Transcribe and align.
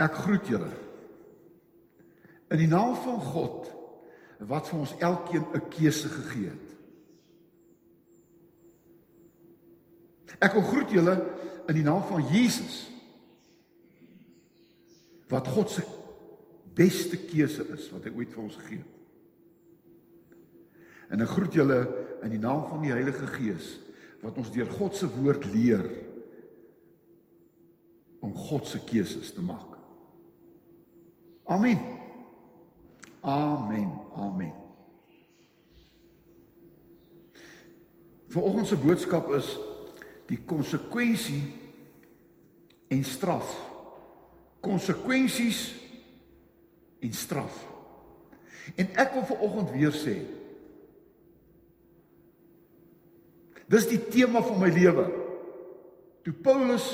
Ek 0.00 0.16
groet 0.24 0.48
julle. 0.48 0.70
In 2.50 2.58
die 2.62 2.70
naam 2.70 2.96
van 3.04 3.20
God 3.20 3.68
wat 4.48 4.70
vir 4.70 4.78
ons 4.80 4.94
elkeen 4.98 5.44
'n 5.54 5.68
keuse 5.68 6.08
gegee 6.08 6.48
het. 6.48 6.68
Ek 10.40 10.52
wil 10.56 10.62
groet 10.62 10.90
julle 10.90 11.16
in 11.68 11.74
die 11.74 11.84
naam 11.84 12.02
van 12.08 12.24
Jesus 12.32 12.88
wat 15.28 15.46
God 15.46 15.70
se 15.70 15.82
beste 16.74 17.16
keuse 17.16 17.66
is 17.74 17.90
wat 17.90 18.04
hy 18.04 18.12
ooit 18.16 18.32
vir 18.32 18.42
ons 18.42 18.56
gegee 18.56 18.78
het. 18.78 18.96
En 21.10 21.20
ek 21.20 21.34
groet 21.34 21.54
julle 21.54 21.80
in 22.22 22.30
die 22.30 22.42
naam 22.42 22.64
van 22.70 22.82
die 22.82 22.94
Heilige 22.94 23.26
Gees 23.26 23.80
wat 24.22 24.36
ons 24.38 24.52
deur 24.52 24.70
God 24.78 24.96
se 24.96 25.08
woord 25.10 25.44
leer 25.52 25.84
om 28.20 28.34
God 28.36 28.66
se 28.66 28.78
keuses 28.84 29.32
te 29.32 29.42
maak. 29.42 29.79
Amen. 31.50 31.78
Amen. 33.20 33.90
Amen. 34.14 34.52
Vanoggend 38.30 38.66
se 38.66 38.76
boodskap 38.76 39.32
is 39.34 39.48
die 40.30 40.38
konsekwensie 40.46 41.42
en 42.88 43.02
straf. 43.04 43.50
Konsekwensies 44.62 45.64
en 47.02 47.12
straf. 47.12 47.64
En 48.78 48.94
ek 48.94 49.16
wil 49.16 49.26
vanoggend 49.32 49.74
weer 49.74 49.96
sê 49.96 50.20
Dis 53.70 53.86
die 53.86 54.00
tema 54.10 54.42
van 54.42 54.58
my 54.58 54.70
lewe. 54.74 55.04
Toe 56.26 56.32
Paulus 56.42 56.86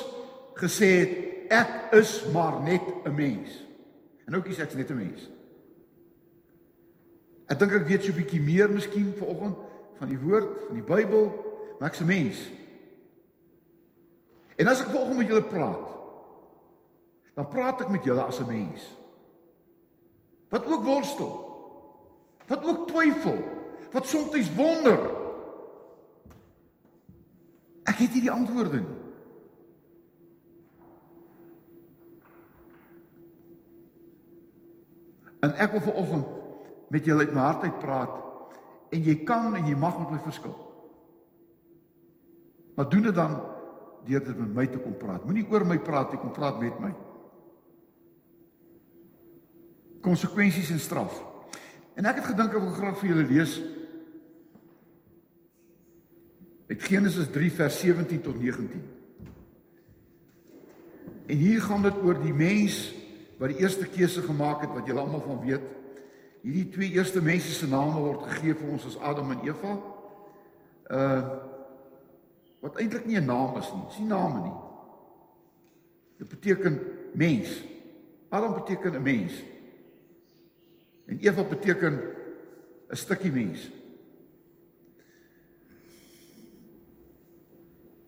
gesê 0.60 0.90
het 1.00 1.14
ek 1.56 1.94
is 2.00 2.18
maar 2.32 2.60
net 2.64 2.84
'n 3.04 3.14
mens. 3.16 3.65
En 4.26 4.34
nou 4.34 4.42
kies 4.42 4.58
ek 4.58 4.74
net 4.74 4.90
'n 4.90 4.96
mens. 4.96 5.30
Ek 7.46 7.58
dink 7.58 7.72
ek 7.72 7.86
weet 7.86 8.02
so 8.02 8.12
'n 8.12 8.18
bietjie 8.18 8.40
meer 8.40 8.70
miskien 8.70 9.14
vanoggend 9.14 9.56
van 9.98 10.08
die 10.08 10.18
woord 10.18 10.66
van 10.66 10.74
die 10.74 10.82
Bybel, 10.82 11.30
maar 11.78 11.88
ek's 11.88 12.00
'n 12.00 12.06
mens. 12.06 12.38
En 14.56 14.66
as 14.66 14.80
ek 14.80 14.90
vanoggend 14.90 15.18
met 15.18 15.28
julle 15.28 15.44
praat, 15.44 15.88
dan 17.34 17.48
praat 17.48 17.80
ek 17.80 17.88
met 17.88 18.04
julle 18.04 18.22
as 18.22 18.40
'n 18.40 18.46
mens. 18.46 18.96
Wat 20.48 20.66
ook 20.66 20.84
worstel. 20.84 21.34
Wat 22.46 22.64
ook 22.64 22.88
twyfel. 22.88 23.38
Wat 23.92 24.06
soms 24.06 24.54
wonder. 24.54 24.98
Ek 27.84 27.98
het 28.02 28.14
nie 28.14 28.20
die 28.20 28.30
antwoorde 28.30 28.80
nie. 28.80 28.95
En 35.44 35.52
ek 35.60 35.74
wil 35.76 35.84
vanoggend 35.88 36.26
met 36.88 37.04
julle 37.04 37.26
uit 37.26 37.34
my 37.34 37.42
hart 37.44 37.66
uit 37.66 37.78
praat 37.82 38.14
en 38.94 39.02
jy 39.02 39.16
kan 39.26 39.54
en 39.58 39.66
jy 39.66 39.74
mag 39.76 39.98
met 39.98 40.14
my 40.14 40.20
verskil. 40.24 40.54
Maar 42.76 42.88
doen 42.88 43.08
dit 43.08 43.14
dan 43.14 43.38
deur 44.06 44.24
dit 44.24 44.38
met 44.38 44.54
my 44.54 44.66
te 44.70 44.78
kom 44.78 44.94
praat. 44.96 45.24
Moenie 45.24 45.46
oor 45.50 45.64
my 45.66 45.78
praat 45.82 46.12
nie, 46.12 46.20
kom 46.22 46.32
praat 46.34 46.60
met 46.62 46.76
my. 46.80 46.92
Konsekwensies 50.04 50.70
en 50.70 50.82
straf. 50.82 51.16
En 51.98 52.06
ek 52.06 52.20
het 52.20 52.30
gedink 52.30 52.54
ek 52.54 52.62
wil 52.62 52.76
graag 52.76 53.00
vir 53.00 53.10
julle 53.10 53.26
lees 53.26 53.56
uit 56.66 56.82
Genesis 56.82 57.30
3 57.34 57.50
vers 57.56 57.80
17 57.80 58.22
tot 58.22 58.38
19. 58.38 58.84
En 61.26 61.36
hier 61.36 61.62
gaan 61.62 61.82
dit 61.82 61.98
oor 62.04 62.18
die 62.22 62.34
mens 62.34 62.78
wat 63.38 63.52
die 63.52 63.60
eerste 63.60 63.86
keuse 63.86 64.22
gemaak 64.22 64.60
het 64.64 64.72
wat 64.72 64.86
julle 64.86 65.00
almal 65.00 65.24
van 65.24 65.40
weet. 65.44 65.64
Hierdie 66.42 66.68
twee 66.72 66.90
eerste 66.96 67.22
mense 67.22 67.52
se 67.52 67.68
name 67.68 68.00
word 68.00 68.22
gegee 68.30 68.54
vir 68.54 68.70
ons 68.70 68.86
as 68.86 68.98
Adam 68.98 69.34
en 69.34 69.44
Eva. 69.46 69.76
Uh 70.90 71.20
wat 72.64 72.78
eintlik 72.80 73.04
nie 73.06 73.18
'n 73.20 73.28
naam 73.28 73.56
is 73.60 73.68
nie. 73.72 73.84
Dis 73.86 73.98
nie 73.98 74.08
name 74.08 74.40
nie. 74.42 74.54
Dit 76.18 76.28
beteken 76.28 76.80
mens. 77.14 77.62
Adam 78.28 78.54
beteken 78.54 78.94
'n 78.94 79.02
mens. 79.02 79.32
En 81.06 81.18
Eva 81.18 81.44
beteken 81.44 82.00
'n 82.90 82.96
stukkie 82.96 83.32
mens. 83.32 83.70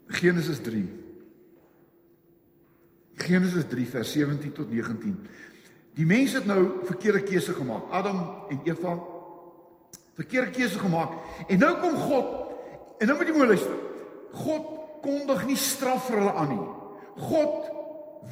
Genesis 0.06 0.58
3. 0.58 0.97
Genesis 3.18 3.66
3 3.68 3.86
vers 3.86 4.12
17 4.12 4.52
tot 4.52 4.70
19. 4.70 5.14
Die 5.98 6.06
mense 6.06 6.38
het 6.38 6.46
nou 6.46 6.84
verkeerde 6.86 7.22
keuse 7.26 7.54
gemaak. 7.56 7.90
Adam 7.90 8.20
en 8.48 8.60
Eva 8.64 8.98
verkeerde 10.18 10.50
keuse 10.50 10.78
gemaak. 10.78 11.14
En 11.48 11.58
nou 11.58 11.72
kom 11.82 11.96
God 11.96 12.34
en 12.98 13.06
nou 13.06 13.16
moet 13.18 13.30
jy 13.30 13.34
mooi 13.36 13.48
luister. 13.52 13.74
God 14.34 14.74
kondig 15.02 15.44
nie 15.46 15.58
straf 15.58 16.08
vir 16.08 16.20
hulle 16.20 16.34
aan 16.34 16.52
nie. 16.52 16.66
God 17.28 17.68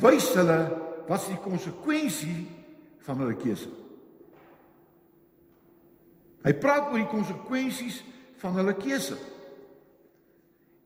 wys 0.02 0.32
hulle 0.34 0.58
wat 1.06 1.28
die 1.30 1.38
konsekwensie 1.42 2.38
van 3.06 3.22
hulle 3.22 3.36
keuse. 3.38 3.70
Hy 6.46 6.54
praat 6.62 6.90
oor 6.90 7.00
die 7.00 7.10
konsekwensies 7.10 8.02
van 8.42 8.58
hulle 8.58 8.74
keuse. 8.78 9.16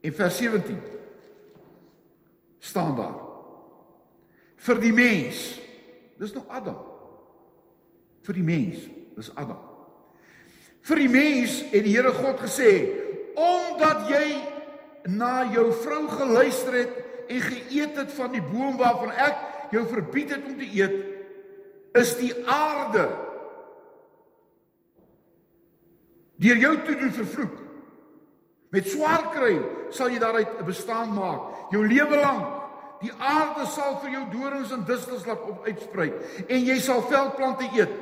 En 0.00 0.15
vers 0.16 0.37
17 0.41 0.78
staan 2.65 2.97
daar. 2.97 3.30
Vir 4.60 4.81
die 4.82 4.93
mens. 4.93 5.60
Dis 6.21 6.34
nog 6.37 6.48
Adam. 6.53 6.78
Vir 8.26 8.37
die 8.37 8.44
mens, 8.44 8.82
dis 9.16 9.31
Adam. 9.41 9.60
Vir 10.84 11.00
die 11.00 11.12
mens 11.12 11.60
het 11.72 11.84
die 11.84 11.94
Here 11.94 12.12
God 12.12 12.43
gesê, 12.44 12.72
omdat 13.41 14.04
jy 14.10 14.26
na 15.09 15.47
jou 15.54 15.71
vrou 15.81 16.03
geluister 16.12 16.76
het 16.82 16.98
en 17.31 17.41
geëet 17.47 17.97
het 18.03 18.12
van 18.12 18.34
die 18.34 18.44
boom 18.44 18.76
waarvan 18.81 19.15
ek 19.16 19.72
jou 19.72 19.87
verbied 19.88 20.34
het 20.34 20.44
om 20.44 20.59
te 20.59 20.69
eet, 20.69 20.97
is 21.97 22.15
die 22.21 22.32
aarde 22.44 23.09
deur 26.41 26.56
jou 26.56 26.77
toe 26.84 26.97
doen 26.97 27.12
vervloek. 27.12 27.56
Met 28.72 28.88
swaar 28.88 29.27
kry 29.34 29.56
sal 29.92 30.12
jy 30.12 30.21
daaruit 30.22 30.60
'n 30.60 30.65
bestaan 30.65 31.12
maak, 31.15 31.72
jou 31.72 31.87
lewe 31.87 32.16
lank. 32.16 32.59
Die 33.00 33.12
aarde 33.16 33.65
sal 33.72 33.97
vir 34.03 34.12
jou 34.19 34.25
dorings 34.34 34.72
en 34.77 34.84
distels 34.84 35.25
laat 35.28 35.44
op 35.49 35.65
uitsprei 35.65 36.11
en 36.47 36.66
jy 36.66 36.77
sal 36.84 37.00
veldplante 37.09 37.69
eet. 37.77 37.93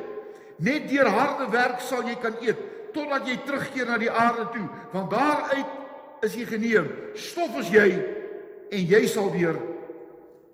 Net 0.59 0.89
deur 0.91 1.11
harde 1.15 1.47
werk 1.55 1.85
sal 1.87 2.03
jy 2.09 2.17
kan 2.19 2.35
eet 2.43 2.59
totdat 2.95 3.29
jy 3.29 3.37
terugkeer 3.47 3.87
na 3.87 3.99
die 4.01 4.11
aarde 4.11 4.49
toe, 4.55 4.65
want 4.95 5.11
daaruit 5.13 6.25
is 6.27 6.35
jy 6.35 6.47
geneem. 6.49 6.89
Stof 7.15 7.59
is 7.61 7.71
jy 7.71 7.89
en 8.75 8.87
jy 8.91 9.03
sal 9.11 9.31
weer 9.33 9.59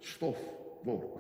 stof 0.05 0.41
word. 0.85 1.11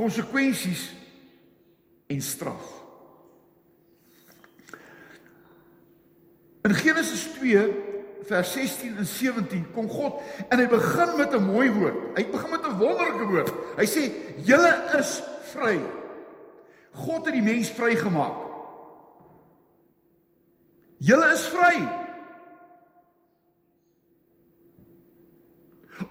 Konsekwensies 0.00 0.86
en 2.08 2.22
straf. 2.24 2.79
In 6.62 6.74
Genesis 6.74 7.22
2 7.38 7.88
vers 8.22 8.52
16 8.52 8.96
en 8.96 9.06
17 9.06 9.70
kom 9.72 9.88
God 9.88 10.20
en 10.48 10.58
hy 10.58 10.66
begin 10.68 11.16
met 11.16 11.32
'n 11.32 11.44
mooi 11.44 11.70
woord. 11.72 12.16
Hy 12.16 12.26
begin 12.30 12.50
met 12.50 12.66
'n 12.66 12.78
wonderlike 12.78 13.26
woord. 13.26 13.52
Hy 13.76 13.86
sê: 13.86 14.12
"Julle 14.44 14.74
is 14.98 15.22
vry." 15.52 15.80
God 16.92 17.24
het 17.24 17.34
die 17.34 17.42
mens 17.42 17.70
vrygemaak. 17.70 18.36
Julle 20.98 21.32
is 21.32 21.46
vry. 21.48 21.76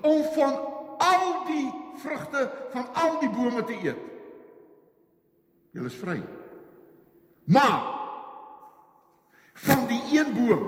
Om 0.01 0.23
van 0.23 0.53
al 0.97 1.45
die 1.45 1.73
vrugte 1.95 2.51
van 2.71 2.93
al 2.93 3.19
die 3.19 3.29
bome 3.29 3.63
te 3.63 3.73
eet. 3.73 3.97
Julle 5.71 5.85
is 5.85 5.95
vry. 5.95 6.23
Maar 7.43 7.98
van 9.65 9.85
die 9.89 10.01
een 10.15 10.33
boom, 10.35 10.65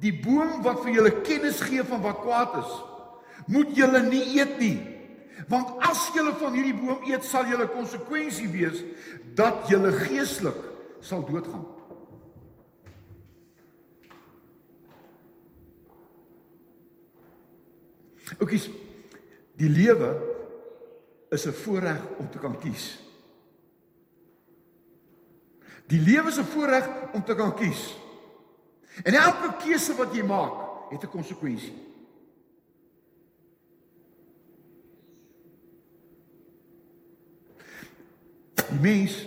die 0.00 0.14
boom 0.24 0.62
wat 0.64 0.82
vir 0.84 0.98
julle 0.98 1.12
kennis 1.26 1.60
gee 1.64 1.84
van 1.86 2.02
wat 2.04 2.22
kwaad 2.24 2.58
is, 2.62 2.74
moet 3.46 3.76
julle 3.76 4.02
nie 4.06 4.24
eet 4.38 4.58
nie. 4.58 4.76
Want 5.50 5.74
as 5.84 6.06
julle 6.14 6.32
van 6.40 6.54
hierdie 6.56 6.76
boom 6.78 7.04
eet, 7.10 7.24
sal 7.26 7.48
julle 7.50 7.66
konsekwensie 7.68 8.48
wees 8.52 8.80
dat 9.36 9.66
julle 9.68 9.92
geestelik 10.04 10.60
sal 11.04 11.24
doodgaan. 11.26 11.66
Oukies, 18.40 18.70
die 19.60 19.68
lewe 19.68 20.14
is 21.30 21.46
'n 21.46 21.52
voorreg 21.52 22.00
om 22.18 22.30
te 22.30 22.38
kan 22.38 22.58
kies. 22.58 23.03
Die 25.86 26.00
lewe 26.00 26.28
is 26.28 26.38
'n 26.38 26.44
voorreg 26.44 26.88
om 27.12 27.24
te 27.24 27.34
kan 27.34 27.54
kies. 27.54 27.96
En 29.02 29.14
elke 29.14 29.56
keuse 29.58 29.94
wat 29.94 30.14
jy 30.14 30.22
maak, 30.22 30.52
het 30.90 31.02
'n 31.02 31.10
konsekwensie. 31.10 31.74
Die 38.54 38.80
mens 38.80 39.26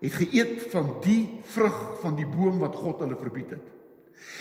het 0.00 0.12
geëet 0.12 0.70
van 0.70 0.96
die 1.00 1.40
vrug 1.42 2.00
van 2.00 2.14
die 2.14 2.26
boom 2.26 2.58
wat 2.58 2.74
God 2.74 2.98
hulle 2.98 3.16
verbied 3.16 3.50
het. 3.50 3.66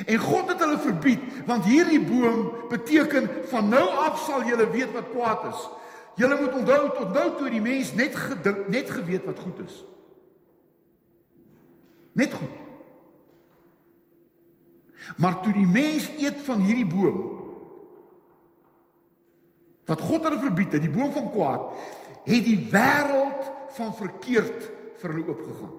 En 0.06 0.18
God 0.18 0.50
het 0.50 0.60
hulle 0.60 0.80
verbied 0.80 1.20
want 1.46 1.66
hierdie 1.66 2.02
boom 2.02 2.52
beteken 2.70 3.30
van 3.52 3.70
nou 3.70 3.90
af 3.90 4.24
sal 4.26 4.44
julle 4.44 4.70
weet 4.70 4.92
wat 4.92 5.10
kwaad 5.14 5.46
is. 5.54 5.70
Julle 6.16 6.40
moet 6.42 6.54
onthou 6.54 6.90
tot 6.98 7.14
nou 7.14 7.38
toe 7.38 7.50
die 7.50 7.62
mens 7.62 7.94
net 7.94 8.16
gedink, 8.16 8.68
net 8.68 8.90
geweet 8.90 9.26
wat 9.26 9.40
goed 9.40 9.60
is. 9.66 9.84
Net 12.12 12.34
goed. 12.34 12.58
Maar 15.18 15.42
toe 15.42 15.54
die 15.54 15.68
mens 15.68 16.10
eet 16.18 16.42
van 16.46 16.60
hierdie 16.66 16.88
boom 16.88 17.40
wat 19.90 20.02
God 20.08 20.24
hulle 20.24 20.40
verbied 20.40 20.72
het, 20.72 20.86
die 20.86 20.94
boom 20.94 21.10
van 21.12 21.26
kwaad, 21.34 21.64
het 22.24 22.46
die 22.46 22.60
wêreld 22.72 23.48
van 23.76 23.90
verkeerd 23.98 24.70
vir 25.02 25.12
hulle 25.12 25.26
oopgegaan. 25.34 25.74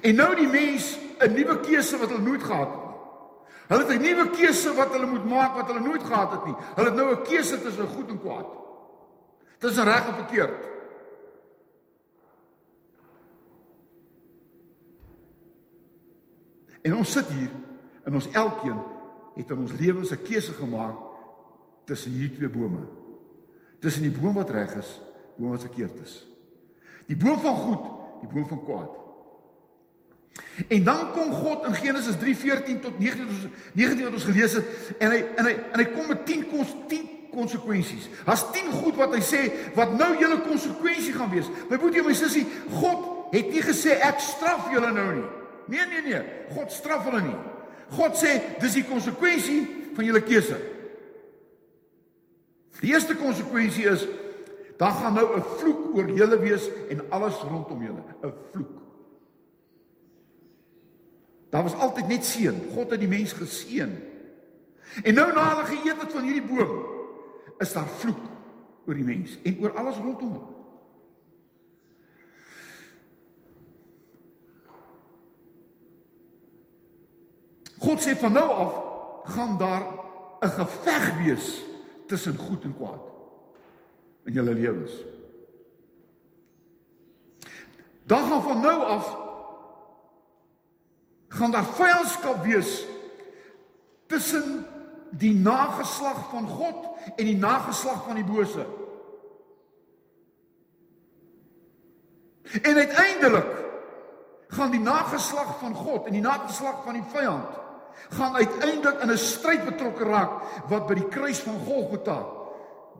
En 0.00 0.18
nou 0.18 0.30
die 0.34 0.48
mens 0.50 0.96
'n 1.22 1.32
nuwe 1.32 1.60
keuse 1.60 1.98
wat 1.98 2.10
hulle 2.10 2.24
nooit 2.24 2.42
gehad 2.42 2.72
het 2.72 2.82
nie. 2.88 2.98
Hulle 3.68 3.84
het 3.84 3.92
'n 3.92 4.02
nuwe 4.02 4.30
keuse 4.30 4.74
wat 4.74 4.92
hulle 4.92 5.06
moet 5.06 5.24
maak 5.24 5.54
wat 5.54 5.66
hulle 5.66 5.80
nooit 5.80 6.02
gehad 6.02 6.30
het 6.30 6.44
nie. 6.44 6.56
Hulle 6.74 6.88
het 6.88 6.96
nou 6.96 7.14
'n 7.14 7.22
keuse 7.22 7.62
tussen 7.62 7.86
goed 7.86 8.08
en 8.08 8.20
kwaad. 8.20 8.46
Tussen 9.58 9.84
reg 9.84 10.06
en 10.06 10.14
verkeerd. 10.14 10.73
En 16.84 16.96
ons 17.00 17.12
sit 17.16 17.30
hier 17.32 17.52
en 18.04 18.14
ons 18.18 18.26
elkeen 18.36 18.80
het 19.34 19.50
in 19.50 19.62
ons 19.64 19.72
lewens 19.78 20.10
'n 20.12 20.22
keuse 20.22 20.52
gemaak 20.52 20.96
tussen 21.84 22.12
hierdie 22.12 22.36
twee 22.36 22.48
bome. 22.48 22.84
Tussen 23.80 24.02
die 24.02 24.18
boom 24.20 24.34
wat 24.34 24.50
reg 24.50 24.74
is, 24.74 25.00
boom 25.36 25.50
wat 25.50 25.64
verkeerd 25.64 26.00
is. 26.02 26.26
Die 27.06 27.16
boom 27.16 27.40
van 27.40 27.56
goed, 27.56 27.84
die 28.20 28.28
boom 28.32 28.46
van 28.48 28.64
kwaad. 28.64 28.90
En 30.68 30.84
dan 30.84 31.12
kom 31.12 31.32
God 31.32 31.64
in 31.66 31.74
Genesis 31.74 32.16
3:14 32.16 32.80
tot 32.80 32.98
19 32.98 33.52
19 33.72 34.04
wat 34.04 34.12
ons 34.12 34.24
gelees 34.24 34.52
het 34.52 34.64
en 34.98 35.10
hy 35.10 35.24
en 35.36 35.44
hy 35.44 35.54
en 35.72 35.78
hy 35.78 35.84
kom 35.84 36.06
met 36.06 36.26
10 36.26 36.48
kons 36.48 36.74
10 36.88 37.08
konsekwensies. 37.30 38.08
Daar's 38.24 38.50
10 38.52 38.72
goed 38.72 38.94
wat 38.94 39.14
hy 39.14 39.20
sê 39.20 39.52
wat 39.74 39.96
nou 39.98 40.18
julle 40.18 40.40
konsekwensie 40.40 41.12
gaan 41.12 41.30
wees. 41.30 41.48
My 41.70 41.78
boetie 41.78 42.00
en 42.00 42.06
my 42.06 42.14
sussie, 42.14 42.46
God 42.70 43.32
het 43.32 43.50
nie 43.50 43.62
gesê 43.62 43.98
ek 44.00 44.20
straf 44.20 44.70
julle 44.72 44.92
nou 44.92 45.14
nie. 45.14 45.43
Nee 45.66 45.86
nee 45.86 46.02
nee, 46.02 46.22
God 46.54 46.72
straf 46.72 47.04
hulle 47.04 47.22
nie. 47.22 47.38
God 47.94 48.16
sê 48.18 48.36
dis 48.60 48.78
die 48.78 48.84
konsekwensie 48.84 49.62
van 49.94 50.04
julle 50.04 50.22
keuse. 50.24 50.58
Die 52.80 52.92
eerste 52.92 53.16
konsekwensie 53.16 53.86
is 53.88 54.06
dan 54.78 54.92
gaan 54.92 55.14
nou 55.14 55.36
'n 55.36 55.42
vloek 55.42 55.94
oor 55.94 56.08
julle 56.10 56.38
wees 56.38 56.68
en 56.90 57.10
alles 57.10 57.34
rondom 57.34 57.82
julle, 57.82 58.02
'n 58.22 58.32
vloek. 58.52 58.82
Daar 61.50 61.62
was 61.62 61.74
altyd 61.74 62.08
net 62.08 62.24
seën. 62.24 62.62
God 62.74 62.90
het 62.90 63.00
die 63.00 63.08
mens 63.08 63.32
geseën. 63.32 63.92
En 65.02 65.14
nou 65.14 65.32
na 65.32 65.48
hulle 65.48 65.64
geëet 65.64 66.00
het 66.00 66.12
van 66.12 66.22
hierdie 66.22 66.42
boom, 66.42 66.86
is 67.58 67.72
daar 67.72 67.86
vloek 67.86 68.20
oor 68.86 68.94
die 68.94 69.04
mens 69.04 69.38
en 69.42 69.58
oor 69.60 69.72
alles 69.78 69.96
rondom 69.96 70.28
hom. 70.28 70.53
God 77.84 78.00
sê 78.02 78.14
van 78.16 78.32
nou 78.32 78.48
af 78.64 78.74
gaan 79.34 79.58
daar 79.58 79.84
'n 80.40 80.48
geveg 80.48 81.04
wees 81.24 81.62
tussen 82.06 82.36
goed 82.36 82.64
en 82.64 82.76
kwaad 82.76 83.04
in 84.24 84.32
julle 84.32 84.54
lewens. 84.54 84.92
Dan 88.06 88.28
gaan 88.28 88.42
van 88.42 88.60
nou 88.60 88.82
af 88.82 89.16
gaan 91.28 91.50
daar 91.50 91.64
vyandskap 91.64 92.44
wees 92.44 92.86
tussen 94.06 94.66
die 95.10 95.34
nageslag 95.34 96.30
van 96.30 96.48
God 96.48 96.76
en 97.16 97.24
die 97.24 97.36
nageslag 97.36 98.04
van 98.04 98.14
die 98.14 98.24
bose. 98.24 98.66
En 102.62 102.76
uiteindelik 102.76 103.64
gaan 104.48 104.70
die 104.70 104.80
nageslag 104.80 105.58
van 105.58 105.74
God 105.74 106.06
en 106.06 106.12
die 106.12 106.20
nageslag 106.20 106.84
van 106.84 106.92
die 106.92 107.06
vyand 107.12 107.63
gaan 108.10 108.34
uiteindelik 108.34 109.00
in 109.00 109.10
'n 109.10 109.18
stryd 109.18 109.64
betrokke 109.64 110.04
raak 110.04 110.42
wat 110.68 110.86
by 110.86 110.94
die 110.94 111.08
kruis 111.08 111.40
van 111.40 111.58
Golgotha 111.66 112.26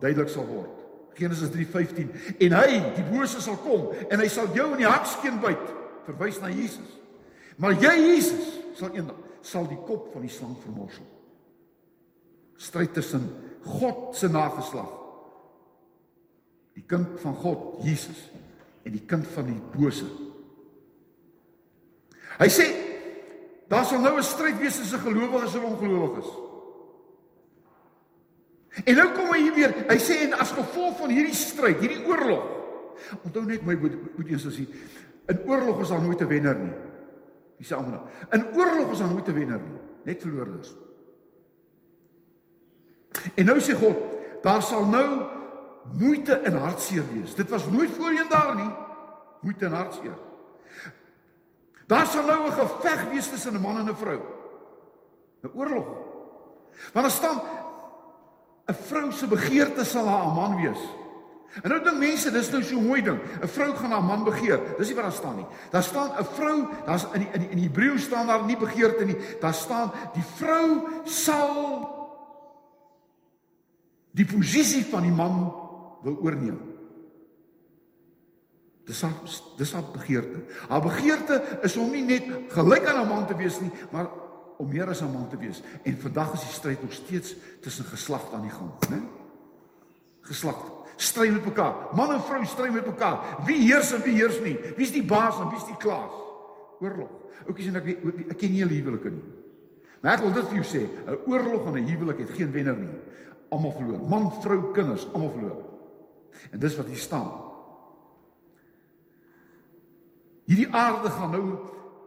duidelik 0.00 0.28
sal 0.28 0.46
word. 0.46 0.70
Genesis 1.14 1.50
3:15 1.50 2.10
en 2.38 2.52
hy, 2.52 2.94
die 2.94 3.06
bose 3.10 3.40
sal 3.40 3.56
kom 3.56 3.92
en 4.10 4.20
hy 4.20 4.28
sal 4.28 4.46
jou 4.54 4.72
in 4.72 4.82
die 4.82 4.90
hakskeen 4.90 5.40
byt, 5.40 5.72
verwys 6.06 6.40
na 6.40 6.48
Jesus. 6.48 7.00
Maar 7.56 7.72
jy 7.72 7.94
Jesus 8.14 8.58
sal 8.74 8.90
eendag 8.94 9.16
sal 9.44 9.66
die 9.68 9.78
kop 9.86 10.12
van 10.12 10.24
die 10.24 10.32
slang 10.32 10.56
vermorsel. 10.62 11.04
Stryd 12.56 12.94
tussen 12.94 13.28
God 13.64 14.16
se 14.16 14.28
nageslag. 14.28 14.88
Die 16.74 16.84
kind 16.86 17.20
van 17.20 17.34
God, 17.34 17.84
Jesus 17.84 18.30
en 18.84 18.92
die 18.92 19.04
kind 19.06 19.26
van 19.26 19.46
die 19.46 19.60
bose. 19.76 20.08
Hy 22.38 22.48
sê 22.50 22.66
daar 23.68 23.84
sal 23.84 24.00
nou 24.00 24.18
'n 24.18 24.22
stryd 24.22 24.58
wees 24.58 24.76
tussen 24.76 24.98
gelowiges 24.98 25.54
en 25.54 25.64
ongelowiges. 25.64 26.30
En 28.84 28.94
nou 28.94 29.12
kom 29.12 29.30
hy 29.32 29.40
hier 29.40 29.54
weer. 29.54 29.74
Hy 29.88 29.98
sê 29.98 30.24
en 30.26 30.32
as 30.32 30.52
gevolg 30.52 30.98
van 30.98 31.10
hierdie 31.10 31.34
stryd, 31.34 31.78
hierdie 31.78 32.06
oorlog. 32.06 32.44
Onthou 33.22 33.44
net 33.44 33.62
my 33.62 33.74
moet 33.74 34.28
eens 34.28 34.46
as 34.46 34.56
jy 34.56 34.66
in 35.26 35.38
oorlog 35.48 35.80
is 35.80 35.88
daar 35.88 36.02
nooit 36.02 36.20
'n 36.20 36.28
wenner 36.28 36.58
nie. 36.58 36.74
Sê 37.64 37.74
almal? 37.76 38.08
In 38.30 38.44
oorlog 38.54 38.92
is 38.92 38.98
daar 38.98 39.12
nooit 39.12 39.28
'n 39.28 39.34
wenner 39.34 39.60
nie, 39.60 39.80
net 40.04 40.20
verloorders. 40.20 40.74
En 43.34 43.44
nou 43.44 43.60
sê 43.60 43.74
God, 43.74 43.96
daar 44.42 44.62
sal 44.62 44.84
nou 44.86 45.22
moeite 45.98 46.34
en 46.34 46.58
hartseer 46.58 47.04
wees. 47.12 47.34
Dit 47.34 47.48
was 47.48 47.66
nooit 47.66 47.90
voorheen 47.90 48.28
daar 48.28 48.54
nie. 48.54 48.70
Moeite 49.40 49.64
en 49.64 49.72
hartseer. 49.72 50.18
Daar 51.86 52.06
sal 52.06 52.24
nou 52.26 52.46
'n 52.46 52.52
geveg 52.52 53.10
wees 53.10 53.28
tussen 53.28 53.54
'n 53.54 53.60
man 53.60 53.78
en 53.78 53.88
'n 53.88 53.96
vrou. 53.96 54.20
'n 55.42 55.50
Oorlog. 55.54 55.86
Want 56.92 57.06
daar 57.06 57.10
staan 57.10 57.40
'n 58.66 58.74
vrou 58.74 59.12
se 59.12 59.26
begeerte 59.26 59.84
sal 59.84 60.06
haar 60.08 60.32
man 60.32 60.56
wees. 60.56 60.80
En 61.62 61.70
nou 61.70 61.78
dink 61.84 61.98
mense 61.98 62.30
dis 62.30 62.50
nou 62.50 62.62
so 62.62 62.80
mooi 62.80 63.02
ding. 63.02 63.20
'n 63.42 63.48
Vrou 63.48 63.74
gaan 63.74 63.90
haar 63.90 64.02
man 64.02 64.24
begeer. 64.24 64.60
Dis 64.78 64.86
nie 64.86 64.96
wat 64.96 65.04
daar 65.04 65.12
staan 65.12 65.36
nie. 65.36 65.46
Daar 65.70 65.82
staan 65.82 66.10
'n 66.18 66.24
vrou, 66.24 66.66
daar's 66.86 67.06
in 67.12 67.20
die, 67.20 67.28
in 67.32 67.40
die, 67.40 67.48
in 67.48 67.62
Hebreë 67.62 67.98
staan 67.98 68.26
daar 68.26 68.44
nie 68.44 68.56
begeerte 68.56 69.04
nie. 69.04 69.16
Daar 69.40 69.54
staan 69.54 69.92
die 70.12 70.24
vrou 70.36 70.88
sal 71.04 71.92
die 74.10 74.26
posisie 74.26 74.84
van 74.84 75.02
die 75.02 75.12
man 75.12 75.54
wil 76.02 76.18
oorneem. 76.22 76.73
Dis 78.84 79.00
haar 79.02 79.16
dis 79.56 79.72
haar 79.72 79.84
begeerte. 79.92 80.42
Haar 80.68 80.82
begeerte 80.82 81.58
is 81.62 81.76
om 81.76 81.90
nie 81.90 82.04
net 82.04 82.24
gelyk 82.52 82.86
aan 82.86 83.04
'n 83.04 83.08
man 83.08 83.26
te 83.26 83.36
wees 83.36 83.60
nie, 83.60 83.70
maar 83.90 84.08
om 84.58 84.68
meer 84.68 84.88
as 84.88 85.00
'n 85.00 85.12
man 85.12 85.28
te 85.28 85.36
wees. 85.36 85.62
En 85.82 85.98
vandag 85.98 86.32
is 86.32 86.40
die 86.40 86.52
stryd 86.52 86.82
nog 86.82 86.92
steeds 86.92 87.34
tussen 87.60 87.84
geslagte 87.84 88.36
aan 88.36 88.42
die 88.42 88.50
gang, 88.50 88.70
né? 88.90 89.02
Geslagte 90.20 90.74
stry 90.96 91.30
met 91.30 91.44
mekaar. 91.44 91.74
Man 91.94 92.12
en 92.12 92.20
vrou 92.22 92.44
stry 92.44 92.70
met 92.72 92.86
mekaar. 92.86 93.38
Wie 93.46 93.56
heers 93.56 93.92
en 93.92 94.02
wie 94.02 94.14
heers 94.14 94.40
nie? 94.40 94.58
Wie's 94.76 94.92
die 94.92 95.04
baas 95.04 95.38
en 95.40 95.50
wie's 95.50 95.66
die 95.66 95.78
klaas? 95.78 96.12
Oorlog. 96.80 97.10
Oukies 97.48 97.70
en 97.70 97.80
ek 97.80 97.88
weet 97.88 98.30
ek 98.30 98.38
ken 98.38 98.52
nie 98.52 98.64
'n 98.64 98.68
huwelike 98.68 99.10
nie. 99.10 99.24
Maar 100.00 100.12
ek 100.14 100.20
wil 100.20 100.32
dit 100.32 100.48
vir 100.48 100.56
jou 100.62 100.64
sê, 100.64 100.82
'n 101.06 101.18
oorlog 101.26 101.66
en 101.66 101.74
'n 101.74 101.88
huwelik 101.88 102.18
het 102.18 102.30
geen 102.30 102.52
wenner 102.52 102.76
nie. 102.76 102.98
Almal 103.50 103.72
verloor. 103.72 104.08
Man, 104.08 104.32
vrou, 104.42 104.72
kinders, 104.72 105.06
almal 105.12 105.30
verloor. 105.30 105.62
En 106.50 106.58
dis 106.58 106.76
wat 106.76 106.86
hier 106.86 106.96
staan. 106.96 107.30
Hierdie 110.48 110.68
aarde 110.72 111.10
gaan 111.10 111.32
nou 111.32 111.44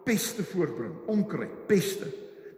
peste 0.08 0.44
voortbring, 0.48 0.94
onkruid, 1.12 1.54
peste. 1.68 2.08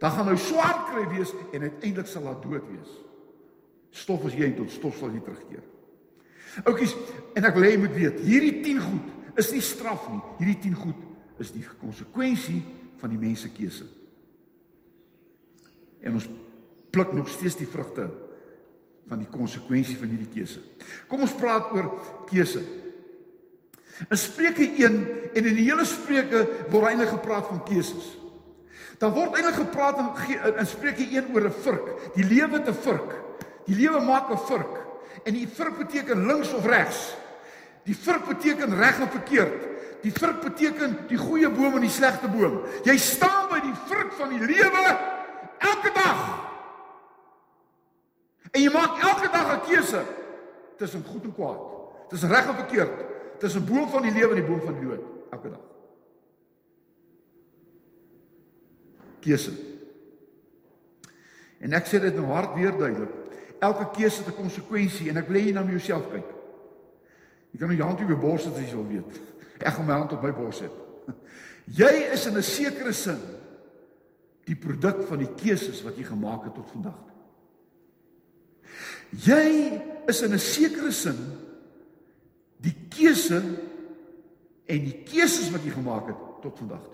Daar 0.00 0.14
gaan 0.14 0.30
nou 0.30 0.36
swaar 0.40 0.86
kry 0.90 1.06
wees 1.12 1.32
en 1.52 1.66
uiteindelik 1.66 2.08
sal 2.08 2.28
daar 2.28 2.40
dood 2.40 2.66
wees. 2.70 2.92
Stof 3.90 4.24
as 4.28 4.36
jy 4.38 4.52
tot 4.56 4.70
stof 4.72 4.96
sal 5.00 5.12
jy 5.12 5.22
terugkeer. 5.24 5.64
Oukies, 6.66 6.94
en 7.38 7.46
ek 7.46 7.56
wil 7.56 7.66
hê 7.66 7.74
jy 7.74 7.80
moet 7.84 7.96
weet, 7.96 8.20
hierdie 8.26 8.56
10 8.64 8.82
goed 8.84 9.38
is 9.40 9.52
nie 9.54 9.62
straf 9.64 10.06
nie. 10.10 10.20
Hierdie 10.40 10.58
10 10.70 10.78
goed 10.80 11.42
is 11.42 11.52
die 11.54 11.64
konsekwensie 11.80 12.60
van 13.00 13.12
die 13.12 13.20
mens 13.20 13.44
se 13.46 13.52
keuse. 13.54 13.86
En 16.04 16.16
ons 16.18 16.26
pluk 16.90 17.12
nog 17.14 17.28
steeds 17.30 17.58
die 17.60 17.68
vrugte 17.70 18.08
van 19.10 19.22
die 19.22 19.30
konsekwensie 19.30 19.96
van 19.98 20.12
hierdie 20.12 20.30
keuse. 20.32 20.62
Kom 21.10 21.24
ons 21.26 21.34
praat 21.38 21.70
oor 21.74 21.90
keuse. 22.30 22.62
In 24.08 24.16
Spreuke 24.16 24.64
1 24.64 25.08
en 25.34 25.44
in 25.44 25.54
die 25.54 25.66
hele 25.68 25.84
Spreuke 25.84 26.46
word 26.70 26.88
eintlik 26.88 27.12
gepraat 27.12 27.46
van 27.46 27.62
keuses. 27.64 28.16
Dan 28.98 29.12
word 29.12 29.36
eintlik 29.36 29.60
gepraat 29.60 29.98
in 29.98 30.54
in 30.56 30.66
Spreuke 30.66 31.04
1 31.04 31.34
oor 31.34 31.48
'n 31.48 31.52
vurk, 31.62 32.14
die 32.14 32.24
lewe 32.24 32.62
te 32.62 32.74
vurk. 32.74 33.12
Die 33.66 33.76
lewe 33.76 34.00
maak 34.00 34.30
'n 34.30 34.38
vurk. 34.46 34.86
En 35.24 35.34
die 35.34 35.48
vurk 35.48 35.76
beteken 35.78 36.26
links 36.26 36.52
of 36.52 36.66
regs. 36.66 37.14
Die 37.84 37.96
vurk 37.96 38.26
beteken 38.26 38.76
reg 38.76 39.00
of 39.00 39.10
verkeerd. 39.10 39.68
Die 40.02 40.12
vurk 40.12 40.40
beteken 40.40 40.98
die 41.08 41.18
goeie 41.18 41.50
boom 41.50 41.74
en 41.74 41.84
die 41.84 41.92
slegte 41.92 42.28
boom. 42.28 42.62
Jy 42.84 42.96
staan 42.96 43.48
by 43.50 43.60
die 43.60 43.74
vurk 43.86 44.12
van 44.16 44.28
die 44.28 44.40
lewe 44.40 44.84
elke 45.58 45.92
dag. 45.94 46.20
En 48.50 48.62
jy 48.62 48.70
maak 48.72 48.98
elke 49.02 49.28
dag 49.32 49.52
'n 49.54 49.66
keuse 49.68 50.02
tussen 50.76 51.04
goed 51.04 51.24
en 51.24 51.34
kwaad. 51.34 51.60
Tussen 52.08 52.28
reg 52.28 52.46
en 52.46 52.54
verkeerd. 52.54 53.04
Tussen 53.40 53.64
boom 53.64 53.88
van 53.88 54.04
die 54.04 54.12
lewe 54.12 54.34
en 54.34 54.42
die 54.42 54.48
boom 54.48 54.60
van 54.64 54.76
die 54.76 54.86
dood 54.86 55.04
elke 55.32 55.50
dag. 55.50 55.66
Keuse. 59.24 59.54
En 61.60 61.76
ek 61.76 61.88
sê 61.88 62.00
dit 62.00 62.16
nou 62.16 62.26
hard 62.32 62.54
weer 62.56 62.76
duidelik. 62.76 63.16
Elke 63.60 63.90
keuse 63.96 64.22
het 64.22 64.32
'n 64.32 64.40
konsekwensie 64.40 65.10
en 65.10 65.16
ek 65.16 65.28
wil 65.28 65.40
hê 65.40 65.44
jy 65.46 65.52
na 65.52 65.64
jouself 65.64 66.10
kyk. 66.10 66.28
Jy 67.52 67.58
kan 67.58 67.68
nou 67.68 67.76
jou 67.76 67.88
hand 67.88 68.00
op 68.00 68.08
jou 68.08 68.20
bors 68.20 68.42
sit 68.42 68.54
as 68.54 68.70
jy 68.70 68.76
wil 68.76 68.86
weet. 68.86 69.20
Ek 69.58 69.74
gaan 69.74 69.86
my 69.86 69.92
hand 69.92 70.12
op 70.12 70.22
my 70.22 70.32
bors 70.32 70.56
sit. 70.56 70.72
Jy 71.80 71.92
is 72.12 72.26
in 72.26 72.36
'n 72.36 72.42
sekere 72.42 72.92
sin 72.92 73.20
die 74.44 74.56
produk 74.56 75.06
van 75.08 75.18
die 75.18 75.34
keuses 75.34 75.82
wat 75.82 75.96
jy 75.96 76.04
gemaak 76.04 76.44
het 76.44 76.54
tot 76.54 76.70
vandag. 76.70 76.98
Jy 79.10 79.80
is 80.06 80.22
in 80.22 80.32
'n 80.32 80.38
sekere 80.38 80.92
sin 80.92 81.18
keuse 83.00 83.40
en 84.70 84.86
die 84.86 84.96
keuses 85.08 85.50
wat 85.50 85.64
jy 85.64 85.72
gemaak 85.74 86.10
het 86.12 86.24
tot 86.44 86.58
vandag. 86.60 86.84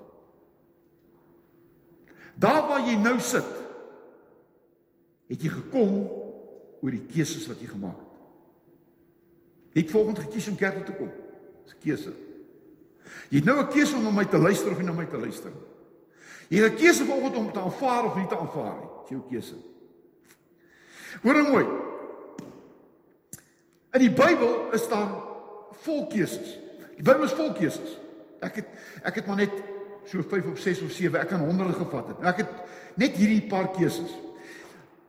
Daar 2.36 2.66
waar 2.68 2.84
jy 2.86 2.96
nou 3.00 3.16
sit, 3.20 3.48
het 5.26 5.42
jy 5.42 5.50
gekom 5.50 5.94
oor 6.82 6.92
die 6.92 7.06
keuses 7.10 7.46
wat 7.50 7.60
jy 7.60 7.70
gemaak 7.70 7.96
het. 7.96 8.04
Jy 9.76 9.82
het 9.84 9.92
volgens 9.92 10.22
gekies 10.24 10.48
om 10.48 10.56
kerk 10.56 10.78
toe 10.78 10.86
te 10.88 10.96
kom. 10.96 11.10
Dis 11.64 11.74
'n 11.74 11.82
keuse. 11.82 12.12
Jy 13.28 13.36
het 13.40 13.44
nou 13.44 13.58
'n 13.60 13.68
keuse 13.68 13.96
om 13.96 14.02
na 14.02 14.10
my 14.10 14.24
te 14.24 14.38
luister 14.38 14.70
of 14.70 14.78
nie 14.78 14.86
na 14.86 14.92
my 14.92 15.06
te 15.06 15.18
luister 15.18 15.50
nie. 15.50 15.66
Jy 16.48 16.62
het 16.62 16.72
'n 16.72 16.76
keuse 16.76 17.04
volgens 17.04 17.36
om 17.36 17.52
te 17.52 17.60
aanvaar 17.60 18.04
of 18.04 18.16
nie 18.16 18.26
te 18.26 18.38
aanvaar 18.38 18.76
nie. 18.80 18.88
Dis 19.00 19.10
jou 19.10 19.22
keuse. 19.28 19.54
Hoor 21.22 21.34
nou 21.34 21.50
mooi. 21.50 21.66
In 23.92 24.00
die 24.00 24.10
Bybel 24.10 24.72
is 24.72 24.88
daar 24.88 25.25
vol 25.84 26.06
keuses. 26.06 26.56
Die 26.96 27.04
Bybel 27.04 27.24
is 27.24 27.36
vol 27.36 27.52
keuses. 27.52 27.96
Ek 28.44 28.60
het 28.60 28.68
ek 29.06 29.20
het 29.20 29.26
maar 29.26 29.36
net 29.36 29.52
so 30.06 30.22
5 30.22 30.46
of 30.52 30.58
6 30.62 30.82
of 30.86 30.92
7, 30.94 31.18
ek 31.20 31.28
kan 31.28 31.42
honderde 31.42 31.74
gevat 31.76 32.12
het. 32.12 32.22
Ek 32.30 32.44
het 32.44 32.50
net 32.94 33.16
hierdie 33.18 33.42
paar 33.50 33.72
keuses. 33.74 34.12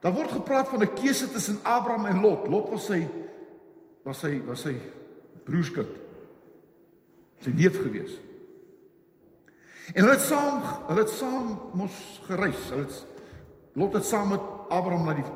Daar 0.02 0.14
word 0.14 0.32
gepraat 0.32 0.70
van 0.70 0.82
'n 0.82 0.94
keuse 0.94 1.32
tussen 1.32 1.60
Abraham 1.64 2.06
en 2.06 2.22
Lot. 2.22 2.48
Lot 2.48 2.70
was 2.70 2.86
sy 2.86 3.08
was 4.04 4.20
sy 4.20 4.42
was 4.46 4.62
sy 4.62 4.76
broerskind. 5.44 5.94
Sy 7.40 7.50
neef 7.50 7.82
gewees. 7.82 8.12
En 9.94 10.04
hulle 10.04 10.16
het 10.16 10.26
saam 10.26 10.62
hulle 10.88 11.00
het 11.00 11.10
saam 11.10 11.60
mos 11.74 12.22
gereis. 12.28 12.70
Hulle 12.70 12.86
het 12.86 13.06
Lot 13.74 13.94
het 13.94 14.06
saam 14.06 14.30
met 14.30 14.42
Abraham 14.70 15.06
na 15.06 15.14
die 15.14 15.32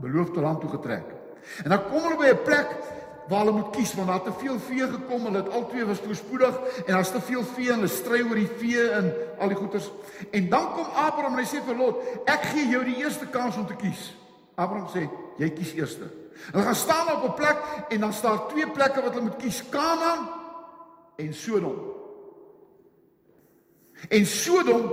beloofde 0.00 0.40
land 0.40 0.60
toe 0.60 0.70
getrek. 0.70 1.04
En 1.64 1.70
dan 1.70 1.82
kom 1.88 2.02
hulle 2.02 2.16
by 2.16 2.30
'n 2.30 2.44
plek 2.44 2.68
waar 3.28 3.44
hulle 3.44 3.56
moet 3.58 3.70
kies 3.76 3.94
want 3.94 4.08
daar 4.08 4.16
het 4.16 4.24
te 4.24 4.38
veel 4.44 4.58
vee 4.58 4.86
gekom. 4.88 5.24
Hulle 5.24 5.42
het 5.42 5.48
albei 5.48 5.84
was 5.84 5.98
voorspoedig 6.04 6.60
en 6.86 6.92
daar's 6.92 7.10
te 7.10 7.20
veel 7.20 7.44
vee 7.44 7.68
en 7.68 7.74
hulle 7.74 7.88
stry 7.88 8.22
oor 8.22 8.34
die 8.34 8.50
vee 8.56 8.88
en 8.90 9.12
al 9.38 9.48
die 9.48 9.56
goeters. 9.56 9.90
En 10.30 10.48
dan 10.48 10.72
kom 10.72 10.86
Abraham 10.94 11.38
en 11.38 11.44
hy 11.44 11.48
sê 11.48 11.62
vir 11.64 11.76
Lot, 11.76 12.02
"Ek 12.24 12.42
gee 12.54 12.68
jou 12.68 12.84
die 12.84 12.96
eerste 12.96 13.26
kans 13.26 13.56
om 13.56 13.66
te 13.66 13.74
kies." 13.74 14.14
Abraham 14.54 14.88
sê, 14.88 15.08
"Jy 15.36 15.50
kies 15.50 15.72
eerste." 15.72 16.10
Hulle 16.52 16.64
gaan 16.64 16.74
staan 16.74 17.12
op 17.12 17.24
'n 17.24 17.34
plek 17.34 17.58
en 17.88 18.00
dan 18.00 18.12
staan 18.12 18.48
twee 18.48 18.70
plekke 18.70 19.02
wat 19.02 19.12
hulle 19.12 19.24
moet 19.24 19.36
kies: 19.36 19.68
Kanaan 19.68 20.28
en 21.16 21.34
Sodom. 21.34 21.76
En 24.08 24.26
Sodom 24.26 24.92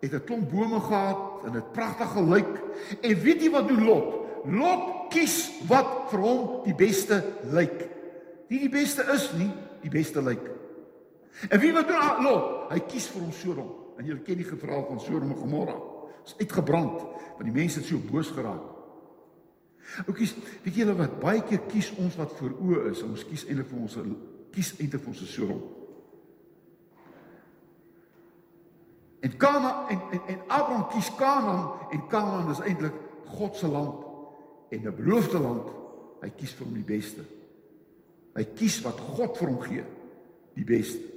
het 0.00 0.12
'n 0.12 0.24
klomp 0.24 0.50
bome 0.50 0.80
gehad 0.80 1.18
en 1.44 1.56
'n 1.56 1.70
pragtige 1.72 2.22
lyk. 2.22 2.62
En 3.00 3.20
weet 3.20 3.42
jy 3.42 3.50
wat 3.50 3.68
doen 3.68 3.84
Lot? 3.84 4.25
Lot 4.46 5.10
kies 5.10 5.36
wat 5.66 6.10
vir 6.12 6.22
hom 6.22 6.42
die 6.66 6.74
beste 6.76 7.18
lyk. 7.50 7.80
Nie 8.50 8.62
die 8.66 8.70
beste 8.70 9.06
is 9.14 9.30
nie, 9.34 9.50
die 9.82 9.90
beste 9.90 10.22
lyk. 10.22 10.44
En 11.50 11.60
wie 11.60 11.72
wat 11.74 11.88
doen 11.88 11.98
ah, 12.00 12.22
Lot? 12.22 12.70
Hy 12.70 12.78
kies 12.88 13.08
vir 13.12 13.24
hom 13.24 13.34
Sodom. 13.34 13.68
En 13.98 14.06
jy 14.06 14.16
ken 14.24 14.38
die 14.40 14.46
verhaal 14.46 14.86
van 14.88 15.00
Sodom 15.02 15.32
en 15.32 15.40
Gomorra. 15.40 15.76
Dit 16.22 16.32
is 16.32 16.40
uitgebrand 16.44 17.04
want 17.36 17.44
die 17.44 17.52
mense 17.52 17.82
het 17.82 17.88
so 17.88 18.00
boos 18.00 18.30
geraak. 18.32 18.62
Oukies, 20.06 20.32
weet 20.64 20.78
julle 20.80 20.94
wat? 20.96 21.18
Baie 21.20 21.42
keer 21.44 21.66
kies 21.68 21.90
ons 22.00 22.16
wat 22.16 22.32
voor 22.38 22.54
oë 22.56 22.86
is. 22.94 23.02
Ons 23.04 23.26
kies 23.28 23.44
eintlik 23.44 23.68
vir 23.68 23.82
ons 23.82 23.98
kies 24.54 24.72
eintlik 24.78 25.02
vir 25.04 25.12
ons 25.12 25.26
Sodom. 25.34 25.60
En 29.26 29.36
Kanaan 29.42 29.92
en, 29.92 30.00
en 30.16 30.32
en 30.32 30.40
Abraham 30.46 30.88
kies 30.94 31.10
Kanaan 31.18 31.90
en 31.92 32.08
Kanaan 32.08 32.50
is 32.54 32.62
eintlik 32.64 32.96
God 33.36 33.56
se 33.58 33.68
land 33.68 34.05
en 34.70 34.86
'n 34.86 34.96
beloofde 34.96 35.38
land. 35.38 35.68
Hy 36.20 36.30
kies 36.36 36.54
vir 36.54 36.66
hom 36.66 36.74
die 36.74 36.94
beste. 36.96 37.22
Hy 38.34 38.44
kies 38.54 38.80
wat 38.82 39.00
God 39.00 39.36
vir 39.38 39.48
hom 39.48 39.60
gee, 39.60 39.84
die 40.54 40.64
beste. 40.64 41.16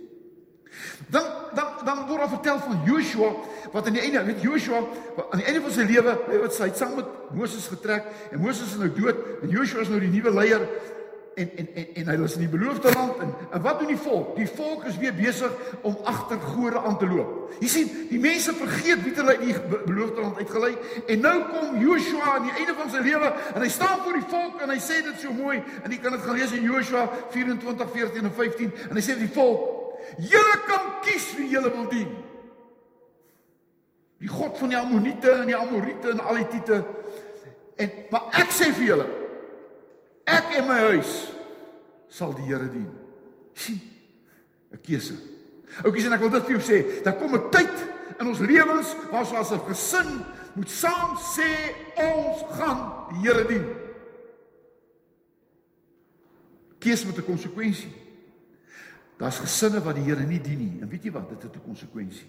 Dan 1.10 1.24
dan 1.56 1.68
dan 1.86 2.08
word 2.08 2.20
daar 2.20 2.30
vertel 2.30 2.60
van 2.60 2.82
Joshua 2.86 3.34
wat 3.72 3.88
aan 3.88 3.94
die 3.94 4.02
einde, 4.02 4.24
weet 4.24 4.42
Joshua, 4.42 4.84
aan 5.32 5.42
die 5.42 5.46
einde 5.46 5.62
van 5.62 5.72
sy 5.72 5.86
lewe, 5.90 6.14
hy 6.30 6.38
wat 6.44 6.54
sy 6.54 6.70
saam 6.78 6.96
met 6.96 7.10
Moses 7.34 7.68
getrek 7.68 8.06
en 8.32 8.42
Moses 8.42 8.68
is 8.68 8.78
nou 8.78 8.90
dood 8.94 9.18
en 9.42 9.50
Joshua 9.50 9.82
is 9.82 9.90
nou 9.90 10.00
die 10.00 10.12
nuwe 10.14 10.34
leier 10.34 10.66
en 11.40 11.50
en 11.56 11.68
en 11.76 11.88
en 12.02 12.10
hulle 12.12 12.24
is 12.28 12.36
in 12.36 12.44
die 12.44 12.52
beloofde 12.52 12.92
land 12.94 13.22
en 13.24 13.34
en 13.52 13.62
wat 13.62 13.80
doen 13.80 13.92
die 13.94 14.02
volk? 14.04 14.36
Die 14.36 14.48
volk 14.48 14.84
is 14.90 14.98
weer 15.00 15.14
besig 15.16 15.52
om 15.88 15.98
agter 16.04 16.40
gode 16.40 16.80
aan 16.80 16.98
te 17.00 17.08
loop. 17.08 17.54
Jy 17.60 17.70
sien, 17.72 17.92
die 18.10 18.20
mense 18.20 18.54
vergeet 18.54 19.04
wie 19.06 19.14
hulle 19.16 19.36
uit 19.38 19.46
die 19.46 19.80
beloofde 19.86 20.22
land 20.22 20.42
uitgelei 20.42 20.74
en 21.08 21.24
nou 21.24 21.36
kom 21.52 21.78
Joshua 21.84 22.36
aan 22.36 22.48
die 22.50 22.56
einde 22.60 22.76
van 22.78 22.92
sy 22.94 23.04
lewe 23.06 23.32
en 23.54 23.64
hy 23.64 23.70
staan 23.74 24.04
voor 24.04 24.20
die 24.20 24.30
volk 24.34 24.64
en 24.66 24.74
hy 24.74 24.80
sê 24.84 25.00
dit 25.06 25.22
so 25.24 25.36
mooi 25.36 25.58
en 25.60 25.92
jy 25.92 26.00
kan 26.04 26.18
dit 26.18 26.26
gaan 26.26 26.40
lees 26.40 26.56
in 26.58 26.68
Joshua 26.68 27.06
24 27.36 27.94
14 27.96 28.32
en 28.32 28.36
15 28.42 28.74
en 28.90 29.00
hy 29.00 29.06
sê 29.06 29.16
vir 29.16 29.26
die 29.28 29.36
volk: 29.38 30.02
"Julle 30.34 30.58
kan 30.68 30.92
kies 31.08 31.32
wie 31.38 31.50
julle 31.54 31.72
wil 31.76 31.88
dien." 31.94 32.12
Die 34.20 34.28
God 34.28 34.58
van 34.60 34.76
die 34.76 34.78
Ammoniete 34.78 35.32
en 35.32 35.48
die 35.48 35.56
Amorite 35.56 36.12
en 36.12 36.20
al 36.20 36.42
die 36.42 36.48
Tiete. 36.58 36.84
En 37.80 37.92
maar 38.12 38.28
ek 38.42 38.52
sê 38.52 38.74
vir 38.76 38.90
julle, 38.90 39.06
Ek 40.30 40.56
en 40.60 40.68
my 40.68 40.80
huis 40.94 41.14
sal 42.14 42.34
die 42.38 42.48
Here 42.50 42.70
dien. 42.70 42.90
sien 43.54 43.80
'n 44.72 44.82
keuse. 44.82 45.16
Oukies 45.84 46.06
en 46.06 46.14
ek 46.14 46.20
wil 46.20 46.30
dit 46.30 46.46
vir 46.46 46.58
jou 46.58 46.64
sê, 46.64 47.04
daar 47.04 47.18
kom 47.18 47.36
'n 47.36 47.50
tyd 47.52 47.76
in 48.20 48.28
ons 48.28 48.40
lewens 48.40 48.96
waar 49.12 49.26
ons 49.26 49.34
as 49.34 49.52
'n 49.52 49.66
gesin 49.68 50.26
moet 50.56 50.70
saam 50.70 51.18
sê 51.18 51.50
ons 51.96 52.44
gaan 52.58 53.10
die 53.10 53.28
Here 53.28 53.46
dien. 53.48 53.66
Keuse 56.80 57.08
met 57.08 57.18
'n 57.18 57.26
konsekwensie. 57.26 57.94
Daar's 59.18 59.40
gesinne 59.40 59.84
wat 59.84 59.96
die 59.96 60.04
Here 60.04 60.26
nie 60.26 60.42
dien 60.42 60.58
nie. 60.58 60.82
En 60.82 60.90
weet 60.90 61.04
jy 61.04 61.12
wat? 61.12 61.30
Dit 61.30 61.44
het 61.44 61.56
'n 61.56 61.66
konsekwensie. 61.66 62.28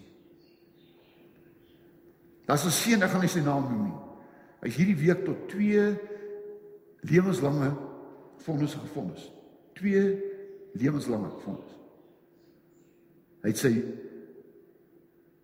Daar's 2.45 2.65
'n 2.65 2.71
seun, 2.71 3.03
ek 3.03 3.09
gaan 3.09 3.21
nie 3.21 3.29
sy 3.29 3.39
naam 3.39 3.63
noem 3.63 3.83
nie. 3.83 3.99
Hy's 4.61 4.75
hierdie 4.75 4.97
week 4.97 5.25
tot 5.25 5.49
2 5.49 5.99
lewenslange 7.01 7.71
vonnis 8.45 8.73
gevonnis. 8.73 9.27
Twee 9.77 10.03
lewenslange 10.73 11.29
vonnis. 11.43 11.77
Hy 13.41 13.53
het 13.53 13.61
sy 13.61 13.71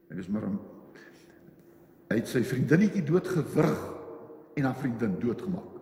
hy 0.07 0.17
is 0.21 0.29
maar 0.31 0.47
'n 0.47 0.59
hy 2.09 2.15
het 2.15 2.27
sy 2.27 2.43
vriendinnetjie 2.43 3.03
doodgewrig 3.03 3.81
en 4.55 4.63
haar 4.63 4.79
vriendin 4.79 5.19
doodgemaak. 5.19 5.73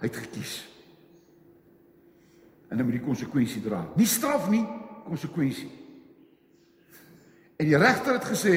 Hy 0.00 0.06
het 0.06 0.16
gekies. 0.16 0.68
En 2.68 2.76
dan 2.76 2.86
moet 2.86 2.98
die 2.98 3.06
konsekwensie 3.06 3.62
dra. 3.62 3.80
Nie 3.96 4.06
straf 4.06 4.50
nie, 4.50 4.62
konsekwensie. 5.04 5.70
En 7.56 7.66
die 7.66 7.76
regter 7.76 8.16
het 8.16 8.24
gesê 8.24 8.54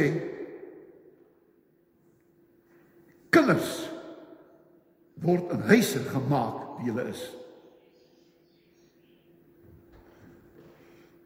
kinders 3.34 3.90
word 5.24 5.52
in 5.56 5.66
huise 5.72 6.00
gemaak 6.14 6.63
hulle 6.82 7.08
is. 7.12 7.24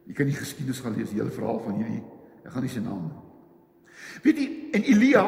Jy 0.08 0.14
kan 0.16 0.28
die 0.28 0.38
geskiedenis 0.38 0.80
gaan 0.80 0.96
lees, 0.96 1.10
die 1.12 1.20
hele 1.20 1.34
verhaal 1.34 1.60
van 1.64 1.76
hierdie 1.80 2.04
ek 2.48 2.54
gaan 2.54 2.64
nie 2.64 2.72
sy 2.72 2.80
naam 2.80 3.02
noem. 3.04 3.24
Weet 4.24 4.38
jy, 4.40 4.46
en 4.78 4.86
Elia, 4.88 5.24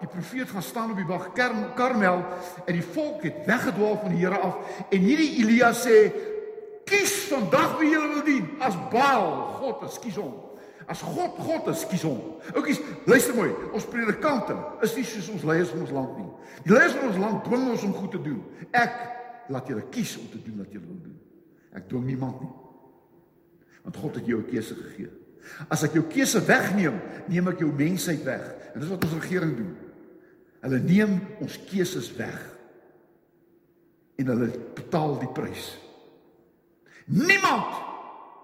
die 0.00 0.08
profeet 0.08 0.52
gaan 0.54 0.64
staan 0.64 0.92
op 0.94 1.00
die 1.00 1.08
berg 1.08 1.32
Karmel 1.76 2.22
en 2.64 2.76
die 2.76 2.84
volk 2.94 3.24
het 3.26 3.42
weggedwaal 3.48 3.98
van 4.04 4.14
die 4.14 4.20
Here 4.22 4.38
af 4.38 4.84
en 4.88 5.02
hierdie 5.02 5.32
Elia 5.42 5.72
sê 5.76 5.96
kies 6.88 7.16
vandag 7.30 7.74
wie 7.80 7.90
jy 7.90 8.04
wil 8.06 8.22
dien 8.26 8.46
as 8.62 8.78
Baal, 8.92 9.26
God, 9.58 9.82
ekskuus 9.88 10.20
hom. 10.22 10.38
As 10.90 11.02
God 11.06 11.36
God 11.38 11.68
is, 11.70 11.84
kies 11.86 12.02
hom. 12.02 12.18
Oukies, 12.54 12.80
luister 13.06 13.36
mooi. 13.36 13.50
Ons 13.76 13.86
predikante 13.90 14.56
is 14.82 14.96
nie 14.96 15.04
soos 15.06 15.28
ons 15.36 15.44
leiers 15.46 15.70
van 15.70 15.84
ons 15.84 15.92
land 15.94 16.16
nie. 16.18 16.56
Die 16.64 16.74
leiers 16.74 16.96
van 16.96 17.10
ons 17.12 17.20
land 17.20 17.44
dwing 17.46 17.68
ons 17.70 17.84
om 17.86 17.92
goed 17.98 18.14
te 18.16 18.22
doen. 18.24 18.40
Ek 18.74 18.96
laat 19.50 19.68
julle 19.70 19.86
kies 19.92 20.16
om 20.20 20.28
te 20.30 20.40
doen 20.42 20.62
wat 20.62 20.72
julle 20.72 20.86
wil 20.86 21.00
doen. 21.04 21.18
Ek 21.76 21.88
dwing 21.90 22.06
niemand 22.08 22.40
nie. 22.42 22.52
Want 23.84 23.96
God 23.96 24.14
het 24.20 24.26
jou 24.26 24.40
'n 24.40 24.50
keuse 24.50 24.74
gegee. 24.74 25.10
As 25.68 25.82
ek 25.82 25.94
jou 25.96 26.04
keuse 26.04 26.40
wegneem, 26.44 27.00
neem 27.28 27.48
ek 27.48 27.58
jou 27.58 27.72
mensheid 27.72 28.22
weg. 28.24 28.44
En 28.74 28.80
dis 28.80 28.88
wat 28.88 29.04
ons 29.04 29.18
regering 29.22 29.56
doen. 29.56 29.76
Hulle 30.60 30.78
neem 30.78 31.20
ons 31.40 31.58
keuses 31.64 32.10
weg. 32.16 32.40
En 34.16 34.26
hulle 34.26 34.50
betaal 34.74 35.18
die 35.18 35.32
prys. 35.32 35.78
Niemand 37.06 37.72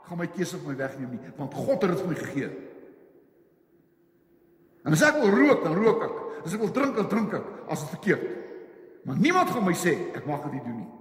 gaan 0.06 0.18
my 0.18 0.26
keuse 0.26 0.56
van 0.56 0.70
my 0.70 0.76
wegneem 0.76 1.10
nie, 1.10 1.32
want 1.36 1.54
God 1.54 1.82
het 1.82 1.90
dit 1.90 2.00
vir 2.00 2.08
my 2.08 2.14
gegee. 2.14 2.50
En 4.86 4.94
as 4.94 5.02
ek 5.02 5.18
wil 5.20 5.34
rook, 5.34 5.64
dan 5.64 5.74
rook 5.74 6.04
ek. 6.06 6.18
As 6.46 6.54
ek 6.54 6.62
wil 6.62 6.70
drink, 6.70 6.94
dan 6.94 7.08
drink 7.10 7.32
ek 7.34 7.46
as 7.74 7.82
dit 7.82 7.94
verkeerd. 7.96 8.26
Maar 9.06 9.18
niemand 9.18 9.50
gaan 9.50 9.66
my 9.66 9.74
sê 9.74 9.96
ek 10.14 10.26
mag 10.26 10.44
dit 10.46 10.56
nie 10.56 10.62
doen 10.62 10.78
nie. 10.78 10.95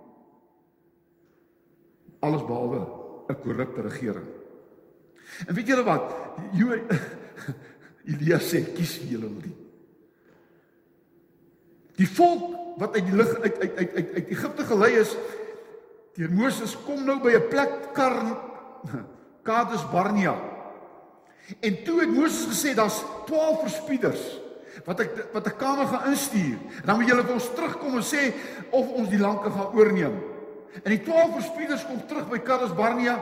Alles 2.26 2.46
behalwe 2.46 2.82
'n 3.30 3.40
korrupte 3.42 3.82
regering. 3.82 4.28
En 5.48 5.54
weet 5.54 5.68
julle 5.68 5.84
wat? 5.84 6.14
Jo 6.54 6.74
Elia 8.12 8.40
sê 8.40 8.62
kies 8.74 9.00
wie 9.02 9.16
julle 9.16 9.30
wil. 9.30 9.54
Die 11.96 12.10
volk 12.10 12.78
wat 12.80 12.96
uit 12.96 13.06
die 13.08 13.16
lug 13.16 13.32
uit 13.40 13.60
uit 13.60 13.78
uit 13.78 13.94
uit, 13.96 14.10
uit 14.14 14.30
Egipte 14.30 14.66
gelei 14.68 14.92
is 15.00 15.16
deur 16.16 16.32
Moses 16.32 16.76
kom 16.86 17.04
nou 17.06 17.20
by 17.20 17.36
'n 17.36 17.50
plek 17.50 17.94
Karn 17.94 18.38
Kades 19.48 19.84
Barnea. 19.92 20.36
En 21.62 21.84
toe 21.84 22.00
het 22.02 22.10
Moses 22.10 22.46
gesê 22.50 22.74
daar's 22.74 23.04
12 23.26 23.62
verspieders 23.62 24.24
wat 24.86 25.00
ek 25.00 25.34
wat 25.34 25.48
'n 25.48 25.58
kamer 25.58 25.88
gaan 25.88 26.12
instuur. 26.12 26.58
En 26.82 26.86
dan 26.86 26.98
moet 27.00 27.08
julle 27.08 27.24
vir 27.24 27.34
ons 27.34 27.54
terugkom 27.54 27.96
en 27.96 28.04
sê 28.04 28.34
of 28.72 28.90
ons 28.90 29.10
die 29.10 29.20
land 29.20 29.40
gaan 29.44 29.74
oorneem. 29.74 30.35
En 30.84 30.92
die 30.92 31.02
12 31.04 31.34
verspieders 31.40 31.86
kom 31.88 32.02
terug 32.08 32.30
by 32.32 32.42
Kades 32.46 32.76
Barnea 32.76 33.16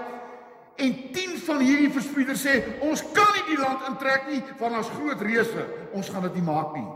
en 0.81 0.95
10 1.13 1.37
van 1.45 1.61
hierdie 1.61 1.91
verspieders 1.93 2.41
sê 2.41 2.55
ons 2.81 3.03
kan 3.13 3.29
nie 3.35 3.45
die 3.51 3.59
land 3.61 3.85
intrek 3.91 4.25
nie 4.31 4.41
want 4.61 4.79
ons 4.79 4.91
groot 4.95 5.21
reuse. 5.21 5.67
Ons 5.93 6.09
gaan 6.09 6.25
dit 6.29 6.39
nie 6.39 6.47
maak 6.47 6.73
nie. 6.77 6.87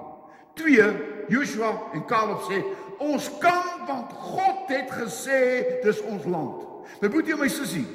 2 0.57 0.89
Joshua 1.29 1.69
en 1.93 2.05
Caleb 2.09 2.47
sê 2.49 2.63
ons 3.03 3.29
kan 3.41 3.85
want 3.85 4.11
God 4.33 4.73
het 4.73 4.89
gesê 4.97 5.39
dis 5.83 6.01
ons 6.09 6.25
land. 6.25 6.65
My 7.01 7.11
boetie 7.13 7.35
en 7.35 7.41
my 7.43 7.49
sussie, 7.51 7.85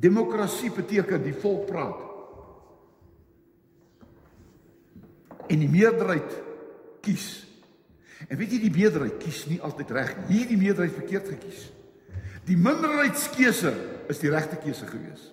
Demokrasie 0.00 0.70
beteken 0.72 1.20
die 1.20 1.34
volk 1.36 1.66
praat. 1.68 1.98
En 5.50 5.60
die 5.60 5.68
meerderheid 5.68 6.38
kies. 7.04 7.26
En 8.30 8.38
weet 8.38 8.54
jy 8.54 8.60
die 8.62 8.74
meerderheid 8.74 9.18
kies 9.22 9.42
nie 9.50 9.58
altyd 9.66 9.90
reg 9.96 10.14
nie. 10.20 10.26
Hier 10.36 10.48
die 10.52 10.60
meerderheid 10.60 10.94
verkeerd 10.94 11.32
gekies. 11.32 11.66
Die 12.46 12.56
minderheidskeuse 12.58 13.72
is 14.10 14.22
die 14.22 14.30
regte 14.30 14.58
keuse 14.62 14.86
gewees. 14.86 15.28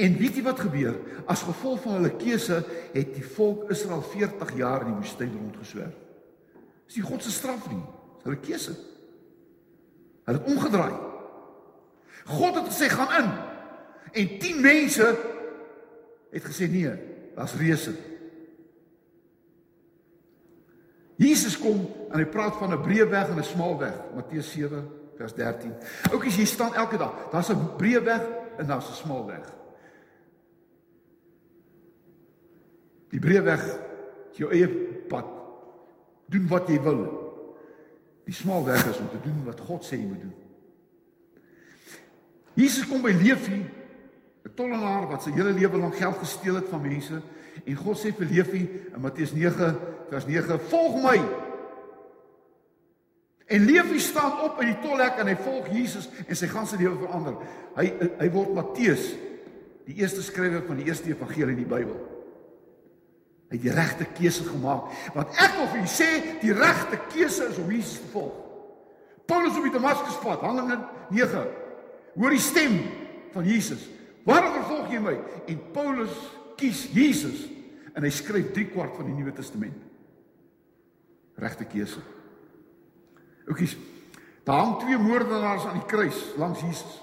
En 0.00 0.16
weet 0.20 0.36
jy 0.36 0.44
wat 0.44 0.60
gebeur? 0.60 0.98
As 1.30 1.44
gevolg 1.46 1.80
van 1.84 1.98
hulle 1.98 2.12
keuse 2.20 2.60
het 2.92 3.14
die 3.16 3.24
volk 3.34 3.70
Israel 3.72 4.04
40 4.12 4.52
jaar 4.60 4.84
in 4.84 4.92
die 4.92 5.00
woestyn 5.00 5.32
rondgeswerf. 5.32 5.96
Dis 6.84 7.00
nie 7.00 7.06
God 7.08 7.24
se 7.24 7.32
straf 7.32 7.64
nie. 7.72 7.80
Dis 7.80 8.28
hulle 8.28 8.40
keuse. 8.44 8.76
Hulle 10.28 10.40
het 10.40 10.52
omgedraai. 10.52 10.94
God 12.36 12.60
het 12.60 12.68
gesê 12.68 12.88
gaan 12.92 13.16
in. 13.22 13.32
En 14.14 14.38
10 14.44 14.60
mense 14.64 15.08
het 16.34 16.44
gesê 16.44 16.68
nee, 16.70 16.92
daar's 17.34 17.56
reuse. 17.58 17.96
Jesus 21.16 21.58
kom 21.58 21.84
en 22.10 22.18
hy 22.18 22.26
praat 22.26 22.56
van 22.58 22.72
'n 22.72 22.82
breë 22.82 23.08
weg 23.08 23.28
en 23.28 23.38
'n 23.38 23.44
smal 23.44 23.78
weg, 23.78 23.94
Matteus 24.14 24.50
7 24.50 24.88
vers 25.16 25.34
13. 25.34 25.72
Oukies, 26.10 26.36
jy 26.36 26.44
staan 26.44 26.74
elke 26.74 26.96
dag. 26.96 27.28
Daar's 27.30 27.48
'n 27.48 27.76
breë 27.76 28.02
weg 28.02 28.22
en 28.58 28.66
daar's 28.66 28.88
'n 28.88 28.94
smal 28.94 29.26
weg. 29.26 29.52
Die 33.08 33.20
breë 33.20 33.42
weg 33.42 33.62
is 34.32 34.36
jou 34.36 34.50
eie 34.50 34.68
pad. 35.08 35.26
Doen 36.26 36.48
wat 36.48 36.68
jy 36.68 36.80
wil. 36.82 37.22
Die 38.24 38.34
smal 38.34 38.64
weg 38.64 38.86
is 38.86 38.98
om 38.98 39.08
te 39.08 39.20
doen 39.22 39.44
wat 39.44 39.60
God 39.60 39.84
sê 39.84 39.96
jy 39.96 40.06
moet 40.06 40.20
doen. 40.20 40.34
Jesus 42.54 42.86
kom 42.86 43.02
by 43.02 43.12
Leefie 43.12 43.64
'n 44.44 44.54
tollenaar 44.54 45.08
wat 45.08 45.22
sy 45.22 45.30
hele 45.30 45.52
lewe 45.52 45.78
lank 45.78 45.96
geld 45.96 46.16
gesteel 46.16 46.54
het 46.54 46.68
van 46.68 46.82
mense 46.82 47.22
en 47.64 47.76
God 47.76 47.98
sê 47.98 48.12
vir 48.14 48.26
Leefie 48.26 48.68
in 48.94 49.00
Matteus 49.00 49.32
9 49.32 49.76
vers 50.10 50.26
9 50.26 50.60
volg 50.70 51.00
my. 51.04 51.18
En 53.46 53.64
Leefie 53.64 54.00
staan 54.00 54.40
op 54.40 54.60
in 54.62 54.72
die 54.72 54.80
tolhek 54.80 55.18
en 55.20 55.28
hy 55.28 55.36
volg 55.44 55.68
Jesus 55.72 56.08
en 56.24 56.36
sy 56.38 56.48
ganse 56.48 56.78
lewe 56.80 56.96
verander. 57.02 57.36
Hy 57.76 57.90
hy 58.22 58.28
word 58.32 58.54
Matteus 58.56 59.10
die 59.84 59.98
eerste 60.00 60.24
skrywer 60.24 60.64
van 60.64 60.80
die 60.80 60.88
eerste 60.88 61.10
evangelie 61.12 61.52
in 61.52 61.60
die 61.60 61.68
Bybel. 61.68 61.98
Hy 63.52 63.58
het 63.58 63.66
die 63.66 63.74
regte 63.74 64.08
keuse 64.16 64.46
gemaak 64.48 64.88
want 65.16 65.36
ek 65.36 65.58
wil 65.58 65.68
vir 65.68 65.82
julle 65.82 65.92
sê 65.92 66.10
die 66.40 66.56
regte 66.56 67.02
keuse 67.12 67.50
is 67.52 67.60
om 67.60 67.68
Jesus 67.70 68.00
te 68.00 68.12
volg. 68.14 68.40
Paulus 69.28 69.56
op 69.56 69.68
die 69.68 69.76
Damaskuspad 69.76 70.44
Handelinge 70.44 70.80
9 71.12 71.44
hoor 72.14 72.32
die 72.32 72.42
stem 72.42 72.78
van 73.34 73.44
Jesus. 73.48 73.84
Waarom 74.24 74.56
vervolg 74.56 74.92
jy 74.92 75.00
my? 75.04 75.18
En 75.50 75.64
Paulus 75.74 76.14
kies 76.56 76.86
Jesus 76.94 77.44
en 77.94 78.06
hy 78.06 78.12
skryf 78.14 78.54
3 78.56 78.70
kwart 78.72 78.96
van 78.96 79.10
die 79.10 79.16
Nuwe 79.18 79.34
Testament. 79.36 79.83
Regte 81.34 81.64
keuse. 81.64 82.00
Oukies, 83.46 83.76
daar 84.44 84.58
hang 84.58 84.78
twee 84.80 84.98
moordenaars 84.98 85.64
aan 85.66 85.80
die 85.80 85.88
kruis 85.88 86.16
langs 86.36 86.60
Jesus. 86.60 87.02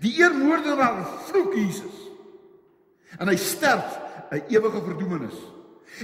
Die 0.00 0.22
een 0.22 0.38
moordenaar 0.38 1.06
vloek 1.28 1.54
Jesus. 1.54 1.96
En 3.18 3.28
hy 3.28 3.36
sterf 3.36 3.98
'n 4.30 4.42
ewige 4.48 4.82
verdoemenis. 4.82 5.34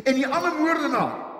En 0.04 0.14
die 0.14 0.26
ander 0.26 0.54
moordenaar 0.60 1.32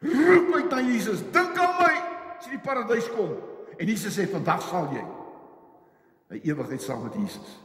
roep 0.00 0.54
uit 0.54 0.70
na 0.70 0.80
Jesus, 0.80 1.20
"Dink 1.30 1.58
aan 1.58 1.74
my 1.78 1.94
as 2.38 2.44
jy 2.44 2.50
die 2.50 2.58
paradys 2.58 3.10
kom." 3.10 3.34
En 3.76 3.86
Jesus 3.86 4.18
sê, 4.18 4.30
"Vandag 4.30 4.62
sal 4.62 4.88
jy 4.92 5.04
'n 6.28 6.40
ewigheid 6.44 6.82
saam 6.82 7.02
met 7.02 7.14
Jesus. 7.14 7.58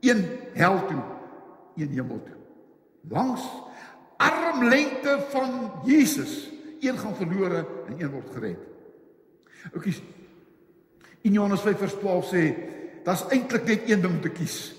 Een 0.00 0.38
hel 0.52 0.86
toe, 0.86 1.02
een 1.76 1.88
hemel 1.88 2.22
toe. 2.24 2.36
Langs 3.08 3.42
armlengte 4.16 5.26
van 5.30 5.72
Jesus, 5.84 6.49
een 6.80 6.98
gaan 6.98 7.16
verlore 7.16 7.64
en 7.86 8.00
een 8.00 8.10
word 8.10 8.34
gered. 8.34 8.66
Oukies. 9.72 10.02
In 11.22 11.32
Johannes 11.32 11.60
5:12 11.60 12.28
sê, 12.32 12.42
daar's 13.04 13.26
eintlik 13.28 13.64
net 13.64 13.88
een 13.88 14.00
ding 14.00 14.14
om 14.14 14.20
te 14.20 14.32
kies. 14.32 14.74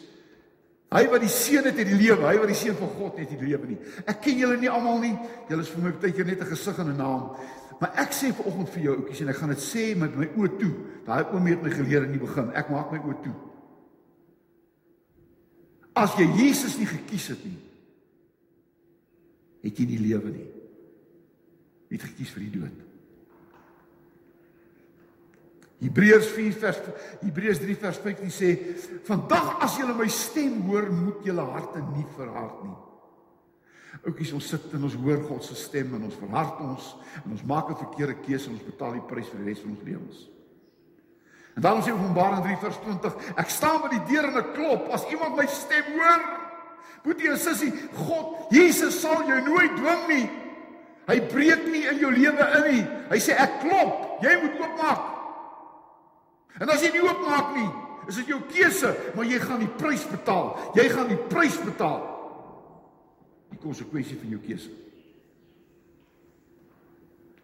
Hy 0.91 1.05
wat 1.07 1.23
die 1.23 1.31
seun 1.31 1.63
het, 1.69 1.77
het 1.77 1.87
die 1.87 1.95
lewe. 1.95 2.25
Hy 2.27 2.37
wat 2.41 2.49
die 2.51 2.57
seun 2.57 2.75
van 2.75 2.89
God 2.97 3.19
het, 3.21 3.29
het 3.31 3.39
die 3.39 3.47
lewe 3.47 3.69
nie. 3.69 3.77
Ek 4.03 4.19
ken 4.25 4.41
julle 4.41 4.57
nie 4.59 4.69
almal 4.69 4.99
nie. 4.99 5.13
Julle 5.47 5.63
is 5.63 5.71
vir 5.71 5.85
my 5.85 5.91
baie 5.95 6.11
keer 6.11 6.25
net 6.27 6.41
'n 6.41 6.51
gesig 6.51 6.79
en 6.79 6.89
'n 6.91 6.97
naam. 6.97 7.37
Maar 7.79 7.91
ek 7.95 8.11
sê 8.11 8.33
vir 8.33 8.45
oggend 8.45 8.69
vir 8.69 8.83
jou 8.83 8.95
ouetjies 8.97 9.21
en 9.21 9.29
ek 9.29 9.35
gaan 9.35 9.49
dit 9.49 9.63
sê 9.63 9.95
met 9.97 10.15
my 10.15 10.27
oë 10.37 10.59
toe. 10.59 10.73
Daai 11.05 11.23
oom 11.33 11.45
het 11.45 11.63
my 11.63 11.69
geleer 11.69 12.03
in 12.03 12.11
die 12.11 12.19
begin. 12.19 12.51
Ek 12.53 12.69
maak 12.69 12.91
my 12.91 12.99
oë 12.99 13.23
toe. 13.23 13.33
As 15.95 16.13
jy 16.15 16.27
Jesus 16.37 16.77
nie 16.77 16.85
gekies 16.85 17.27
het 17.27 17.45
nie, 17.45 17.57
het 19.63 19.77
jy 19.77 19.85
nie 19.85 19.99
lewe 19.99 20.29
nie. 20.29 20.60
Jy 21.91 21.99
het 21.99 22.07
gekies 22.07 22.31
vir 22.31 22.45
die 22.45 22.53
dood. 22.55 22.77
Hebreërs 25.81 26.29
4 26.31 26.53
vers 26.61 26.79
Hebreërs 27.23 27.59
3 27.59 27.75
vers 27.81 27.99
15 27.99 28.31
sê: 28.31 28.51
"Vandag 29.03 29.57
as 29.65 29.75
julle 29.77 29.95
my 29.97 30.07
stem 30.07 30.61
hoor, 30.69 30.87
moet 30.91 31.25
julle 31.25 31.41
harte 31.41 31.81
nie 31.91 32.05
verhard 32.15 32.63
nie." 32.63 32.77
Oukies, 34.07 34.31
ons 34.33 34.47
sit 34.47 34.73
en 34.73 34.83
ons 34.87 34.93
hoor 35.03 35.19
God 35.27 35.43
se 35.43 35.55
stem 35.55 35.95
en 35.95 36.05
ons 36.07 36.19
verhard 36.21 36.61
ons 36.63 36.95
en 37.25 37.31
ons 37.31 37.43
maak 37.43 37.69
'n 37.69 37.75
verkeerde 37.75 38.21
keuse 38.21 38.47
en 38.47 38.55
ons 38.55 38.69
betaal 38.71 38.93
die 38.93 39.07
prys 39.09 39.27
vir 39.27 39.39
die 39.39 39.49
res 39.49 39.59
van 39.59 39.71
ons 39.71 39.83
lewens. 39.83 40.29
En 41.55 41.61
dan 41.61 41.81
sê 41.83 41.91
Openbaring 41.91 42.43
3 42.43 42.57
vers 42.57 42.77
20, 42.79 43.15
ek 43.35 43.49
staan 43.49 43.81
by 43.81 43.89
die 43.89 44.05
deur 44.07 44.29
en 44.29 44.37
ek 44.37 44.53
klop. 44.53 44.87
As 44.89 45.03
iemand 45.11 45.35
my 45.35 45.45
stem 45.45 45.83
hoor, 45.97 46.21
moet 47.03 47.19
jy 47.19 47.35
sussie, 47.35 47.73
God, 47.93 48.47
Jesus 48.51 49.01
sal 49.01 49.27
jou 49.27 49.41
nooit 49.41 49.75
dwing 49.75 50.07
nie. 50.07 50.40
Hy 51.09 51.17
breek 51.31 51.65
nie 51.71 51.83
in 51.89 51.99
jou 52.01 52.11
lewe 52.13 52.47
in 52.59 52.67
nie. 52.69 52.83
Hy 53.09 53.19
sê 53.23 53.35
ek 53.39 53.59
klop, 53.63 54.21
jy 54.23 54.35
moet 54.43 54.59
oopmaak. 54.61 55.07
En 56.61 56.69
as 56.69 56.83
jy 56.85 56.91
nie 56.93 57.03
oopmaak 57.03 57.55
nie, 57.57 57.67
is 58.09 58.19
dit 58.21 58.31
jou 58.33 58.39
keuse, 58.51 58.93
maar 59.15 59.27
jy 59.29 59.39
gaan 59.41 59.61
die 59.63 59.71
prys 59.79 60.05
betaal. 60.11 60.53
Jy 60.77 60.87
gaan 60.93 61.09
die 61.09 61.19
prys 61.31 61.57
betaal 61.63 62.01
die 63.51 63.59
konsekwensie 63.61 64.17
van 64.21 64.31
jou 64.31 64.39
keuse. 64.45 64.71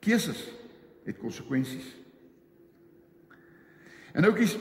Keuses 0.04 0.40
het 1.08 1.18
konsekwensies. 1.20 1.88
En 4.18 4.26
oukies 4.30 4.56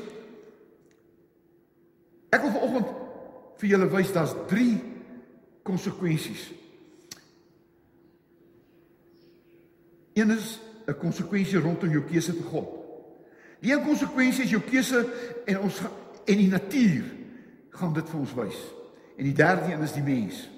vir 3.57 3.71
julle 3.71 3.89
wys 3.93 4.13
daar's 4.13 4.35
3 4.51 4.67
konsekwensies. 5.67 6.51
Een 10.17 10.31
is 10.31 10.59
'n 10.87 10.97
konsekwensie 10.97 11.59
rondom 11.59 11.91
jou 11.91 12.03
keuse 12.03 12.33
vir 12.33 12.49
God. 12.51 12.69
Die 13.61 13.73
een 13.73 13.85
konsekwensie 13.85 14.45
is 14.45 14.51
jou 14.51 14.63
keuse 14.63 15.07
en 15.45 15.61
ons 15.61 15.81
en 16.25 16.37
die 16.37 16.49
natuur 16.49 17.05
gaan 17.71 17.93
dit 17.93 18.09
vir 18.09 18.21
ons 18.21 18.35
wys. 18.35 18.61
En 19.17 19.25
die 19.25 19.35
derde 19.35 19.73
een 19.73 19.83
is 19.83 19.93
die 19.93 20.03
mens. 20.03 20.49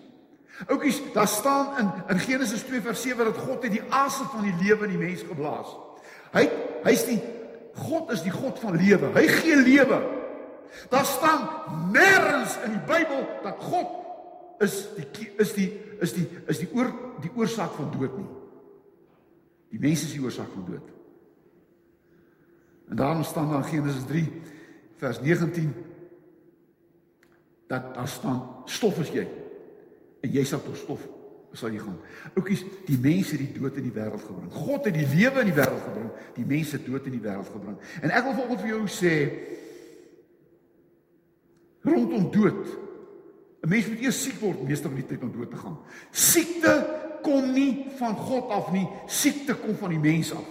Oukies, 0.66 1.00
daar 1.12 1.28
staan 1.28 1.78
in 1.78 1.90
in 2.14 2.18
Genesis 2.18 2.62
2 2.62 2.80
vers 2.80 3.02
7 3.02 3.24
dat 3.24 3.36
God 3.36 3.62
het 3.62 3.72
die 3.72 3.82
asem 3.88 4.26
van 4.26 4.42
die 4.42 4.54
lewe 4.62 4.84
in 4.84 4.90
die 4.90 5.06
mens 5.06 5.22
geblaas. 5.22 5.76
Hy 6.32 6.48
hy's 6.84 7.04
die 7.04 7.20
God 7.74 8.10
is 8.10 8.22
die 8.22 8.34
God 8.34 8.58
van 8.58 8.76
lewe. 8.76 9.12
Hy 9.14 9.26
gee 9.26 9.56
lewe. 9.56 10.02
Daar 10.90 11.04
staan 11.04 11.48
nêrens 11.92 12.58
in 12.64 12.72
die 12.72 12.86
Bybel 12.86 13.26
dat 13.42 13.56
God 13.58 13.86
is 14.58 14.86
die 14.96 15.30
is 15.38 15.52
die 15.54 15.70
is 16.00 16.12
die 16.12 16.28
is 16.46 16.58
die 16.58 16.68
oor 16.74 16.92
die 17.22 17.30
oorsaak 17.34 17.72
van 17.78 17.90
dood 17.94 18.18
nie. 18.18 18.37
Die 19.68 19.80
mens 19.80 20.04
is 20.06 20.14
die 20.14 20.22
oorsaak 20.22 20.48
van 20.54 20.64
dood. 20.68 20.94
En 22.88 22.96
daarom 22.96 23.22
staan 23.24 23.50
daar 23.50 23.64
in 23.64 23.72
Genesis 23.72 24.06
3 24.08 24.24
vers 24.96 25.20
19 25.20 25.74
dat 27.68 27.94
daar 27.94 28.08
staan 28.08 28.62
stof 28.64 28.98
is 28.98 29.12
jy 29.12 29.26
en 30.20 30.32
jy 30.32 30.44
sal 30.44 30.62
tot 30.64 30.76
stof 30.76 31.04
sal 31.56 31.72
jy 31.72 31.80
gaan. 31.80 31.96
Oukies, 32.36 32.62
die 32.86 32.98
mense 33.00 33.36
het 33.36 33.40
die 33.40 33.60
dood 33.60 33.78
in 33.80 33.86
die 33.88 33.94
wêreld 33.94 34.24
gebring. 34.24 34.50
God 34.52 34.84
het 34.88 34.96
die 34.96 35.06
lewe 35.08 35.42
in 35.42 35.48
die 35.50 35.56
wêreld 35.56 35.84
gebring, 35.86 36.10
die 36.36 36.46
mense 36.48 36.80
dood 36.84 37.08
in 37.08 37.16
die 37.16 37.24
wêreld 37.24 37.48
gebring. 37.54 37.78
En 38.04 38.12
ek 38.12 38.26
wil 38.26 38.36
volgens 38.36 38.62
vir 38.62 38.72
jou 38.74 38.82
sê 38.92 39.14
rondom 41.88 42.28
dood. 42.34 42.62
'n 43.64 43.68
Mens 43.68 43.88
moet 43.88 44.04
eers 44.04 44.22
siek 44.22 44.38
word 44.40 44.62
meeste 44.62 44.88
van 44.88 45.00
die 45.00 45.06
tyd 45.08 45.22
om 45.22 45.32
dood 45.32 45.50
te 45.50 45.56
gaan. 45.56 45.78
Siekte 46.10 46.74
kom 47.22 47.52
nie 47.52 47.86
van 47.98 48.14
God 48.16 48.50
af 48.50 48.72
nie, 48.72 48.86
siekte 49.06 49.56
kom 49.58 49.76
van 49.78 49.94
die 49.94 50.02
mens 50.02 50.32
af. 50.32 50.46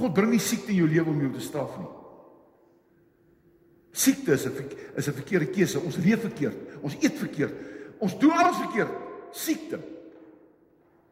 God 0.00 0.14
bring 0.14 0.30
nie 0.32 0.42
siekte 0.42 0.72
in 0.72 0.80
jou 0.80 0.88
lewe 0.88 1.12
om 1.12 1.20
jou 1.20 1.32
te 1.34 1.44
straf 1.44 1.76
nie. 1.78 1.88
Siekte 3.92 4.32
is 4.32 4.46
'n 4.46 4.54
is 4.96 5.08
'n 5.08 5.12
verkeerde 5.12 5.46
keuse. 5.50 5.80
Ons 5.80 5.96
leef 5.96 6.20
verkeerd. 6.20 6.56
Ons 6.80 6.96
eet 7.00 7.18
verkeerd. 7.18 7.54
Ons 7.98 8.18
doen 8.18 8.30
alles 8.30 8.56
verkeerd. 8.56 8.90
Siekte 9.32 9.78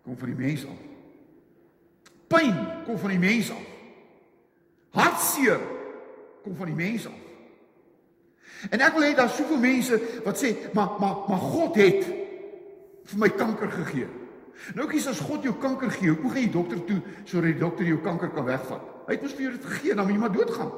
kom 0.02 0.16
van 0.16 0.28
die 0.28 0.46
mens 0.46 0.64
af. 0.64 0.78
Pyn 2.26 2.84
kom 2.84 2.98
van 2.98 3.11
die 3.11 3.18
mens 3.18 3.50
af. 3.50 3.66
Hartseer 4.90 5.61
kom 6.42 6.56
van 6.56 6.66
die 6.66 6.74
mens 6.74 7.06
af. 7.06 7.27
En 8.70 8.80
ek 8.80 8.94
wil 8.96 9.06
hê 9.06 9.14
daar 9.14 9.30
soveel 9.30 9.61
mense 9.62 10.00
wat 10.24 10.42
sê, 10.42 10.56
"Maar 10.72 10.88
maar 10.98 11.16
maar 11.28 11.38
God 11.38 11.76
het 11.76 12.04
vir 13.04 13.18
my 13.18 13.28
kanker 13.28 13.70
gegee." 13.70 14.08
Nou 14.74 14.88
kies 14.88 15.06
as 15.06 15.20
God 15.20 15.42
jou 15.42 15.54
kanker 15.54 15.90
gee, 15.90 16.11
hoe 16.11 16.30
gaan 16.30 16.42
jy 16.42 16.50
dokter 16.50 16.84
toe 16.84 17.00
sodat 17.24 17.52
die 17.52 17.61
dokter 17.61 17.87
jou 17.87 17.98
kanker 18.02 18.30
kan 18.34 18.44
wegvat? 18.44 18.82
Hy 19.06 19.12
het 19.14 19.22
mos 19.22 19.32
vir 19.32 19.42
jou 19.46 19.52
dit 19.52 19.64
gegee, 19.64 19.94
dan 19.94 20.04
moet 20.04 20.14
jy 20.14 20.20
maar 20.20 20.32
doodgaan. 20.32 20.72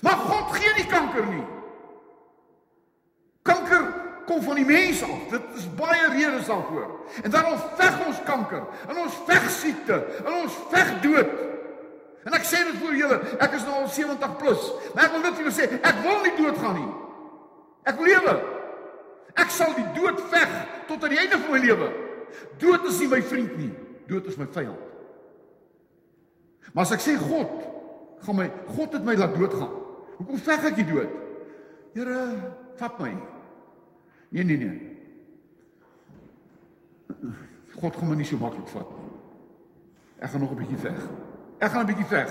Maar 0.00 0.16
God 0.16 0.54
gee 0.56 0.74
nie 0.76 0.86
kanker 0.86 1.26
nie. 1.26 1.44
Kanker 3.42 3.86
kom 4.26 4.42
van 4.42 4.60
die 4.60 4.64
mens 4.64 5.02
af. 5.02 5.26
Dit 5.30 5.42
is 5.58 5.66
baie 5.74 6.08
redes 6.14 6.46
daarvoor. 6.46 6.90
En 7.22 7.30
dan 7.30 7.52
ons 7.52 7.62
veg 7.80 8.06
ons 8.06 8.22
kanker, 8.24 8.66
en 8.88 9.02
ons 9.04 9.20
veg 9.26 9.50
siekte, 9.50 9.98
en 10.24 10.42
ons 10.44 10.58
veg 10.70 10.92
dood. 11.04 11.38
En 12.28 12.36
ek 12.36 12.44
sê 12.44 12.60
dit 12.68 12.76
vir 12.82 12.96
julle, 13.00 13.16
ek 13.40 13.54
is 13.56 13.64
nou 13.64 13.78
al 13.80 13.88
70 13.88 14.34
plus. 14.40 14.66
Maar 14.92 15.06
ek 15.06 15.14
wil 15.14 15.22
net 15.24 15.36
vir 15.38 15.46
julle 15.46 15.56
sê, 15.56 15.68
ek 15.78 16.02
wil 16.04 16.18
nie 16.24 16.34
doodgaan 16.36 16.76
nie. 16.76 16.90
Ek 17.88 18.02
lewe. 18.04 18.34
Ek 19.40 19.52
sal 19.54 19.72
die 19.78 19.86
dood 19.96 20.20
veg 20.32 20.52
tot 20.90 21.06
aan 21.06 21.14
die 21.14 21.20
einde 21.22 21.38
van 21.40 21.54
my 21.54 21.60
lewe. 21.62 21.88
Dood 22.60 22.84
is 22.90 23.00
nie 23.00 23.08
my 23.08 23.22
vriend 23.24 23.56
nie. 23.56 23.70
Dood 24.10 24.28
is 24.28 24.36
my 24.36 24.48
vyand. 24.52 24.86
Maar 26.74 26.84
as 26.84 26.94
ek 26.94 27.02
sê 27.02 27.16
God, 27.18 27.50
gaan 28.26 28.36
my 28.36 28.48
God 28.74 28.98
het 28.98 29.06
my 29.06 29.16
laat 29.18 29.34
doodgaan. 29.38 29.72
Hoekom 30.20 30.44
veg 30.44 30.68
ek 30.70 30.78
die 30.82 30.88
dood? 30.90 31.16
Here, 31.96 32.18
vat 32.78 33.00
my. 33.00 33.14
Nee, 34.30 34.44
nee, 34.44 34.58
nee. 34.60 34.76
God 37.80 37.96
gaan 37.96 38.12
my 38.12 38.18
nie 38.20 38.28
so 38.28 38.38
maklik 38.38 38.68
vat 38.70 38.92
nie. 38.98 39.08
Ek 40.20 40.30
gaan 40.30 40.42
nog 40.44 40.52
'n 40.52 40.60
bietjie 40.60 40.84
veg. 40.84 41.00
Ek 41.60 41.70
gaan 41.70 41.84
'n 41.84 41.92
bietjie 41.92 42.08
veg. 42.08 42.30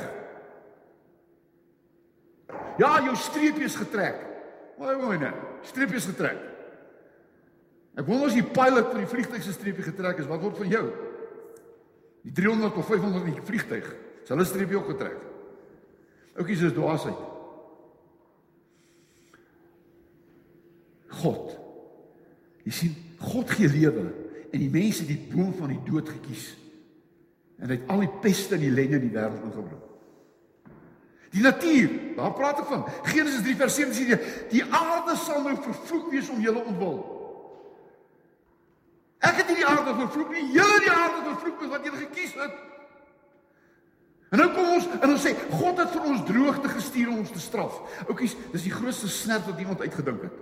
Ja, 2.77 3.01
jou 3.03 3.15
streepie 3.15 3.63
is 3.63 3.75
getrek. 3.75 4.15
Mooi 4.77 4.95
mooi 4.95 5.17
net. 5.17 5.35
Streepie 5.61 5.99
is 5.99 6.05
getrek. 6.05 6.37
Ek 7.99 8.05
wonder 8.07 8.29
as 8.29 8.37
die 8.37 8.45
pilot 8.45 8.87
van 8.93 9.01
die 9.03 9.09
vliegtuig 9.11 9.43
se 9.43 9.51
streepie 9.51 9.83
getrek 9.83 10.21
is, 10.21 10.29
wat 10.29 10.41
word 10.41 10.57
van 10.57 10.71
jou? 10.71 10.85
Die 12.23 12.31
300 12.31 12.77
of 12.79 12.87
500 12.87 13.25
in 13.25 13.33
die 13.33 13.47
vliegtuig, 13.47 13.89
sal 14.23 14.37
hulle 14.37 14.47
streepie 14.47 14.77
ook 14.77 14.93
getrek. 14.93 15.19
Oukies 16.39 16.61
is 16.61 16.73
dwaasheid. 16.73 17.19
God. 21.19 21.57
Jy 22.63 22.71
sien, 22.71 22.95
God 23.19 23.51
gee 23.51 23.67
lewe 23.67 24.05
en 24.49 24.61
die 24.61 24.71
mense 24.71 25.03
het 25.03 25.11
die 25.11 25.33
boom 25.33 25.51
van 25.57 25.73
die 25.73 25.81
dood 25.85 26.09
gekies 26.09 26.53
en 27.59 27.67
hy 27.67 27.75
het 27.75 27.91
al 27.91 28.03
die 28.05 28.17
peste 28.23 28.55
en 28.55 28.63
die 28.63 28.71
ellende 28.71 28.99
in 28.99 29.07
die 29.07 29.15
wêreld 29.15 29.45
ingebring. 29.49 29.85
Die 31.29 31.43
natuur, 31.45 31.91
daar 32.17 32.33
praat 32.33 32.63
ek 32.63 32.69
van. 32.71 32.85
Genesis 33.05 33.43
3 33.45 33.55
vers 33.59 33.75
7 33.77 33.93
sê 33.93 34.19
die 34.49 34.63
aarde 34.65 35.13
sal 35.19 35.43
nou 35.45 35.53
vervloek 35.61 36.07
wees 36.13 36.29
om 36.33 36.41
julle 36.41 36.63
ontwil. 36.71 36.97
Ek 39.19 39.41
het 39.41 39.51
nie 39.51 39.59
die 39.59 39.67
aarde 39.67 39.93
vervloek 39.99 40.31
nie, 40.33 40.47
julle 40.55 40.79
die 40.85 40.93
aarde 40.93 41.21
vervloek 41.27 41.65
wat 41.69 41.85
julle 41.85 42.01
gekies 42.07 42.33
het. 42.39 42.55
En 44.29 44.41
nou 44.41 44.47
kom 44.53 44.71
ons 44.77 44.87
en 44.93 45.11
ons 45.11 45.23
sê 45.25 45.33
God 45.51 45.81
het 45.81 45.91
vir 45.93 46.07
ons 46.11 46.25
droogte 46.25 46.71
gestuur 46.71 47.11
om 47.11 47.21
ons 47.23 47.33
te 47.33 47.41
straf. 47.41 47.81
Oukies, 48.07 48.37
dis 48.53 48.67
die 48.69 48.73
grootste 48.73 49.09
snert 49.11 49.45
wat 49.49 49.61
iemand 49.61 49.81
uitgedink 49.81 50.23
het. 50.29 50.39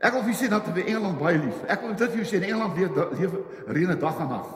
Ek 0.00 0.14
wil 0.16 0.24
vir 0.24 0.32
julle 0.32 0.40
sê 0.40 0.50
dat 0.50 0.70
we 0.72 0.86
Engeland 0.86 1.20
baie 1.20 1.38
lief. 1.38 1.62
Ek 1.68 1.84
wil 1.84 1.92
dit 1.92 2.06
vir 2.06 2.22
julle 2.22 2.30
sê 2.30 2.40
in 2.40 2.48
Engeland 2.48 2.78
lewe 3.20 3.44
reën 3.68 3.94
dag 4.00 4.22
en 4.24 4.32
nag. 4.32 4.50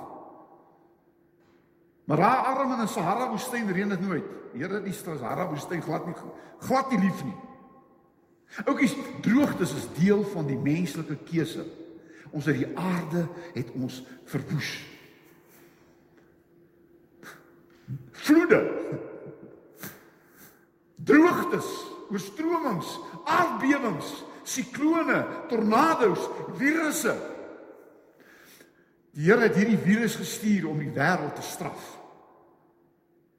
Maar 2.05 2.17
daar 2.17 2.37
arm 2.37 2.73
in 2.73 2.81
'n 2.81 2.89
Sahara 2.89 3.29
woestyn 3.29 3.73
reën 3.73 3.89
dit 3.89 4.01
nooit. 4.01 4.25
Here, 4.53 4.83
die 4.83 4.93
Sahara 4.93 5.49
woestyn 5.49 5.83
glad 5.83 6.07
nie 6.07 6.15
glad 6.59 6.91
nie 6.91 6.99
lief 6.99 7.25
nie. 7.25 7.37
Oukies, 8.65 8.95
droogtes 9.21 9.75
is 9.75 9.89
deel 9.99 10.25
van 10.25 10.47
die 10.47 10.59
menslike 10.59 11.17
keuse. 11.17 11.67
Ons 12.31 12.45
het 12.45 12.57
die 12.57 12.79
aarde 12.79 13.29
het 13.55 13.71
ons 13.71 14.05
verwoes. 14.25 14.85
Vloede. 18.11 18.61
Droogtes, 20.95 21.69
oorstromings, 22.11 22.99
aardbewings, 23.25 24.25
siklone, 24.43 25.27
tornado's, 25.49 26.29
virusse. 26.57 27.34
Die 29.15 29.29
Here 29.29 29.47
het 29.47 29.55
hierdie 29.55 29.79
virus 29.79 30.17
gestuur 30.19 30.67
om 30.69 30.81
die 30.83 30.91
wêreld 30.91 31.37
te 31.39 31.43
straf. 31.47 31.83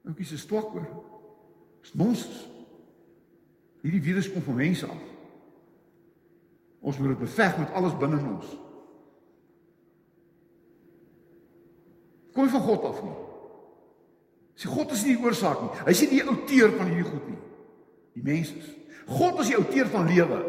Oukies 0.08 0.32
is 0.32 0.46
twak 0.48 0.72
oor. 0.72 0.86
Dis 1.84 1.92
nonsens. 1.98 2.46
Hierdie 3.84 4.02
virus 4.02 4.30
kom 4.32 4.44
van 4.46 4.56
mense 4.62 4.88
af. 4.88 5.02
Ons 6.80 6.98
moet 6.98 7.12
dit 7.12 7.22
beveg 7.26 7.58
met 7.60 7.76
alles 7.76 7.96
binne 8.00 8.22
ons. 8.24 8.56
Kom 12.36 12.48
van 12.52 12.60
God 12.60 12.84
af 12.84 13.02
nie. 13.04 13.14
Sê 14.56 14.72
God 14.72 14.92
is 14.96 15.04
nie 15.04 15.16
die 15.16 15.24
oorsaak 15.24 15.60
nie. 15.60 15.72
Hy 15.84 15.94
sê 15.96 16.08
die 16.08 16.24
outeur 16.24 16.72
van 16.78 16.88
hierdie 16.88 17.10
goed 17.10 17.28
nie. 17.28 17.40
Die 18.16 18.24
mens 18.24 18.52
is. 18.56 18.70
God 19.06 19.42
is 19.44 19.50
die 19.52 19.58
outeur 19.60 19.90
van 19.92 20.08
lewe. 20.08 20.40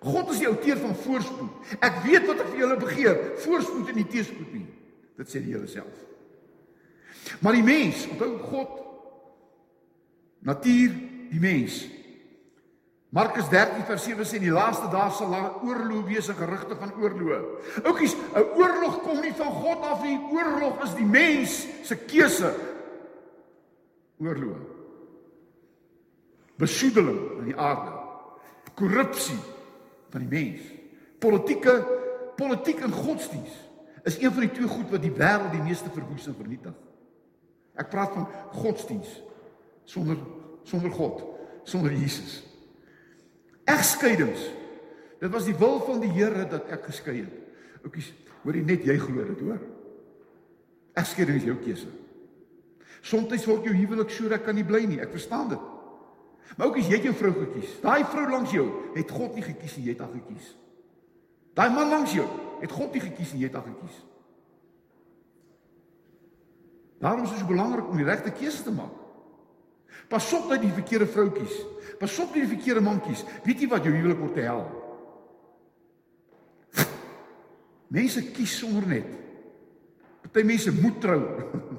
God 0.00 0.30
is 0.30 0.42
die 0.42 0.48
outeur 0.48 0.78
van 0.78 0.94
voorspoed. 0.94 1.70
Ek 1.82 2.02
weet 2.04 2.26
wat 2.28 2.42
ek 2.44 2.50
vir 2.52 2.60
julle 2.62 2.78
begeer, 2.78 3.16
voorspoed 3.42 3.90
en 3.90 3.98
nie 3.98 4.06
teëspoed 4.06 4.52
nie. 4.54 4.66
Dit 5.18 5.30
sê 5.32 5.42
die 5.42 5.54
Here 5.56 5.66
self. 5.70 6.04
Maar 7.42 7.58
die 7.58 7.66
mens, 7.66 8.04
onthou 8.12 8.36
God 8.46 8.76
natuur, 10.46 10.94
die 11.32 11.42
mens. 11.42 11.82
Markus 13.10 13.48
13 13.50 13.86
vers 13.88 14.04
7 14.04 14.26
sê 14.28 14.38
in 14.38 14.46
die 14.46 14.54
laaste 14.54 14.86
dae 14.92 15.10
sal 15.16 15.32
daar 15.32 15.62
oorlog 15.66 16.06
wees, 16.06 16.28
gerugte 16.28 16.76
van 16.78 16.94
oorlog. 17.00 17.58
Oukies, 17.82 18.14
'n 18.14 18.46
oorlog 18.54 19.02
kom 19.02 19.20
nie 19.20 19.34
van 19.34 19.52
God 19.52 19.82
af 19.82 20.02
nie. 20.04 20.18
Oorlog 20.30 20.82
is 20.84 20.94
die 20.94 21.06
mens 21.06 21.66
se 21.82 21.96
keuse. 21.96 22.54
Oorlog. 24.20 24.60
Besoedeling 26.56 27.38
in 27.38 27.44
die 27.44 27.56
aarde. 27.56 27.92
Korrupsie 28.74 29.38
van 30.12 30.24
die 30.24 30.30
mens. 30.32 30.66
Politieke 31.18 31.78
politiek 32.38 32.80
en 32.86 32.94
godsdiens 32.94 33.54
is 34.06 34.20
een 34.20 34.32
van 34.32 34.44
die 34.46 34.52
twee 34.54 34.68
goed 34.70 34.92
wat 34.92 35.02
die 35.02 35.12
wêreld 35.12 35.50
die 35.52 35.64
meeste 35.64 35.90
verwoes 35.90 36.28
en 36.30 36.36
vernietig. 36.38 36.76
Ek 37.78 37.90
praat 37.90 38.14
van 38.14 38.28
godsdiens. 38.54 39.08
sonder 39.88 40.16
sonder 40.68 40.90
God, 40.92 41.22
sonder 41.64 41.92
Jesus. 41.92 42.42
Egskeidings. 43.64 44.50
Dit 45.18 45.30
was 45.32 45.46
die 45.48 45.56
wil 45.56 45.80
van 45.80 46.02
die 46.02 46.10
Here 46.12 46.44
dat 46.48 46.68
ek 46.72 46.84
geskei 46.90 47.22
het. 47.22 47.86
Oukies, 47.86 48.10
hoor 48.42 48.58
jy 48.58 48.64
net 48.68 48.84
jy 48.84 48.98
glo 49.00 49.24
dit, 49.24 49.40
hoor. 49.40 49.62
Egskeiding 50.98 51.40
is 51.40 51.48
jou 51.48 51.56
keuse. 51.62 51.88
Soms 53.00 53.46
word 53.48 53.64
jou 53.64 53.74
huwelik 53.74 54.12
so 54.12 54.28
dat 54.28 54.44
kan 54.44 54.56
nie 54.58 54.66
bly 54.66 54.82
nie. 54.84 55.00
Ek 55.00 55.14
verstaan 55.14 55.48
dit. 55.54 55.66
Maar 56.56 56.70
oukies, 56.70 56.88
jy 56.88 56.98
het 56.98 57.08
jou 57.08 57.14
vrou 57.18 57.32
gekies. 57.36 57.74
Daai 57.82 58.04
vrou 58.08 58.24
langs 58.30 58.52
jou 58.54 58.66
het 58.94 59.10
God 59.10 59.34
nie 59.36 59.44
gekies 59.44 59.76
nie, 59.76 59.88
jy 59.88 59.96
het 59.96 60.04
haar 60.04 60.14
gekies. 60.14 60.52
Daai 61.58 61.68
man 61.74 61.90
langs 61.92 62.14
jou 62.16 62.26
het 62.62 62.72
God 62.74 62.94
nie 62.94 63.02
gekies 63.02 63.34
nie, 63.34 63.42
jy 63.44 63.50
het 63.50 63.58
haar 63.58 63.68
gekies. 63.68 63.98
Daarom 66.98 67.26
is 67.26 67.34
dit 67.34 67.42
so 67.42 67.50
belangrik 67.50 67.90
om 67.90 68.00
die 68.00 68.08
regte 68.08 68.32
keuse 68.34 68.64
te 68.66 68.74
maak. 68.74 68.96
Pas 70.08 70.32
op 70.32 70.48
dat 70.48 70.62
jy 70.62 70.70
die 70.70 70.78
verkeerde 70.80 71.06
vrou 71.12 71.28
kies. 71.34 71.54
Pas 72.00 72.18
op 72.18 72.32
dat 72.32 72.40
jy 72.40 72.46
die 72.46 72.54
verkeerde 72.56 72.82
man 72.82 73.00
kies. 73.04 73.22
Weet 73.44 73.62
jy 73.62 73.68
wat 73.70 73.86
jou 73.86 73.92
huwelik 73.94 74.22
word 74.22 74.38
te 74.38 74.46
hel? 74.46 74.64
Mense 77.92 78.22
kies 78.34 78.56
sommer 78.58 78.86
net. 78.88 79.12
Party 80.32 80.46
mense 80.46 80.72
moet 80.80 81.00
trou. 81.00 81.20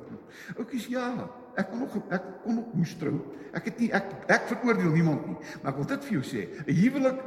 Oukies 0.59 0.87
ja, 0.89 1.29
ek 1.59 1.69
kon 1.69 1.83
nog 1.83 1.95
ek 2.09 2.27
kon 2.43 2.55
nog 2.59 2.73
moes 2.73 2.93
trou. 2.99 3.15
Ek 3.55 3.69
het 3.69 3.81
nie 3.81 3.89
ek 3.95 4.13
ek 4.29 4.47
veroordeel 4.51 4.93
niemand 4.93 5.25
nie, 5.27 5.37
maar 5.61 5.73
ek 5.73 5.81
wil 5.81 5.89
dit 5.89 6.07
vir 6.07 6.15
jou 6.19 6.25
sê, 6.25 6.45
'n 6.65 6.77
huwelik 6.81 7.19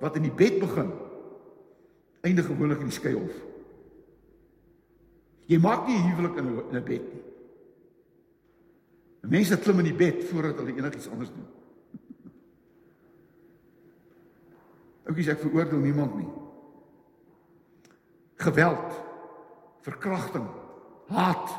wat 0.00 0.16
in 0.16 0.28
die 0.28 0.34
bed 0.34 0.60
begin 0.60 0.92
eindig 2.26 2.46
gewoonlik 2.46 2.80
in 2.80 2.90
die 2.90 2.98
skeihof. 2.98 3.36
Jy 5.48 5.58
maak 5.58 5.86
nie 5.86 5.96
'n 5.96 6.08
huwelik 6.12 6.36
in 6.36 6.46
'n 6.76 6.84
bed 6.84 7.04
nie. 7.12 7.24
Mense 9.28 9.58
klim 9.58 9.78
in 9.78 9.90
die 9.92 9.96
bed 9.96 10.24
voordat 10.24 10.56
hulle 10.56 10.76
enigiets 10.76 11.08
anders 11.08 11.30
doen. 11.30 11.48
Oukies 15.08 15.28
ek 15.28 15.40
veroordeel 15.40 15.82
niemand 15.84 16.16
nie. 16.16 16.30
Geweld, 18.38 18.94
verkrachting, 19.84 20.48
haat, 21.08 21.50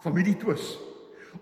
familietwis, 0.00 0.78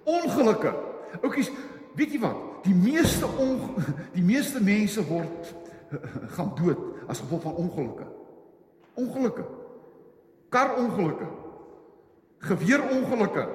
ongelukke. 0.05 0.75
Oukies, 1.23 1.51
weet 1.95 2.13
jy 2.13 2.21
wat? 2.23 2.41
Die 2.65 2.75
meeste 2.75 3.29
on, 3.39 3.61
die 4.17 4.25
meeste 4.25 4.63
mense 4.63 5.05
word 5.07 5.55
gaan 6.35 6.55
dood 6.59 6.81
as 7.07 7.21
gevolg 7.23 7.43
van 7.43 7.55
ongelukke. 7.55 8.07
Ongelukke. 8.95 9.45
Karongelukke. 10.49 11.27
Geweerongelukke. 12.39 13.49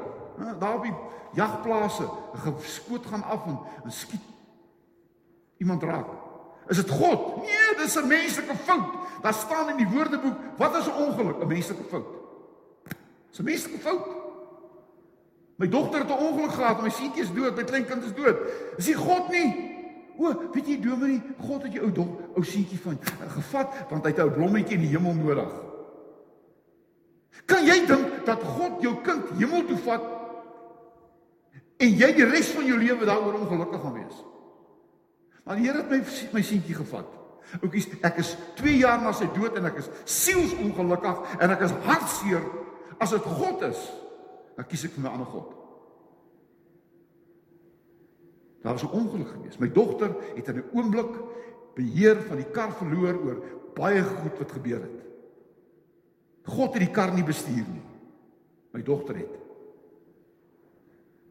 Daar 0.59 0.75
op 0.75 0.83
die 0.83 0.95
jagplase, 1.33 2.03
'n 2.03 2.37
geskoot 2.37 3.05
gaan 3.05 3.23
af 3.23 3.45
en, 3.45 3.59
en 3.83 3.91
skiet 3.91 4.21
iemand 5.57 5.83
raak. 5.83 6.07
Is 6.67 6.77
dit 6.77 6.89
God? 6.89 7.35
Nee, 7.35 7.75
dis 7.77 7.95
'n 7.95 8.07
menslike 8.07 8.55
fout. 8.55 8.93
Daar 9.21 9.33
staan 9.33 9.69
in 9.69 9.77
die 9.77 9.87
Woordeboek, 9.87 10.35
wat 10.57 10.75
is 10.75 10.85
'n 10.85 11.03
ongeluk? 11.03 11.41
'n 11.43 11.47
Menslike 11.47 11.83
fout. 11.83 12.18
Dis 13.29 13.39
'n 13.39 13.43
menslike 13.43 13.79
fout. 13.79 14.07
My 15.55 15.67
dogter 15.67 15.99
het 15.99 16.09
'n 16.09 16.25
ongeluk 16.25 16.51
gehad, 16.51 16.81
my 16.81 16.89
seentjie 16.89 17.21
is 17.21 17.33
dood, 17.33 17.55
my 17.55 17.63
kleinkind 17.63 18.03
is 18.03 18.13
dood. 18.13 18.37
Is 18.77 18.85
dit 18.85 18.95
God 18.95 19.29
nie? 19.29 19.77
O, 20.19 20.51
weet 20.51 20.67
jy 20.67 20.79
Dominee, 20.83 21.21
God 21.39 21.63
het 21.63 21.73
jou 21.73 21.85
ou 21.85 21.91
dog, 21.91 22.07
ou 22.35 22.43
seentjie 22.43 22.79
van 22.83 22.97
uh, 22.99 23.31
gevat 23.31 23.75
want 23.89 24.03
hy 24.03 24.11
het 24.11 24.19
'n 24.19 24.33
blommetjie 24.33 24.75
in 24.75 24.81
die 24.81 24.91
hemel 24.91 25.13
nodig. 25.13 25.51
Kan 27.45 27.65
jy 27.65 27.85
dink 27.85 28.25
dat 28.25 28.43
God 28.43 28.81
jou 28.81 28.95
kind 29.01 29.29
hemel 29.39 29.65
toe 29.65 29.77
vat 29.77 30.03
en 31.77 31.87
jy 31.87 32.11
die 32.13 32.25
res 32.25 32.51
van 32.51 32.65
jou 32.65 32.77
lewe 32.77 33.05
daaroor 33.05 33.39
ongelukkig 33.39 33.81
gaan 33.81 33.93
wees. 33.93 34.17
Maar 35.43 35.55
die 35.55 35.65
Here 35.65 35.77
het 35.77 35.89
my 35.89 36.03
my 36.31 36.41
seentjie 36.41 36.75
gevat. 36.75 37.07
Oukies, 37.63 37.87
ek 38.01 38.17
is 38.17 38.35
2 38.55 38.77
jaar 38.77 39.01
na 39.01 39.11
sy 39.11 39.25
dood 39.33 39.55
en 39.57 39.65
ek 39.65 39.79
is 39.81 39.89
sielsongelukkig 40.05 41.39
en 41.39 41.51
ek 41.55 41.61
is 41.61 41.71
hartseer. 41.87 42.43
As 42.99 43.13
dit 43.15 43.23
God 43.23 43.63
is, 43.69 43.79
dan 44.57 44.67
kies 44.67 44.83
ek 44.89 44.97
vir 44.97 45.05
my 45.05 45.13
ander 45.15 45.29
God. 45.29 45.55
Daar 48.59 48.75
was 48.75 48.83
'n 48.83 48.91
ongeluk 48.91 49.27
gewees. 49.27 49.57
My 49.57 49.71
dogter 49.71 50.15
het 50.35 50.47
in 50.47 50.57
'n 50.57 50.69
oomblik 50.73 51.15
beheer 51.75 52.21
van 52.27 52.37
die 52.37 52.51
kar 52.51 52.71
verloor 52.71 53.15
oor 53.23 53.43
baie 53.75 54.03
goed 54.03 54.37
wat 54.37 54.51
gebeur 54.51 54.81
het. 54.81 54.99
God 56.43 56.73
het 56.73 56.83
die 56.83 56.91
kar 56.91 57.13
nie 57.13 57.23
bestuur 57.23 57.67
nie. 57.67 57.85
My 58.71 58.83
dogter 58.83 59.15
het. 59.15 59.35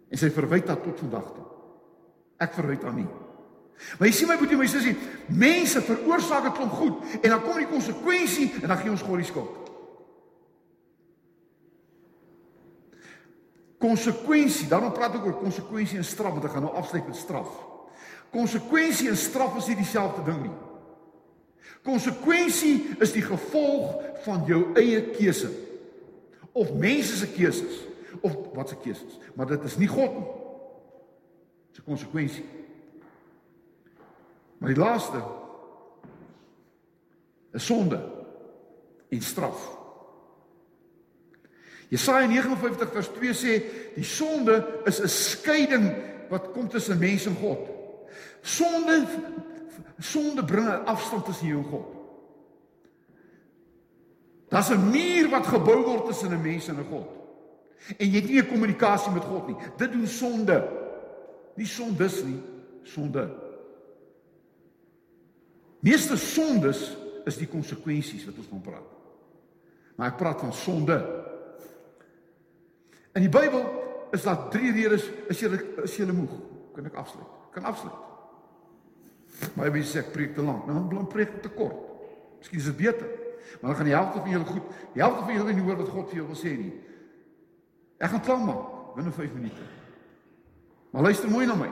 En 0.08 0.18
sy 0.18 0.30
verwyd 0.30 0.68
haar 0.68 0.80
tot 0.80 0.98
vandag 0.98 1.32
toe. 1.34 1.46
Ek 2.38 2.54
verwyd 2.54 2.82
haar 2.82 2.94
nie. 2.94 3.08
Maar 3.98 4.08
jy 4.08 4.14
sien 4.14 4.28
my 4.28 4.36
boetie, 4.36 4.56
my 4.56 4.66
sussie, 4.66 4.96
mense 5.26 5.80
veroorsaak 5.80 6.44
'n 6.44 6.52
klomp 6.52 6.72
goed 6.72 7.22
en 7.22 7.30
dan 7.30 7.42
kom 7.42 7.56
die 7.56 7.66
konsekwensie 7.66 8.52
en 8.62 8.68
dan 8.68 8.76
gee 8.76 8.90
ons 8.90 9.02
God 9.02 9.16
die 9.16 9.24
skuld. 9.24 9.67
Konsekwensie, 13.78 14.66
daarom 14.68 14.92
praat 14.92 15.14
ek 15.14 15.26
oor 15.26 15.36
konsekwensie 15.38 16.00
en 16.00 16.06
straf, 16.06 16.34
want 16.34 16.46
ek 16.48 16.56
gaan 16.56 16.66
nou 16.66 16.74
afsluit 16.74 17.06
met 17.06 17.16
straf. 17.16 17.50
Konsekwensie 18.34 19.08
en 19.12 19.16
straf 19.16 19.54
is 19.60 19.68
nie 19.70 19.78
dieselfde 19.78 20.24
ding 20.26 20.40
nie. 20.48 20.56
Konsekwensie 21.86 22.96
is 22.98 23.14
die 23.14 23.22
gevolg 23.22 24.02
van 24.24 24.42
jou 24.50 24.64
eie 24.76 25.00
keuse 25.14 25.52
of 26.58 26.74
mense 26.74 27.20
se 27.20 27.28
keuses 27.30 27.84
of 28.20 28.34
wat 28.56 28.72
se 28.72 28.76
keuses, 28.82 29.18
maar 29.38 29.46
dit 29.46 29.64
is 29.64 29.78
nie 29.78 29.88
God 29.88 30.16
nie. 30.18 30.28
Dis 31.70 31.78
'n 31.78 31.86
konsekwensie. 31.86 32.44
Maar 34.58 34.74
die 34.74 34.82
laaste 34.82 35.22
is 37.52 37.66
sonde 37.66 38.02
en 39.08 39.22
straf. 39.22 39.77
Jesaja 41.88 42.26
59 42.26 42.92
vers 42.92 43.08
2 43.08 43.34
sê 43.34 43.52
die 43.94 44.04
sonde 44.04 44.82
is 44.84 45.00
'n 45.00 45.08
skeiding 45.08 45.94
wat 46.28 46.52
kom 46.52 46.68
tussen 46.68 46.98
mens 46.98 47.26
en 47.26 47.34
God. 47.34 47.68
Sonde 48.42 49.06
sonde 49.98 50.44
bring 50.44 50.68
'n 50.68 50.84
afstand 50.84 51.24
tussen 51.24 51.46
jou 51.46 51.58
en 51.58 51.70
God. 51.70 51.86
Daar's 54.48 54.70
'n 54.70 54.90
muur 54.90 55.28
wat 55.28 55.46
gebou 55.46 55.84
word 55.84 56.06
tussen 56.06 56.32
'n 56.32 56.42
mens 56.42 56.68
en 56.68 56.78
'n 56.78 56.86
God. 56.90 57.08
En 57.96 58.10
jy 58.10 58.20
het 58.20 58.28
nie 58.28 58.40
'n 58.40 58.48
kommunikasie 58.48 59.12
met 59.12 59.24
God 59.24 59.46
nie. 59.46 59.56
Dit 59.76 59.92
doen 59.92 60.06
sonde. 60.06 60.68
Nie 61.54 61.66
sondes 61.66 62.22
nie, 62.22 62.40
sonde. 62.82 63.30
Meeste 65.80 66.16
sondes 66.16 66.96
is 67.24 67.36
die 67.36 67.46
konsekwensies 67.46 68.24
wat 68.24 68.36
ons 68.36 68.46
van 68.46 68.60
praat. 68.60 68.88
Maar 69.96 70.08
ek 70.08 70.16
praat 70.16 70.40
van 70.40 70.52
sonde. 70.52 71.26
In 73.18 73.24
die 73.26 73.32
Bybel 73.32 73.64
is 74.14 74.22
daar 74.22 74.46
drie 74.52 74.70
redes 74.72 75.08
as 75.30 75.40
jy 75.42 75.50
as 75.82 75.96
jy 75.98 76.06
moeg, 76.06 76.36
kan 76.76 76.86
ek 76.86 76.98
afsluit. 77.02 77.32
Kan 77.54 77.66
afsluit. 77.66 78.04
Maar 79.58 79.72
jy 79.74 79.82
sê 79.86 80.04
ek 80.04 80.12
preek 80.14 80.36
te 80.36 80.44
lank. 80.44 80.68
Nou 80.68 80.84
dan 80.92 81.08
preek 81.10 81.32
ek 81.38 81.42
te 81.48 81.50
kort. 81.54 81.80
Miskien 82.38 82.62
is 82.62 82.68
dit 82.70 82.78
beter. 82.78 83.08
Maar 83.58 83.72
dan 83.72 83.78
gaan 83.80 83.88
die 83.88 83.96
helfte 83.96 84.22
van 84.22 84.30
julle 84.30 84.46
goed, 84.46 84.70
die 84.94 85.02
helfte 85.02 85.24
van 85.24 85.34
julle 85.34 85.56
nie 85.56 85.64
hoor 85.66 85.78
wat 85.80 85.90
God 85.90 86.10
vir 86.10 86.20
julle 86.20 86.30
wil 86.30 86.38
sê 86.38 86.54
nie. 86.54 86.72
Ek 87.98 88.12
gaan 88.12 88.22
klaar 88.22 88.44
maak 88.44 88.94
binne 88.94 89.12
5 89.14 89.34
minute. 89.34 89.66
Maar 90.92 91.08
luister 91.08 91.30
mooi 91.30 91.46
na 91.46 91.56
my. 91.58 91.68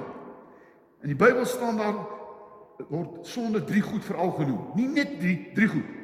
In 1.06 1.12
die 1.12 1.18
Bybel 1.18 1.46
staan 1.46 1.78
daar 1.78 2.00
word 2.90 3.26
sonde 3.28 3.62
drie 3.64 3.84
goed 3.84 4.04
veral 4.04 4.34
genoem. 4.40 4.72
Nie 4.78 4.88
net 4.88 5.18
drie 5.20 5.36
drie 5.54 5.68
goed. 5.70 5.94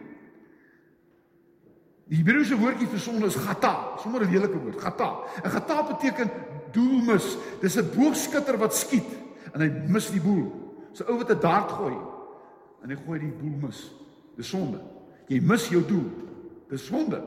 Die 2.13 2.19
Hebreëse 2.21 2.59
woordjie 2.61 2.91
vir 2.93 3.01
sonde 3.01 3.29
is 3.33 3.39
gata, 3.41 3.97
sommer 4.03 4.21
'n 4.21 4.31
lelike 4.31 4.59
woord, 4.61 4.81
gata. 4.81 5.25
En 5.43 5.51
gata 5.51 5.83
beteken 5.83 6.31
doelmis. 6.73 7.39
Dis 7.61 7.77
'n 7.77 7.89
boogskutter 7.97 8.59
wat 8.59 8.75
skiet 8.75 9.09
en 9.55 9.61
hy 9.61 9.69
mis 9.89 10.11
die 10.11 10.21
boel. 10.21 10.53
So 10.93 11.05
ou 11.09 11.17
wat 11.17 11.31
'n 11.31 11.41
dart 11.41 11.71
gooi 11.71 11.97
en 12.83 12.91
hy 12.91 12.97
gooi 13.07 13.19
die 13.19 13.33
boel 13.33 13.57
mis. 13.63 13.95
Dis 14.37 14.49
sonde. 14.49 14.79
Jy 15.27 15.41
mis 15.41 15.69
jou 15.69 15.87
doel. 15.87 16.11
Dis 16.69 16.85
sonde. 16.85 17.23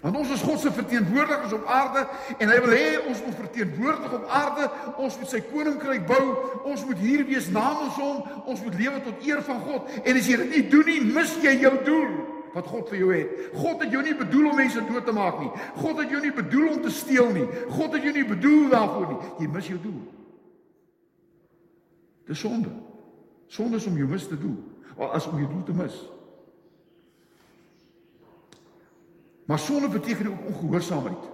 Want 0.00 0.16
ons 0.16 0.30
is 0.30 0.42
God 0.42 0.58
se 0.58 0.72
verteenwoordigers 0.72 1.52
op 1.52 1.66
aarde 1.66 2.08
en 2.38 2.48
hy 2.48 2.60
wil 2.60 2.74
hê 2.74 3.06
ons 3.06 3.24
moet 3.24 3.34
verteenwoordig 3.34 4.12
op 4.12 4.26
aarde. 4.28 4.70
Ons 4.96 5.18
moet 5.18 5.28
sy 5.28 5.40
koninkryk 5.40 6.06
bou. 6.06 6.36
Ons 6.64 6.84
moet 6.84 6.98
hier 6.98 7.24
wees 7.26 7.50
namens 7.50 7.94
hom. 7.94 8.24
Ons 8.46 8.62
moet 8.62 8.74
lewe 8.74 9.00
tot 9.02 9.26
eer 9.26 9.42
van 9.42 9.60
God. 9.60 9.90
En 10.04 10.16
as 10.16 10.26
jy 10.26 10.36
dit 10.36 10.50
nie 10.50 10.68
doen 10.68 10.86
nie, 10.86 11.00
mis 11.00 11.36
jy 11.42 11.60
jou 11.60 11.84
doel 11.84 12.41
wat 12.54 12.68
God 12.68 12.88
vir 12.92 12.98
jou 12.98 13.10
het. 13.14 13.36
God 13.56 13.82
het 13.84 13.92
jou 13.92 14.02
nie 14.04 14.14
bedoel 14.16 14.48
om 14.50 14.56
mense 14.60 14.84
dood 14.88 15.06
te 15.08 15.14
maak 15.16 15.40
nie. 15.40 15.50
God 15.80 16.00
het 16.02 16.10
jou 16.12 16.20
nie 16.22 16.32
bedoel 16.36 16.68
om 16.74 16.80
te 16.82 16.92
steel 16.92 17.30
nie. 17.32 17.46
God 17.70 17.96
het 17.96 18.06
jou 18.06 18.14
nie 18.14 18.26
bedoel 18.28 18.68
daarvoor 18.72 19.06
nie. 19.12 19.20
Jy 19.40 19.50
mis 19.52 19.70
jou 19.72 19.78
doel. 19.82 20.00
Dis 22.28 22.42
sonde. 22.44 22.72
Sonde 23.52 23.76
is 23.76 23.86
om 23.86 23.96
jou 23.96 24.08
mis 24.08 24.26
te 24.28 24.38
doen. 24.38 24.58
Of 24.96 25.10
as 25.16 25.28
om 25.28 25.38
jou 25.40 25.48
doel 25.50 25.62
te 25.68 25.76
mis. 25.76 26.00
Maar 29.48 29.58
sonde 29.58 29.88
beteken 29.88 30.30
ook 30.30 30.46
ongehoorsaamheid. 30.52 31.30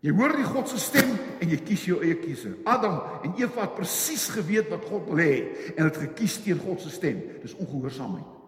Jy 0.00 0.12
hoor 0.16 0.32
die 0.32 0.48
God 0.48 0.68
se 0.68 0.78
stem 0.80 1.10
en 1.40 1.50
jy 1.52 1.58
kies 1.60 1.82
jou 1.88 1.98
eie 2.00 2.16
keuse. 2.16 2.54
Adam 2.68 3.00
en 3.26 3.34
Eva 3.36 3.66
het 3.66 3.74
presies 3.76 4.28
geweet 4.32 4.70
wat 4.72 4.86
God 4.88 5.08
wil 5.10 5.20
hê 5.20 5.34
en 5.74 5.84
het 5.84 5.98
gekies 6.06 6.38
teen 6.44 6.60
God 6.60 6.80
se 6.80 6.92
stem. 6.92 7.20
Dis 7.42 7.56
ongehoorsaamheid. 7.58 8.39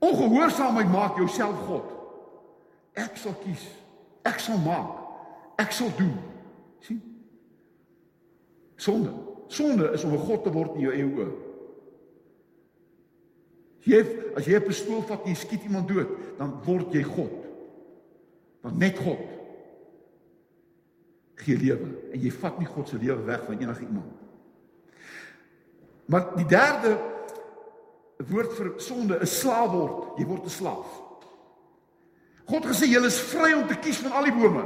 Ongehoorsaamheid 0.00 0.88
maak 0.88 1.16
jouself 1.16 1.56
God. 1.66 1.92
Ek 2.96 3.16
sal 3.20 3.36
kies. 3.44 3.66
Ek 4.26 4.40
sal 4.40 4.58
maak. 4.64 4.96
Ek 5.60 5.72
sal 5.76 5.92
doen. 5.98 6.16
sien? 6.80 7.02
Sonde. 8.76 9.12
Sonde 9.48 9.90
is 9.92 10.04
om 10.04 10.12
'n 10.12 10.18
god 10.18 10.44
te 10.44 10.52
word 10.52 10.74
in 10.74 10.80
jou 10.80 10.92
eie 10.92 11.04
oë. 11.04 11.28
Jy 13.84 14.00
as 14.36 14.46
jy 14.46 14.56
'n 14.56 14.64
pistool 14.64 15.02
vat 15.02 15.24
en 15.24 15.28
jy 15.28 15.36
skiet 15.36 15.64
iemand 15.64 15.88
dood, 15.88 16.08
dan 16.38 16.60
word 16.64 16.92
jy 16.92 17.02
God. 17.02 17.32
Want 18.62 18.78
net 18.78 18.98
God 18.98 19.18
gee 21.40 21.56
lewe 21.56 21.88
en 22.12 22.20
jy 22.20 22.30
vat 22.32 22.58
nie 22.58 22.68
God 22.68 22.88
se 22.88 22.98
lewe 23.00 23.22
weg 23.24 23.44
van 23.44 23.58
enige 23.58 23.80
iemand. 23.86 24.12
Maar 26.04 26.36
die 26.36 26.46
derde 26.46 26.98
woord 28.28 28.52
vir 28.56 28.72
sonde 28.76 29.18
is 29.20 29.38
slaaf 29.40 29.70
word. 29.72 30.18
Jy 30.18 30.26
word 30.26 30.44
'n 30.44 30.50
slaaf. 30.50 30.86
God 32.44 32.66
gesê 32.66 32.86
jy 32.86 33.04
is 33.06 33.20
vry 33.20 33.52
om 33.54 33.66
te 33.66 33.78
kies 33.78 33.98
van 34.02 34.12
al 34.12 34.24
die 34.24 34.34
bome. 34.34 34.64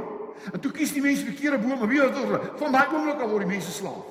En 0.53 0.59
toe 0.59 0.71
kies 0.71 0.93
die 0.93 1.01
mense 1.01 1.25
verkeerde 1.25 1.57
bome. 1.57 1.87
Wie 1.87 2.01
het 2.01 2.17
hulle? 2.17 2.41
Van 2.57 2.71
daai 2.71 2.87
oomblik 2.91 3.21
af 3.21 3.29
word 3.29 3.45
die 3.45 3.53
mense 3.53 3.71
slaaf. 3.71 4.05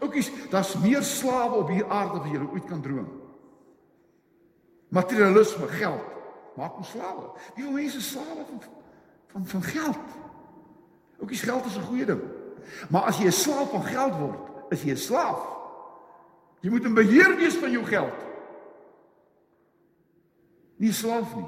Oukies, 0.00 0.30
daar's 0.50 0.74
meer 0.80 1.02
slawe 1.02 1.54
op 1.54 1.68
hierdie 1.68 1.90
aarde 1.92 2.20
as 2.20 2.30
jy 2.30 2.40
ooit 2.40 2.64
kan 2.64 2.80
droom. 2.80 3.08
Materialisme, 4.88 5.68
geld 5.68 6.08
maak 6.56 6.76
ons 6.76 6.90
slawe. 6.92 7.30
Wie 7.56 7.64
wil 7.64 7.72
mense 7.72 8.00
slawe 8.00 8.44
van 8.48 8.62
van 9.32 9.46
van 9.46 9.62
geld? 9.62 10.16
Oukies, 11.20 11.42
geld 11.42 11.64
is 11.64 11.76
'n 11.76 11.88
goeie 11.88 12.04
ding. 12.06 12.20
Maar 12.90 13.02
as 13.02 13.18
jy 13.18 13.26
'n 13.26 13.32
slaaf 13.32 13.70
van 13.70 13.84
geld 13.84 14.14
word, 14.14 14.38
is 14.70 14.82
jy 14.82 14.90
'n 14.92 14.96
slaaf. 14.96 15.40
Jy 16.60 16.70
moet 16.70 16.84
in 16.84 16.94
beheer 16.94 17.36
wees 17.36 17.54
van 17.54 17.70
jou 17.70 17.84
geld. 17.84 18.31
Nie 20.82 20.92
slaaf 20.92 21.36
nie. 21.38 21.46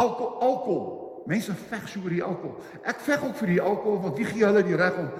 Alkohol, 0.00 0.40
alkohol. 0.40 1.24
Mense 1.28 1.54
veg 1.68 1.88
so 1.88 2.00
oor 2.00 2.14
die 2.14 2.22
alkohol. 2.24 2.56
Ek 2.88 3.02
veg 3.04 3.24
ook 3.26 3.36
vir 3.42 3.52
die 3.52 3.60
alkohol 3.60 3.98
want 4.06 4.16
wie 4.16 4.28
gee 4.30 4.46
hulle 4.46 4.62
die 4.64 4.78
reg 4.80 4.96
om 5.02 5.10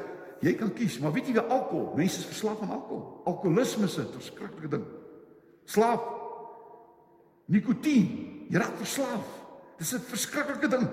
jy 0.40 0.54
kan 0.56 0.70
kies, 0.72 0.96
maar 1.02 1.12
weet 1.12 1.28
jy 1.28 1.34
wie 1.36 1.42
alkohol? 1.44 1.90
Mense 1.98 2.22
is 2.22 2.30
verslaaf 2.30 2.62
aan 2.64 2.72
alkohol. 2.78 3.20
Alkoholisme 3.28 3.84
is 3.84 3.98
'n 3.98 4.08
verskriklike 4.14 4.70
ding. 4.72 4.86
Slaaf. 5.64 6.00
Nikotien, 7.46 8.46
jy 8.48 8.58
raak 8.58 8.76
verslaaf. 8.80 9.26
Dis 9.76 9.92
'n 9.92 10.00
verskriklike 10.00 10.68
ding. 10.68 10.88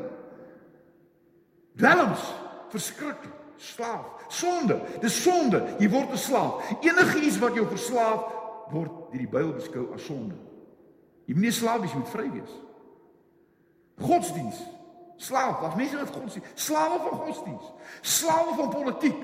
Dwelms, 1.76 2.34
verskriklik. 2.70 3.34
Slaaf. 3.58 4.06
Sonde, 4.28 4.82
dis 5.02 5.24
sonde. 5.24 5.64
Jy 5.80 5.90
word 5.90 6.12
'n 6.12 6.18
slaaf. 6.18 6.76
Enige 6.82 7.20
iets 7.20 7.40
wat 7.40 7.56
jou 7.56 7.66
verslaaf 7.66 8.34
word 8.72 8.92
deur 9.12 9.20
die 9.20 9.28
Bybel 9.28 9.54
beskou 9.54 9.94
as 9.94 10.06
sonde. 10.06 10.36
Jy 11.28 11.36
moet 11.36 11.50
nie 11.50 11.54
slaaf 11.56 11.82
wees, 11.84 11.94
jy 11.94 12.00
moet 12.02 12.16
vry 12.16 12.28
wees. 12.32 12.58
Godsdiens. 14.08 14.60
Slaaf, 15.18 15.60
wat 15.64 15.76
mense 15.76 15.98
wat 15.98 16.14
godsdiens, 16.14 16.50
slawe 16.62 17.00
van 17.02 17.20
godsdiens, 17.24 17.72
slawe 18.06 18.54
van 18.60 18.68
politiek. 18.70 19.24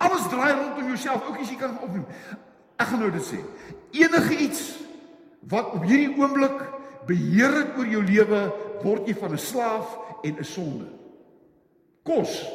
Alles 0.00 0.28
draai 0.30 0.52
rondom 0.54 0.86
jouself, 0.86 1.26
ook 1.26 1.40
as 1.42 1.50
jy 1.50 1.56
kan 1.58 1.74
opnoem. 1.82 2.06
Ek 2.78 2.92
gaan 2.92 3.02
nou 3.02 3.10
dit 3.12 3.26
sê. 3.26 3.40
Enige 3.98 4.38
iets 4.46 4.62
wat 5.50 5.74
op 5.74 5.82
hierdie 5.82 6.14
oomblik 6.14 6.62
beheer 7.08 7.58
het 7.58 7.74
oor 7.76 7.90
jou 7.90 8.04
lewe, 8.06 8.40
word 8.84 9.10
jy 9.10 9.16
van 9.18 9.34
'n 9.34 9.38
slaaf 9.38 9.98
en 10.22 10.38
'n 10.38 10.44
sonde. 10.44 10.86
Kos, 12.06 12.46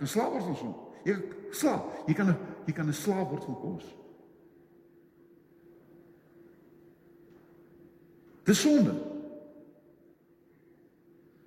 'n 0.00 0.06
slaaf 0.06 0.32
word 0.32 0.44
van 0.44 0.56
sonde. 0.56 0.78
Jy 1.04 1.14
slaaf, 1.50 1.82
jy 2.06 2.14
kan 2.14 2.28
'n 2.28 2.38
jy 2.66 2.72
kan 2.72 2.88
'n 2.88 2.92
slaaf 2.92 3.28
word 3.28 3.44
van 3.44 3.60
kos. 3.60 3.84
Dis 8.48 8.60
sonde. 8.64 8.94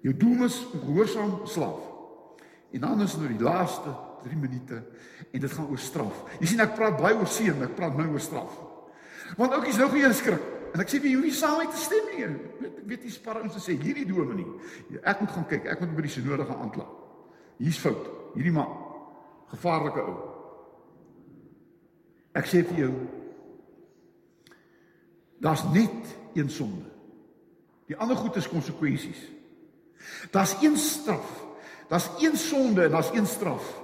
Jou 0.06 0.14
doel 0.18 0.46
is 0.46 0.58
gehoorsaam 0.72 1.40
slaaf. 1.50 1.82
En 2.72 2.80
dan 2.86 3.02
is 3.02 3.16
nou 3.18 3.30
die 3.30 3.42
laaste 3.42 3.94
3 4.24 4.38
minute 4.38 4.84
en 5.32 5.40
dit 5.40 5.52
gaan 5.52 5.70
oor 5.70 5.82
straf. 5.82 6.24
Jy 6.40 6.52
sien 6.54 6.64
ek 6.64 6.76
praat 6.78 6.98
baie 7.02 7.18
oor 7.18 7.30
seën, 7.30 7.58
ek 7.66 7.76
praat 7.78 7.98
min 7.98 8.14
oor 8.14 8.22
straf. 8.22 8.54
Want 9.38 9.56
oukies 9.58 9.80
nou 9.82 9.90
jy 9.98 10.12
skrik. 10.16 10.50
En 10.72 10.80
ek 10.80 10.92
sê 10.92 11.02
vir 11.04 11.12
jou 11.12 11.22
nie 11.26 11.34
saam 11.36 11.58
met 11.60 11.74
te 11.74 11.82
stem 11.82 12.12
nie. 12.14 12.28
Weet 12.62 12.78
ek 12.80 12.86
weet 12.88 13.08
nie 13.08 13.12
spar 13.12 13.42
ons 13.42 13.58
sê 13.60 13.76
hierdie 13.76 14.06
dome 14.08 14.38
nie. 14.38 14.48
Ek 15.02 15.20
moet 15.24 15.34
gaan 15.36 15.48
kyk. 15.50 15.68
Ek 15.74 15.82
moet 15.84 15.96
by 15.98 16.06
die 16.06 16.14
synode 16.14 16.46
gaan 16.48 16.68
aankla. 16.68 16.86
Hier's 17.60 17.82
fout. 17.82 18.08
Hierdie 18.38 18.54
man 18.56 18.72
gevaarlike 19.52 20.06
ou. 20.06 20.16
Ek 22.40 22.48
sê 22.48 22.62
vir 22.70 22.86
jou 22.86 22.94
daar's 25.42 25.64
net 25.74 26.16
een 26.34 26.50
sonde. 26.50 26.86
Die 27.86 27.98
ander 27.98 28.16
goed 28.16 28.36
is 28.36 28.48
konsekwensies. 28.48 29.20
Daar's 30.32 30.56
een 30.62 30.78
straf. 30.78 31.46
Daar's 31.88 32.10
een 32.20 32.38
sonde 32.38 32.84
en 32.84 32.92
daar's 32.92 33.10
een 33.14 33.28
straf. 33.28 33.82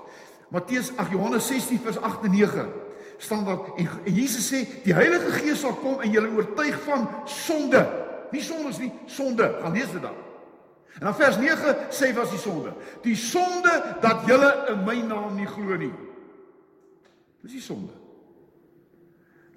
Matteus 0.50 0.92
ag 0.96 1.12
Johannes 1.12 1.48
16 1.48 1.80
vers 1.80 1.98
8 1.98 2.24
en 2.24 2.32
9 2.32 2.70
staan 3.18 3.46
daar 3.46 3.60
en, 3.76 3.90
en 4.06 4.14
Jesus 4.14 4.46
sê 4.54 4.62
die 4.84 4.94
Heilige 4.94 5.32
Gees 5.32 5.60
sal 5.60 5.74
kom 5.82 6.02
en 6.02 6.12
julle 6.12 6.30
oortuig 6.38 6.78
van 6.86 7.10
sonde. 7.26 7.82
Nie 8.32 8.44
sondes 8.44 8.78
nie, 8.78 8.92
sonde. 9.06 9.50
Gaan 9.62 9.74
lees 9.74 9.92
dit 9.92 10.02
dan. 10.02 10.16
En 11.00 11.06
dan 11.10 11.16
vers 11.16 11.38
9 11.38 11.76
sê 11.90 12.14
was 12.16 12.30
die 12.30 12.40
sonde. 12.40 12.74
Die 13.02 13.16
sonde 13.16 13.74
dat 14.02 14.26
julle 14.30 14.52
in 14.72 14.84
my 14.86 15.02
naam 15.02 15.36
nie 15.36 15.50
glo 15.50 15.76
nie. 15.76 15.94
Dis 17.42 17.58
die 17.58 17.62
sonde. 17.62 17.94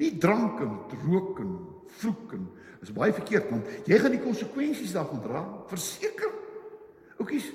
Nie 0.00 0.14
drank 0.16 0.62
en 0.64 0.78
rook 1.04 1.40
en 1.42 1.52
vloek 2.00 2.32
en 2.32 2.48
is 2.80 2.92
baie 2.96 3.12
verkeerd 3.12 3.50
want 3.52 3.88
jy 3.88 3.98
gaan 4.00 4.14
die 4.14 4.22
konsekwensies 4.22 4.94
daarvan 4.96 5.20
dra. 5.24 5.42
Verseker. 5.68 6.32
Oukies, 7.20 7.50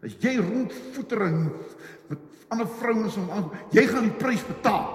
as 0.00 0.16
jy 0.22 0.38
rondvoetering 0.40 1.42
met 2.08 2.22
ander 2.52 2.68
vrouens 2.78 3.18
om 3.20 3.28
aan, 3.32 3.50
jy 3.76 3.84
gaan 3.90 4.08
die 4.08 4.16
prys 4.20 4.44
betaal. 4.48 4.88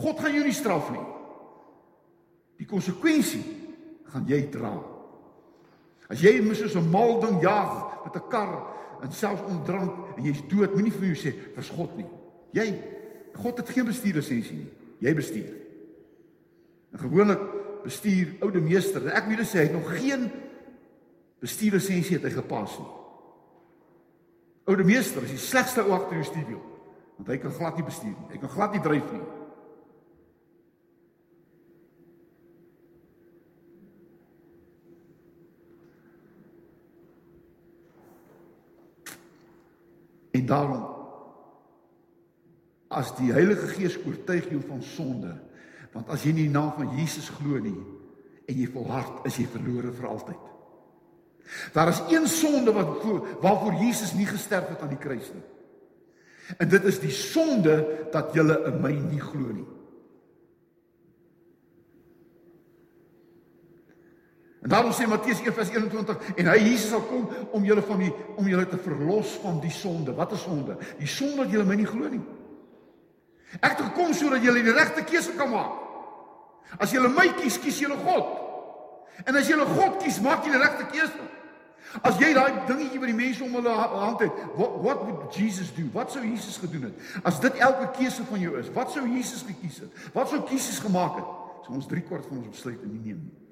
God 0.00 0.22
gaan 0.22 0.36
jou 0.36 0.44
nie 0.46 0.54
straf 0.56 0.88
nie. 0.94 1.02
Die 2.62 2.68
konsekwensie 2.68 3.42
gaan 4.12 4.26
jy 4.30 4.44
dra. 4.52 4.72
As 6.10 6.22
jy 6.22 6.40
mis 6.42 6.58
soos 6.58 6.74
'n 6.76 6.90
mal 6.90 7.20
ding 7.20 7.42
jag 7.42 8.04
met 8.04 8.14
'n 8.16 8.28
kar 8.28 8.66
en 9.02 9.12
selfs 9.12 9.42
ondrank 9.48 10.16
en 10.16 10.24
jy's 10.24 10.42
dood, 10.48 10.74
moenie 10.74 10.92
vir 10.92 11.14
jou 11.14 11.16
sê 11.16 11.34
dis 11.56 11.70
God 11.70 11.96
nie. 11.96 12.06
Jy 12.52 12.82
God 13.34 13.56
het 13.56 13.68
geen 13.68 13.86
bestuurlisensie 13.86 14.56
nie. 14.56 14.79
Jy 15.00 15.14
bestuur. 15.16 15.50
En 16.92 16.98
gewoonlik 16.98 17.42
bestuur 17.84 18.34
oude 18.44 18.60
meester. 18.60 19.06
Ek 19.16 19.28
moet 19.30 19.44
sê 19.48 19.62
hy 19.62 19.68
het 19.70 19.76
nog 19.76 19.88
geen 19.96 20.28
bestuurlisensie 21.40 22.18
het 22.18 22.26
hy 22.28 22.34
gepas 22.36 22.76
nie. 22.76 22.90
Oude 24.68 24.84
meester 24.84 25.24
is 25.24 25.32
die 25.34 25.40
slegste 25.40 25.82
ou 25.82 25.94
agter 25.96 26.20
jou 26.20 26.26
stuurwiel. 26.28 26.62
Want 27.16 27.32
hy 27.32 27.38
kan 27.40 27.56
glad 27.56 27.80
nie 27.80 27.86
bestuur 27.88 28.12
nie. 28.12 28.30
Hy 28.34 28.42
kan 28.42 28.52
glad 28.52 28.76
nie 28.76 28.84
dryf 28.84 29.12
nie. 29.12 29.26
En 40.30 40.46
daarom 40.46 40.99
as 42.90 43.12
die 43.20 43.30
Heilige 43.30 43.68
Gees 43.70 43.96
oortuig 44.02 44.48
jou 44.50 44.60
van 44.66 44.82
sonde, 44.82 45.36
want 45.94 46.10
as 46.10 46.24
jy 46.26 46.34
nie 46.34 46.46
in 46.48 46.52
die 46.52 46.58
naam 46.58 46.72
van 46.74 46.90
Jesus 46.98 47.30
glo 47.38 47.60
nie 47.62 47.78
en 48.50 48.56
jy 48.58 48.66
volhard, 48.70 49.22
is 49.30 49.38
jy 49.38 49.46
verlore 49.50 49.92
vir 49.94 50.08
altyd. 50.10 50.46
Daar 51.74 51.90
is 51.90 52.02
een 52.10 52.26
sonde 52.30 52.74
wat 52.74 53.02
waarvoor 53.42 53.78
Jesus 53.82 54.12
nie 54.14 54.26
gesterf 54.26 54.68
het 54.68 54.82
aan 54.82 54.94
die 54.94 55.02
kruis 55.02 55.30
nie. 55.34 55.46
En 56.58 56.68
dit 56.68 56.84
is 56.84 56.98
die 57.02 57.14
sonde 57.14 57.76
dat 58.10 58.34
jy 58.34 58.42
in 58.42 58.80
my 58.82 58.92
nie 58.92 59.22
glo 59.22 59.52
nie. 59.54 59.66
En 64.60 64.68
daarom 64.68 64.92
sê 64.92 65.06
Matteus 65.08 65.40
1:21 65.40 66.34
en 66.36 66.46
hy 66.46 66.58
Jesus 66.58 66.90
sal 66.90 67.06
kom 67.06 67.30
om 67.52 67.64
julle 67.64 67.82
van 67.82 67.98
die 67.98 68.12
om 68.36 68.46
julle 68.46 68.66
te 68.68 68.78
verlos 68.78 69.38
van 69.42 69.60
die 69.60 69.72
sonde. 69.72 70.14
Wat 70.14 70.32
is 70.32 70.42
sonde? 70.42 70.76
Die 70.98 71.08
sonde 71.08 71.44
dat 71.44 71.54
julle 71.54 71.64
my 71.64 71.78
nie 71.80 71.88
glo 71.88 72.08
nie. 72.08 72.22
Ek 73.58 73.72
het 73.72 73.82
gekom 73.88 74.14
sodat 74.14 74.44
julle 74.46 74.62
die 74.62 74.74
regte 74.76 75.02
keuse 75.08 75.34
kan 75.38 75.50
maak. 75.50 75.74
As 76.78 76.94
julle 76.94 77.10
my 77.10 77.26
kies, 77.40 77.58
kies 77.58 77.80
julle 77.82 77.98
God. 78.04 78.36
En 79.26 79.36
as 79.36 79.50
julle 79.50 79.66
God 79.74 79.98
kies, 80.04 80.20
maak 80.22 80.46
julle 80.46 80.60
regte 80.62 80.86
keuse. 80.92 81.28
As 82.06 82.20
jy 82.22 82.30
daai 82.36 82.62
dingetjie 82.68 83.00
by 83.02 83.08
die 83.10 83.18
mense 83.18 83.42
om 83.42 83.56
hulle 83.58 83.72
hand 83.74 84.22
het, 84.22 84.42
what, 84.54 84.76
what 84.84 85.02
would 85.08 85.34
Jesus 85.34 85.72
do? 85.74 85.88
Wat 85.94 86.12
sou 86.14 86.22
Jesus 86.22 86.60
gedoen 86.62 86.86
het? 86.86 87.08
As 87.26 87.40
dit 87.42 87.58
elke 87.58 87.88
keuse 87.98 88.22
van 88.28 88.44
jou 88.44 88.54
is, 88.60 88.70
wat 88.76 88.94
sou 88.94 89.02
Jesus 89.10 89.42
gekies 89.48 89.80
het? 89.82 90.04
Wat 90.14 90.30
sou 90.30 90.38
Jesus 90.46 90.78
gemaak 90.84 91.18
het? 91.18 91.36
So 91.66 91.74
ons 91.74 91.90
3 91.90 92.04
kwart 92.06 92.28
van 92.30 92.44
ons 92.44 92.52
besluit 92.54 92.78
in 92.86 92.94
nie 92.94 93.02
neem 93.10 93.24
nie. 93.24 93.49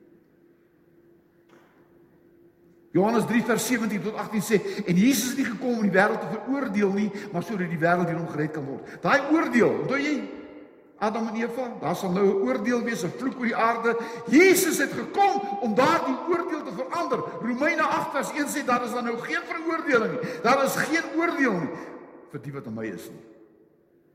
Johannes 2.97 3.26
3 3.28 3.43
vers 3.45 3.66
17 3.66 4.03
tot 4.03 4.16
18 4.16 4.43
sê 4.43 4.59
en 4.86 4.97
Jesus 4.97 5.34
het 5.34 5.43
nie 5.43 5.51
gekom 5.51 5.76
om 5.76 5.84
die 5.84 5.93
wêreld 5.93 6.22
te 6.22 6.30
veroordeel 6.32 6.93
nie, 6.97 7.11
maar 7.32 7.45
sodat 7.45 7.68
die 7.68 7.80
wêreld 7.80 8.09
deur 8.09 8.20
hom 8.22 8.28
gered 8.32 8.55
kan 8.55 8.64
word. 8.64 8.95
Daai 9.03 9.20
oordeel, 9.34 9.74
onthou 9.82 10.01
jy 10.01 10.16
Adam 10.99 11.28
en 11.28 11.36
Eva, 11.39 11.66
daar 11.80 11.95
sal 11.97 12.11
nou 12.11 12.24
'n 12.26 12.41
oordeel 12.49 12.82
wees, 12.82 13.05
'n 13.05 13.12
vloek 13.18 13.39
oor 13.39 13.47
die 13.47 13.57
aarde. 13.57 13.97
Jesus 14.26 14.78
het 14.78 14.93
gekom 14.93 15.61
om 15.61 15.74
daardie 15.74 16.16
oordeel 16.28 16.62
te 16.64 16.72
verander. 16.74 17.18
Romeine 17.41 17.82
8 17.82 18.11
vers 18.11 18.30
1 18.34 18.49
sê 18.49 18.64
daar 18.64 18.84
is 18.84 18.93
dan 18.93 19.05
nou 19.05 19.18
geen 19.18 19.43
veroordeling 19.47 20.12
nie. 20.12 20.41
Daar 20.43 20.64
is 20.64 20.74
geen 20.74 21.05
oordeel 21.16 21.53
nie 21.53 21.70
vir 22.30 22.41
die 22.41 22.53
wat 22.53 22.66
aan 22.66 22.74
my 22.74 22.86
is 22.86 23.09
nie. 23.11 23.24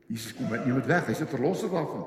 Jesus 0.07 0.35
kom 0.35 0.49
met 0.49 0.65
iemand 0.65 0.85
weg, 0.85 1.05
hy's 1.05 1.21
'n 1.21 1.27
verlosser 1.27 1.69
daarvan. 1.69 2.05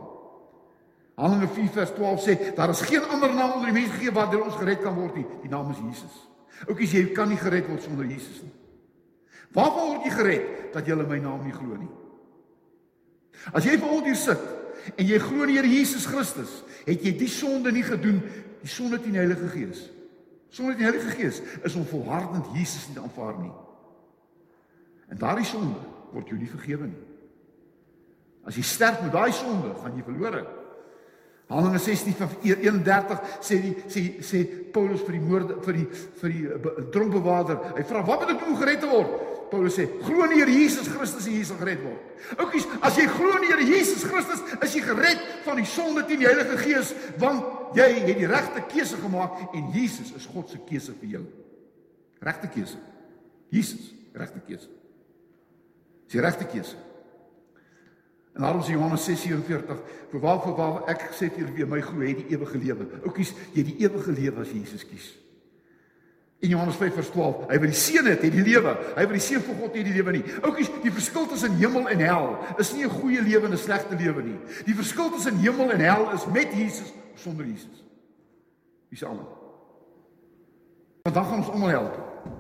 Handelinge 1.15 1.53
4 1.55 1.71
vers 1.73 1.91
12 1.91 2.21
sê 2.23 2.55
daar 2.55 2.69
is 2.69 2.81
geen 2.81 3.05
ander 3.09 3.35
naam 3.35 3.53
onder 3.53 3.73
die 3.73 3.81
mense 3.81 3.97
gegee 3.97 4.13
waardeur 4.13 4.45
ons 4.45 4.57
gered 4.57 4.83
kan 4.83 4.95
word 4.95 5.15
nie. 5.17 5.27
Die 5.43 5.51
naam 5.51 5.71
is 5.71 5.77
Jesus. 5.79 6.29
Oukies, 6.65 6.95
jy 6.97 7.05
kan 7.17 7.29
nie 7.29 7.41
gered 7.41 7.69
word 7.69 7.85
sonder 7.85 8.09
Jesus 8.09 8.41
nie. 8.43 8.53
Waarvan 9.57 9.91
word 9.91 10.07
jy 10.09 10.13
gered? 10.15 10.47
Dat 10.75 10.89
jy 10.89 10.97
in 10.97 11.09
my 11.09 11.19
naam 11.23 11.45
nie 11.45 11.55
glo 11.55 11.77
nie. 11.77 11.91
As 13.53 13.67
jy 13.67 13.77
vanoggend 13.79 14.11
hier 14.11 14.21
sit 14.21 14.47
en 14.97 15.07
jy 15.07 15.19
glo 15.21 15.45
in 15.45 15.53
die 15.53 15.59
Here 15.59 15.69
Jesus 15.71 16.07
Christus, 16.09 16.61
het 16.87 17.05
jy 17.05 17.13
die 17.19 17.31
sonde 17.31 17.73
nie 17.75 17.85
gedoen, 17.85 18.21
die 18.63 18.71
sonde 18.71 19.01
teen 19.03 19.17
die 19.17 19.23
Heilige 19.23 19.49
Gees. 19.53 19.87
Sonde 20.55 20.75
teen 20.75 20.85
die 20.85 20.89
Heilige 20.89 21.15
Gees 21.19 21.43
is 21.67 21.77
om 21.79 21.87
volhardend 21.91 22.53
Jesus 22.57 22.87
nie 22.89 22.97
te 22.97 23.05
aanvaar 23.05 23.37
nie. 23.41 23.53
En 25.13 25.21
daardie 25.21 25.47
sonde 25.47 25.83
word 26.13 26.31
jou 26.31 26.39
nie 26.39 26.51
vergewe 26.51 26.89
nie. 26.89 27.03
As 28.47 28.57
jy 28.57 28.63
sterf 28.67 29.03
met 29.03 29.15
daai 29.15 29.33
sonde, 29.35 29.75
gaan 29.83 29.97
jy 29.99 30.05
verlore. 30.07 30.45
Handelinge 31.47 31.79
16:31 31.79 33.21
sê 33.41 33.61
die 33.63 33.75
sê 33.87 34.01
sê 34.19 34.41
Paulus 34.73 35.05
vir 35.07 35.15
die 35.15 35.23
moorde 35.23 35.61
vir 35.63 35.77
die 35.79 35.87
vir 36.21 36.33
die 36.33 36.45
eh, 36.51 36.87
dronkbewaarder. 36.91 37.61
Hy 37.77 37.85
vra: 37.87 38.03
"Wat 38.03 38.21
moet 38.21 38.33
ek 38.35 38.41
doen 38.41 38.55
om 38.55 38.59
gered 38.59 38.81
te 38.83 38.91
word?" 38.91 39.13
Paulus 39.51 39.77
sê: 39.79 39.87
"Glo 40.03 40.25
in 40.25 40.31
die 40.35 40.41
Here 40.41 40.51
Jesus 40.51 40.89
Christus 40.89 41.29
en 41.29 41.37
jy 41.37 41.45
sal 41.45 41.61
gered 41.61 41.85
word." 41.85 42.03
Oukies, 42.43 42.67
as 42.83 42.99
jy 42.99 43.07
glo 43.07 43.37
in 43.37 43.47
die 43.47 43.53
Here 43.53 43.63
Jesus 43.63 44.03
Christus, 44.03 44.43
is 44.61 44.75
jy 44.75 44.83
gered 44.83 45.23
van 45.45 45.57
die 45.57 45.69
sonde 45.71 46.03
teen 46.09 46.19
die 46.19 46.27
Heilige 46.27 46.59
Gees, 46.59 46.91
want 47.23 47.77
jy 47.79 47.87
het 47.95 48.19
die 48.19 48.27
regte 48.27 48.65
keuse 48.67 48.99
gemaak 48.99 49.55
en 49.55 49.71
Jesus 49.71 50.11
is 50.17 50.27
God 50.27 50.51
se 50.51 50.59
keuse 50.67 50.99
vir 50.99 51.15
jou. 51.15 51.25
Regte 52.27 52.51
keuse. 52.51 52.79
Jesus, 53.55 53.93
regte 54.19 54.43
keuse. 54.43 54.67
Dis 56.07 56.19
die 56.19 56.27
regte 56.27 56.47
keuse. 56.51 56.75
En 58.37 58.43
daarom 58.43 58.63
sê 58.63 58.75
Johannes 58.77 59.05
6:47, 59.05 59.79
vir 60.11 60.21
waar 60.21 60.43
vir 60.43 60.55
waar 60.55 60.83
ek 60.93 61.07
gesê 61.11 61.31
het 61.31 61.39
julle 61.41 61.53
wie 61.57 61.65
my 61.65 61.81
glo 61.81 62.01
het 62.05 62.19
die 62.21 62.37
ewige 62.37 62.59
lewe. 62.59 62.87
Oukies, 63.05 63.33
jy 63.55 63.63
het 63.63 63.71
die 63.71 63.79
ewige 63.87 64.13
lewe 64.13 64.41
as 64.41 64.51
Jesus 64.53 64.85
kies. 64.87 65.07
In 66.45 66.53
Johannes 66.53 66.77
5:12, 66.77 67.47
hy 67.49 67.57
wat 67.59 67.73
die 67.73 67.81
seun 67.81 68.05
het, 68.05 68.21
het 68.23 68.33
die 68.33 68.45
lewe. 68.45 68.75
Hy 68.93 69.07
wat 69.07 69.17
die 69.17 69.25
seun 69.25 69.41
van 69.41 69.57
God 69.57 69.73
het, 69.73 69.77
het 69.81 69.89
die 69.89 69.95
lewe 69.97 70.13
nie. 70.19 70.25
Oukies, 70.43 70.69
die 70.83 70.93
verskil 70.93 71.27
tussen 71.27 71.57
hemel 71.57 71.89
en 71.89 72.05
hel 72.05 72.29
is 72.59 72.75
nie 72.75 72.85
'n 72.85 72.91
goeie 72.91 73.23
lewe 73.23 73.47
en 73.47 73.53
'n 73.53 73.59
slegte 73.59 73.97
lewe 73.97 74.23
nie. 74.23 74.39
Die 74.67 74.75
verskil 74.75 75.11
tussen 75.11 75.37
hemel 75.37 75.73
en 75.73 75.81
hel 75.81 76.13
is 76.13 76.27
met 76.27 76.53
Jesus 76.53 76.93
of 77.15 77.21
sonder 77.21 77.47
Jesus. 77.47 77.85
Se 78.93 79.07
ander? 79.07 79.27
Want 81.03 81.15
dan 81.15 81.25
gaan 81.25 81.39
ons 81.39 81.49
almal 81.49 81.69
hel 81.69 81.91
toe. 81.91 82.33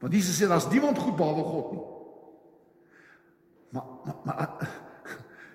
Want 0.00 0.12
Jesus 0.12 0.42
sê 0.42 0.48
daar's 0.48 0.68
niemand 0.68 0.98
goed 0.98 1.16
behalwe 1.16 1.42
God 1.42 1.72
nie. 1.72 1.84
Maar 3.70 3.84
maar, 4.04 4.16
maar 4.24 4.84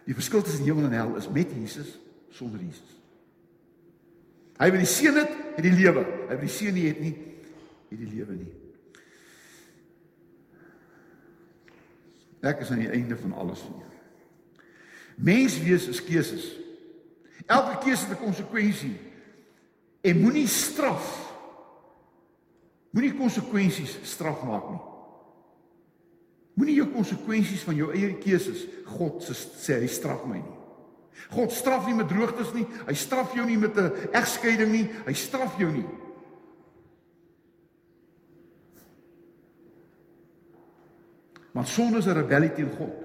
Die 0.05 0.15
verskil 0.17 0.41
tussen 0.41 0.65
hemel 0.65 0.87
en 0.89 0.97
hel 0.97 1.15
is 1.19 1.29
met 1.29 1.51
Jesus 1.53 1.99
sonder 2.33 2.59
Jesus. 2.59 2.97
Hy 4.61 4.69
wat 4.69 4.81
die 4.83 4.89
seën 4.89 5.17
het, 5.17 5.31
het 5.57 5.65
die 5.65 5.73
lewe. 5.73 6.03
Hy 6.29 6.35
wat 6.35 6.45
die 6.45 6.53
seën 6.53 6.73
nie 6.73 6.87
het 6.87 6.99
nie, 7.01 7.13
het 7.89 8.01
die 8.01 8.09
lewe 8.09 8.35
nie. 8.37 8.51
Ek 12.41 12.61
is 12.63 12.71
aan 12.73 12.81
die 12.81 12.89
einde 12.89 13.17
van 13.17 13.33
alles 13.37 13.61
vir 13.61 13.77
jou. 13.77 13.89
Menswees 15.21 15.87
is 15.91 16.01
keuses. 16.01 16.45
Elke 17.45 17.77
keuse 17.83 18.07
het 18.07 18.17
'n 18.17 18.23
konsekwensie. 18.23 18.97
En 20.01 20.21
moenie 20.21 20.47
straf. 20.47 21.33
Moenie 22.91 23.13
konsekwensies 23.13 23.97
straf 24.03 24.43
maak 24.43 24.69
nie. 24.69 24.90
Moenie 26.53 26.75
jou 26.75 26.87
konsekwensies 26.91 27.63
van 27.63 27.75
jou 27.75 27.91
eie 27.95 28.13
keuses 28.19 28.65
God 28.91 29.23
se 29.23 29.35
sê 29.35 29.79
hy 29.79 29.87
straf 29.87 30.25
my 30.27 30.41
nie. 30.41 30.57
God 31.31 31.53
straf 31.55 31.85
nie 31.87 31.95
met 31.95 32.09
droogtes 32.11 32.51
nie. 32.55 32.65
Hy 32.87 32.95
straf 32.97 33.35
jou 33.35 33.45
nie 33.45 33.57
met 33.57 33.77
'n 33.77 33.91
egskeiding 34.11 34.71
nie. 34.71 34.89
Hy 35.05 35.13
straf 35.13 35.57
jou 35.59 35.71
nie. 35.71 35.85
Want 41.51 41.67
sonde 41.67 41.97
is 41.97 42.05
'n 42.07 42.13
rebellie 42.13 42.53
teen 42.53 42.71
God. 42.77 42.95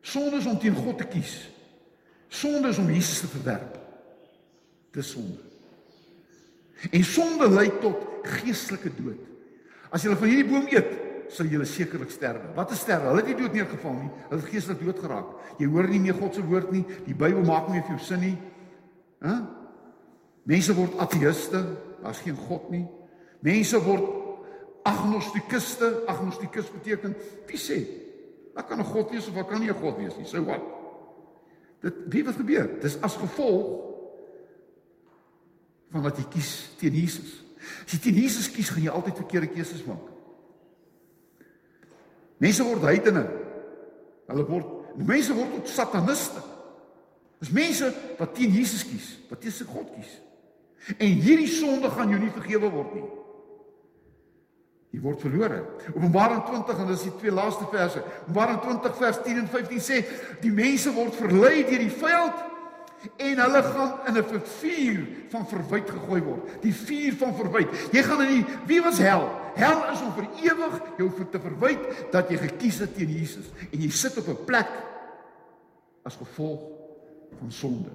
Sonde 0.00 0.36
is 0.36 0.46
om 0.46 0.58
teen 0.58 0.74
God 0.74 0.98
te 0.98 1.04
kies. 1.04 1.48
Sonde 2.28 2.68
is 2.68 2.78
om 2.78 2.90
Jesus 2.90 3.20
te 3.20 3.26
verwerp. 3.26 3.78
Dis 4.90 5.10
sonde. 5.10 5.38
En 6.90 7.04
sonde 7.04 7.50
lei 7.50 7.70
tot 7.80 8.06
geestelike 8.22 8.90
dood. 8.96 9.18
As 9.90 10.02
jy 10.02 10.14
van 10.16 10.28
hierdie 10.28 10.48
boom 10.48 10.66
eet, 10.70 11.09
sal 11.30 11.48
julle 11.50 11.66
sekerlik 11.68 12.10
sterwe. 12.10 12.52
Wat 12.56 12.72
is 12.74 12.82
sterwe? 12.84 13.10
Hulle 13.12 13.22
het 13.22 13.30
nie 13.30 13.38
dood 13.38 13.56
neergeval 13.56 13.96
nie. 13.96 14.10
Hulle 14.28 14.40
het 14.40 14.50
geestelik 14.50 14.82
dood 14.84 15.02
geraak. 15.02 15.34
Jy 15.58 15.68
hoor 15.70 15.88
nie 15.90 16.00
meer 16.02 16.16
God 16.18 16.34
se 16.34 16.44
woord 16.46 16.72
nie. 16.74 16.84
Die 17.06 17.14
Bybel 17.14 17.44
maak 17.46 17.68
nie 17.68 17.78
meer 17.78 17.86
vir 17.86 17.96
jou 17.96 18.06
sin 18.06 18.24
nie. 18.24 18.36
Hæ? 19.24 19.36
Mense 20.50 20.74
word 20.74 20.96
ateïste. 21.02 21.62
Daar's 22.02 22.22
geen 22.24 22.38
God 22.48 22.70
nie. 22.72 22.86
Mense 23.46 23.80
word 23.84 24.08
agnostikuste. 24.88 25.92
Agnostikus 26.10 26.72
beteken 26.74 27.14
wie 27.48 27.60
sê? 27.60 27.80
Wat 28.54 28.66
kan 28.66 28.80
'n 28.80 28.84
God 28.84 29.10
wees 29.10 29.28
of 29.28 29.34
wat 29.34 29.48
kan 29.48 29.60
nie 29.60 29.70
'n 29.70 29.80
God 29.80 29.96
wees 29.96 30.16
nie? 30.16 30.26
So 30.26 30.44
wat? 30.44 30.62
Dit 31.80 31.94
wie 32.08 32.24
wat 32.24 32.36
gebeur? 32.36 32.80
Dis 32.80 33.00
as 33.00 33.16
gevolg 33.16 33.88
van 35.90 36.02
wat 36.02 36.16
jy 36.16 36.24
kies 36.30 36.70
teen 36.78 36.94
Jesus. 36.94 37.44
As 37.84 37.92
jy 37.92 37.98
teen 37.98 38.14
Jesus 38.14 38.50
kies, 38.50 38.70
gaan 38.70 38.82
jy 38.82 38.90
altyd 38.90 39.16
verkeerde 39.16 39.46
keuses 39.46 39.84
maak. 39.84 40.19
Mense 42.40 42.64
word 42.64 42.86
heidene. 42.88 43.26
Hulle 44.30 44.46
word 44.48 44.76
mense 45.06 45.34
word 45.36 45.54
tot 45.58 45.70
sataniste. 45.70 46.42
Dis 47.40 47.52
mense 47.56 47.88
wat 48.18 48.34
teen 48.36 48.52
Jesus 48.52 48.84
kies, 48.84 49.14
wat 49.30 49.40
teen 49.40 49.54
sy 49.54 49.64
God 49.68 49.88
kies. 49.94 50.18
En 50.96 51.20
hierdie 51.24 51.48
sonde 51.50 51.90
gaan 51.92 52.12
jou 52.12 52.20
nie 52.20 52.32
vergewe 52.32 52.70
word 52.72 52.94
nie. 52.96 53.08
Jy 54.90 55.00
word 55.04 55.22
verlore. 55.22 55.60
Openbaring 55.92 56.40
20 56.48 56.80
en 56.82 56.88
dis 56.90 57.04
die 57.06 57.12
twee 57.20 57.34
laaste 57.34 57.68
verse. 57.70 58.02
Openbaring 58.24 58.58
20 58.64 58.96
vers 58.98 59.20
10 59.26 59.42
en 59.44 59.50
15 59.52 59.84
sê 59.86 60.00
die 60.42 60.52
mense 60.54 60.92
word 60.96 61.14
verlei 61.20 61.60
deur 61.68 61.84
die 61.84 61.92
vyand 62.00 62.46
en 63.16 63.38
hulle 63.38 63.62
gaan 63.62 64.06
in 64.06 64.16
'n 64.16 64.40
vuur 64.40 65.08
van 65.28 65.48
verwyte 65.48 65.92
gegooi 65.92 66.22
word. 66.22 66.62
Die 66.62 66.74
vuur 66.74 67.12
van 67.12 67.34
verwyte. 67.34 67.70
Jy 67.92 68.02
gaan 68.02 68.22
in 68.22 68.34
die 68.34 68.46
wie 68.66 68.82
was 68.82 68.98
hel? 68.98 69.28
Hel 69.54 69.92
is 69.92 70.02
om 70.02 70.12
vir 70.12 70.28
ewig 70.42 70.80
jou 70.96 71.10
te 71.30 71.40
verwyte 71.40 72.10
dat 72.10 72.28
jy 72.30 72.36
gekies 72.36 72.78
het 72.78 72.94
teen 72.94 73.10
Jesus 73.10 73.46
en 73.72 73.80
jy 73.80 73.90
sit 73.90 74.18
op 74.18 74.28
'n 74.28 74.44
plek 74.44 74.70
as 76.02 76.16
gevolg 76.16 76.60
van 77.38 77.52
sonde. 77.52 77.90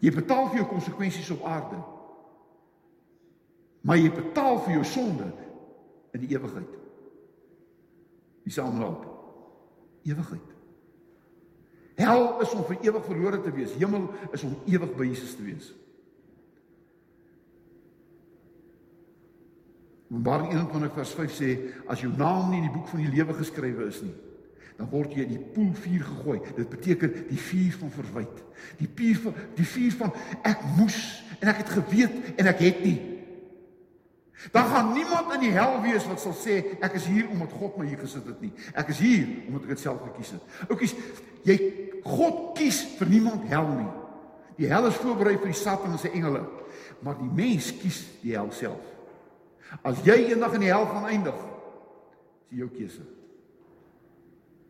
Jy 0.00 0.10
betaal 0.10 0.48
vir 0.48 0.56
jou 0.56 0.68
konsekwensies 0.68 1.30
op 1.30 1.44
aarde. 1.44 1.78
Maar 3.80 3.96
jy 3.96 4.10
betaal 4.10 4.58
vir 4.58 4.72
jou 4.72 4.84
sonde 4.84 5.32
in 6.12 6.20
die 6.20 6.34
ewigheid. 6.36 6.78
Wie 8.42 8.52
sal 8.52 8.72
help? 8.72 9.06
Ewigheid. 10.02 10.51
Hel 12.00 12.40
is 12.40 12.52
om 12.56 12.64
vir 12.64 12.80
ewig 12.88 13.04
verlore 13.04 13.40
te 13.42 13.52
wees. 13.52 13.76
Hemel 13.76 14.08
is 14.32 14.42
om 14.46 14.56
ewig 14.66 14.94
by 14.96 15.06
Jesus 15.10 15.36
te 15.36 15.44
wees. 15.44 15.72
Openbaring 20.12 20.52
21 20.52 20.92
vers 20.92 21.14
5 21.16 21.32
sê 21.32 21.52
as 21.88 22.02
jou 22.04 22.10
naam 22.12 22.50
nie 22.50 22.58
in 22.60 22.66
die 22.68 22.74
boek 22.74 22.90
van 22.92 23.00
die 23.00 23.12
lewe 23.14 23.32
geskrywe 23.38 23.86
is 23.88 24.02
nie, 24.04 24.12
dan 24.76 24.90
word 24.92 25.14
jy 25.16 25.24
in 25.24 25.32
die 25.38 25.46
poel 25.54 25.70
vuur 25.72 26.02
gegooi. 26.04 26.36
Dit 26.58 26.68
beteken 26.68 27.14
die 27.30 27.40
vuur 27.40 27.78
van 27.80 27.94
verwyte. 27.96 28.44
Die 28.76 28.88
vuur 28.92 29.22
van 29.24 29.38
die 29.56 29.66
vuur 29.72 29.96
van 30.02 30.12
ek 30.48 30.66
moes 30.76 30.98
en 31.38 31.48
ek 31.48 31.62
het 31.62 31.72
geweet 31.78 32.18
en 32.36 32.50
ek 32.52 32.60
het 32.60 32.84
nie. 32.84 32.98
Dan 34.50 34.66
gaan 34.66 34.92
niemand 34.92 35.32
in 35.36 35.44
die 35.44 35.54
hel 35.54 35.76
wees 35.84 36.06
wat 36.10 36.20
sal 36.20 36.34
sê 36.34 36.58
ek 36.82 36.96
is 36.98 37.06
hier 37.06 37.28
omdat 37.30 37.54
God 37.54 37.76
my 37.78 37.86
hier 37.86 38.00
gesit 38.00 38.26
het 38.26 38.40
nie. 38.42 38.50
Ek 38.74 38.90
is 38.90 39.02
hier 39.02 39.28
omdat 39.46 39.68
ek 39.68 39.74
dit 39.76 39.82
self 39.84 40.02
gekies 40.08 40.32
het. 40.34 40.56
Oukies, 40.68 40.94
jy 41.46 41.58
God 42.02 42.56
kies 42.58 42.82
vir 42.98 43.12
niemand 43.12 43.46
hel 43.50 43.68
nie. 43.70 43.90
Die 44.58 44.70
hel 44.70 44.88
is 44.90 44.98
voorberei 45.00 45.36
vir 45.38 45.52
die 45.52 45.58
Satan 45.58 45.94
en 45.94 46.00
sy 46.00 46.10
engele, 46.12 46.42
maar 47.02 47.16
die 47.20 47.30
mens 47.30 47.70
kies 47.78 48.02
die 48.22 48.34
hel 48.34 48.50
self. 48.54 48.82
As 49.86 50.02
jy 50.04 50.18
eendag 50.28 50.58
in 50.58 50.66
die 50.66 50.72
hel 50.72 50.84
gaan 50.90 51.08
eindig, 51.08 51.38
is 52.52 52.58
jou 52.60 52.68
keuse. 52.74 53.04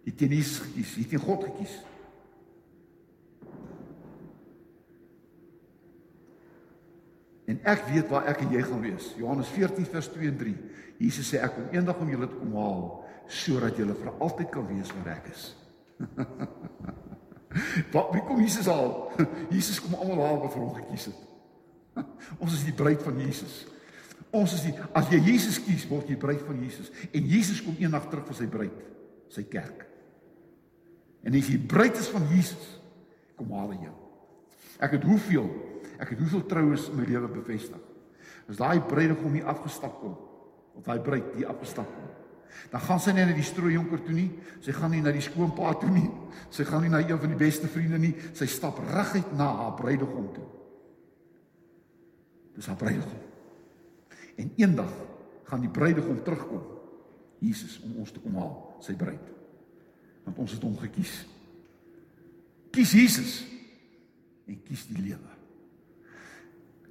Jy 0.07 0.13
teen 0.19 0.37
Jesus 0.37 0.63
gekies, 0.67 0.95
jy 0.99 1.09
teen 1.11 1.25
God 1.25 1.49
gekies. 1.49 1.75
En 7.51 7.59
ek 7.67 7.87
weet 7.91 8.11
waar 8.13 8.29
ek 8.31 8.45
en 8.45 8.53
jy 8.55 8.63
gaan 8.63 8.83
wees. 8.85 9.09
Johannes 9.19 9.51
14 9.55 9.87
vers 9.91 10.09
2 10.15 10.31
en 10.31 10.39
3. 10.39 10.53
Jesus 11.03 11.33
sê 11.33 11.41
ek 11.43 11.57
kom 11.57 11.73
eendag 11.75 11.99
om 11.99 12.13
julle 12.13 12.29
te 12.31 12.39
kom 12.39 12.55
haal 12.59 12.85
sodat 13.33 13.79
julle 13.79 13.95
vir 13.97 14.11
altyd 14.21 14.51
kan 14.53 14.67
wees 14.69 14.91
waar 14.93 15.15
ek 15.17 15.29
is. 15.33 15.45
Wat 17.95 18.11
wie 18.15 18.23
kom 18.27 18.41
Jesus 18.43 18.69
haal? 18.71 19.13
Jesus 19.55 19.81
kom 19.83 19.95
almal 19.99 20.25
haal 20.25 20.41
wat 20.41 20.55
vir 20.55 20.63
hom 20.63 20.75
gekies 20.79 21.11
het. 21.11 21.21
Ons 22.43 22.57
is 22.57 22.65
die 22.65 22.77
bruid 22.77 23.03
van 23.05 23.19
Jesus. 23.21 23.63
Ons 24.33 24.55
is 24.57 24.63
die 24.65 24.73
as 24.97 25.11
jy 25.13 25.21
Jesus 25.27 25.59
kies, 25.61 25.85
word 25.91 26.09
jy 26.09 26.17
bruid 26.21 26.41
van 26.49 26.61
Jesus 26.65 26.89
en 27.13 27.27
Jesus 27.29 27.61
kom 27.65 27.77
eendag 27.81 28.07
terug 28.09 28.25
vir 28.31 28.39
sy 28.39 28.47
bruid, 28.49 28.79
sy 29.33 29.45
kerk. 29.53 29.85
En 31.23 31.37
as 31.37 31.51
jy 31.53 31.59
bruid 31.69 31.99
is 32.01 32.09
van 32.13 32.25
Jesus, 32.33 32.71
kom 33.37 33.53
haal 33.53 33.75
hy 33.75 33.83
jou. 33.85 33.97
Ek 34.83 34.97
het 34.97 35.05
hoeveel 35.07 35.51
ek 36.03 36.15
het 36.15 36.23
hoeveel 36.23 36.45
troues 36.51 36.89
in 36.91 36.99
my 36.99 37.07
lewe 37.07 37.31
bevestig. 37.31 37.91
As 38.51 38.59
daai 38.59 38.83
bruidegom 38.91 39.37
hier 39.39 39.47
afgestap 39.51 40.01
kom, 40.01 40.17
of 40.75 40.85
daai 40.87 41.01
bruid 41.05 41.35
hier 41.37 41.51
afgestap 41.53 41.87
kom, 41.87 42.11
dan 42.73 42.83
gaan 42.85 43.01
sy 43.03 43.15
nie 43.15 43.25
na 43.27 43.35
die 43.37 43.47
strooijonker 43.47 44.03
toe 44.05 44.15
nie, 44.17 44.29
sy 44.65 44.75
gaan 44.77 44.93
nie 44.95 45.03
na 45.05 45.13
die 45.15 45.25
skoonpa 45.25 45.73
toe 45.81 45.91
nie, 45.93 46.09
sy 46.53 46.67
gaan 46.69 46.85
nie 46.85 46.93
na 46.93 47.01
een 47.03 47.21
van 47.21 47.33
die 47.33 47.39
beste 47.39 47.71
vriende 47.71 48.01
nie, 48.01 48.13
sy 48.37 48.49
stap 48.51 48.81
reguit 48.91 49.33
na 49.39 49.49
haar 49.63 49.75
bruidegom 49.79 50.29
toe. 50.37 50.47
Dis 52.57 52.69
haar 52.69 52.79
bruidegom. 52.81 53.29
En 54.43 54.53
eendag 54.61 54.93
gaan 55.49 55.65
die 55.65 55.73
bruidegom 55.73 56.23
terugkom, 56.25 56.65
Jesus 57.43 57.81
om 57.85 57.99
ons 58.05 58.13
te 58.15 58.23
kom 58.23 58.37
haal, 58.39 58.55
sy 58.85 58.95
bruid. 58.99 59.31
Want 60.27 60.39
ons 60.45 60.55
het 60.55 60.65
hom 60.65 60.77
gekies. 60.81 61.17
Kies 62.73 62.95
Jesus 62.97 63.39
en 64.49 64.61
kies 64.65 64.87
die 64.89 65.03
lewe. 65.03 65.42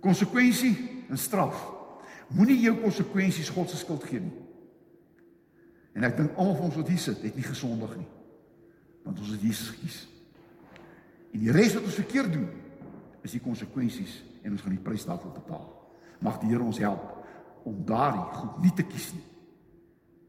Konsekwensie 0.02 1.06
en 1.10 1.18
straf. 1.18 1.60
Moenie 2.32 2.60
jou 2.64 2.78
konsekwensies 2.82 3.52
God 3.54 3.70
se 3.70 3.78
skuld 3.78 4.04
gee 4.08 4.24
nie. 4.24 4.34
En 5.98 6.08
ek 6.08 6.16
dink 6.18 6.38
almal 6.40 6.56
van 6.56 6.70
ons 6.70 6.80
wat 6.80 6.90
hier 6.90 7.02
sit, 7.04 7.24
het 7.26 7.36
nie 7.36 7.46
gesondig 7.46 7.92
nie. 8.00 8.08
Want 9.04 9.20
ons 9.20 9.34
het 9.34 9.44
Jesus 9.44 9.74
gekies. 9.76 10.00
En 11.32 11.44
die 11.44 11.52
res 11.52 11.76
wat 11.76 11.88
ons 11.88 12.00
verkeerd 12.00 12.32
doen, 12.34 12.48
is 13.22 13.36
die 13.36 13.44
konsekwensies 13.44 14.22
en 14.42 14.56
ons 14.56 14.64
gaan 14.64 14.76
die 14.76 14.84
prys 14.84 15.06
daarvoor 15.06 15.36
betaal. 15.36 15.68
Mag 16.24 16.40
die 16.42 16.50
Here 16.54 16.64
ons 16.64 16.80
help 16.82 17.04
om 17.68 17.84
daardie 17.86 18.24
goed 18.40 18.62
nie 18.64 18.74
te 18.78 18.86
kies 18.88 19.12
nie. 19.14 19.26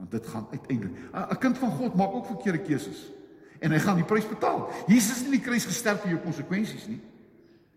Want 0.01 0.11
dit 0.13 0.27
gaan 0.27 0.47
uiteindelik 0.51 0.97
'n 1.15 1.39
kind 1.39 1.59
van 1.59 1.71
God 1.71 1.95
maak 1.95 2.13
ook 2.13 2.27
verkeerde 2.27 2.63
keuses 2.63 3.13
en 3.61 3.71
hy 3.71 3.79
gaan 3.79 3.97
die 3.97 4.05
prys 4.05 4.29
betaal. 4.29 4.71
Jesus 4.87 5.17
het 5.17 5.25
in 5.25 5.39
die 5.39 5.41
kruis 5.41 5.65
gesterf 5.65 6.01
vir 6.01 6.11
jou 6.11 6.21
konsekwensies 6.21 6.87
nie. 6.89 7.01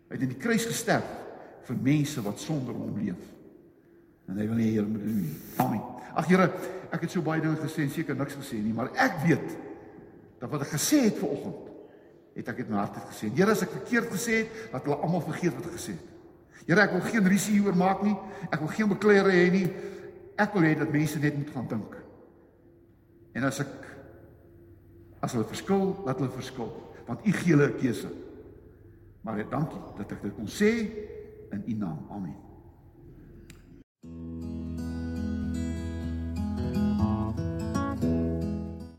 Hy 0.09 0.17
het 0.17 0.21
in 0.21 0.33
die 0.33 0.41
kruis 0.41 0.65
gesterf 0.65 1.05
vir 1.67 1.77
mense 1.81 2.21
wat 2.25 2.39
sonder 2.39 2.73
hom 2.77 2.97
leef. 2.99 3.21
En 4.29 4.39
hy 4.39 4.47
wil 4.49 4.59
nie 4.59 4.71
hier 4.73 4.87
moet 4.87 5.05
doen 5.05 5.21
nie. 5.21 5.35
Amen. 5.61 5.83
Ag 6.15 6.27
Here, 6.29 6.47
ek 6.95 7.05
het 7.05 7.11
so 7.11 7.25
baie 7.25 7.43
dinge 7.43 7.59
gesê 7.59 7.83
en 7.85 7.93
seker 7.93 8.17
niks 8.17 8.37
gesê 8.39 8.59
nie, 8.61 8.73
maar 8.73 8.91
ek 8.93 9.19
weet 9.25 9.55
dat 10.39 10.51
wat 10.51 10.63
ek 10.65 10.75
gesê 10.75 11.01
het 11.07 11.17
ver 11.19 11.31
oggend, 11.35 11.71
het 12.35 12.51
ek 12.51 12.61
dit 12.61 12.71
my 12.71 12.81
hart 12.81 12.99
gesê. 13.09 13.29
Here, 13.35 13.51
as 13.51 13.63
ek 13.65 13.73
verkeerd 13.75 14.11
gesê 14.13 14.41
het, 14.43 14.61
laat 14.73 14.87
hulle 14.87 14.97
almal 15.03 15.23
vergeet 15.25 15.55
wat 15.57 15.69
ek 15.69 15.77
gesê 15.77 15.95
het. 15.95 16.13
Here, 16.65 16.81
ek 16.81 16.95
wil 16.95 17.03
geen 17.05 17.29
risie 17.29 17.57
hieroor 17.57 17.77
maak 17.77 18.01
nie. 18.05 18.15
Ek 18.49 18.61
wil 18.63 18.71
geen 18.73 18.89
bekleure 18.91 19.33
hê 19.33 19.45
nie. 19.53 19.65
Ek 20.41 20.55
wil 20.55 20.65
hê 20.67 20.73
dat 20.79 20.91
mense 20.91 21.19
net 21.21 21.35
moet 21.37 21.51
gaan 21.53 21.67
dink. 21.71 21.97
En 23.35 23.47
as 23.47 23.59
ek 23.63 23.73
as 25.25 25.33
hulle 25.35 25.47
verskil, 25.49 25.89
laat 26.05 26.19
hulle 26.21 26.31
verskil, 26.33 26.69
want 27.07 27.23
U 27.25 27.31
gee 27.33 27.53
hulle 27.53 27.67
'n 27.71 27.79
keuse. 27.79 28.09
Maar 29.25 29.41
dankie 29.49 29.81
dat 29.97 30.11
ek 30.11 30.21
dit 30.21 30.35
kon 30.35 30.47
sê 30.47 30.71
in 31.55 31.63
U 31.67 31.75
naam. 31.79 32.05
Amen. 32.11 32.44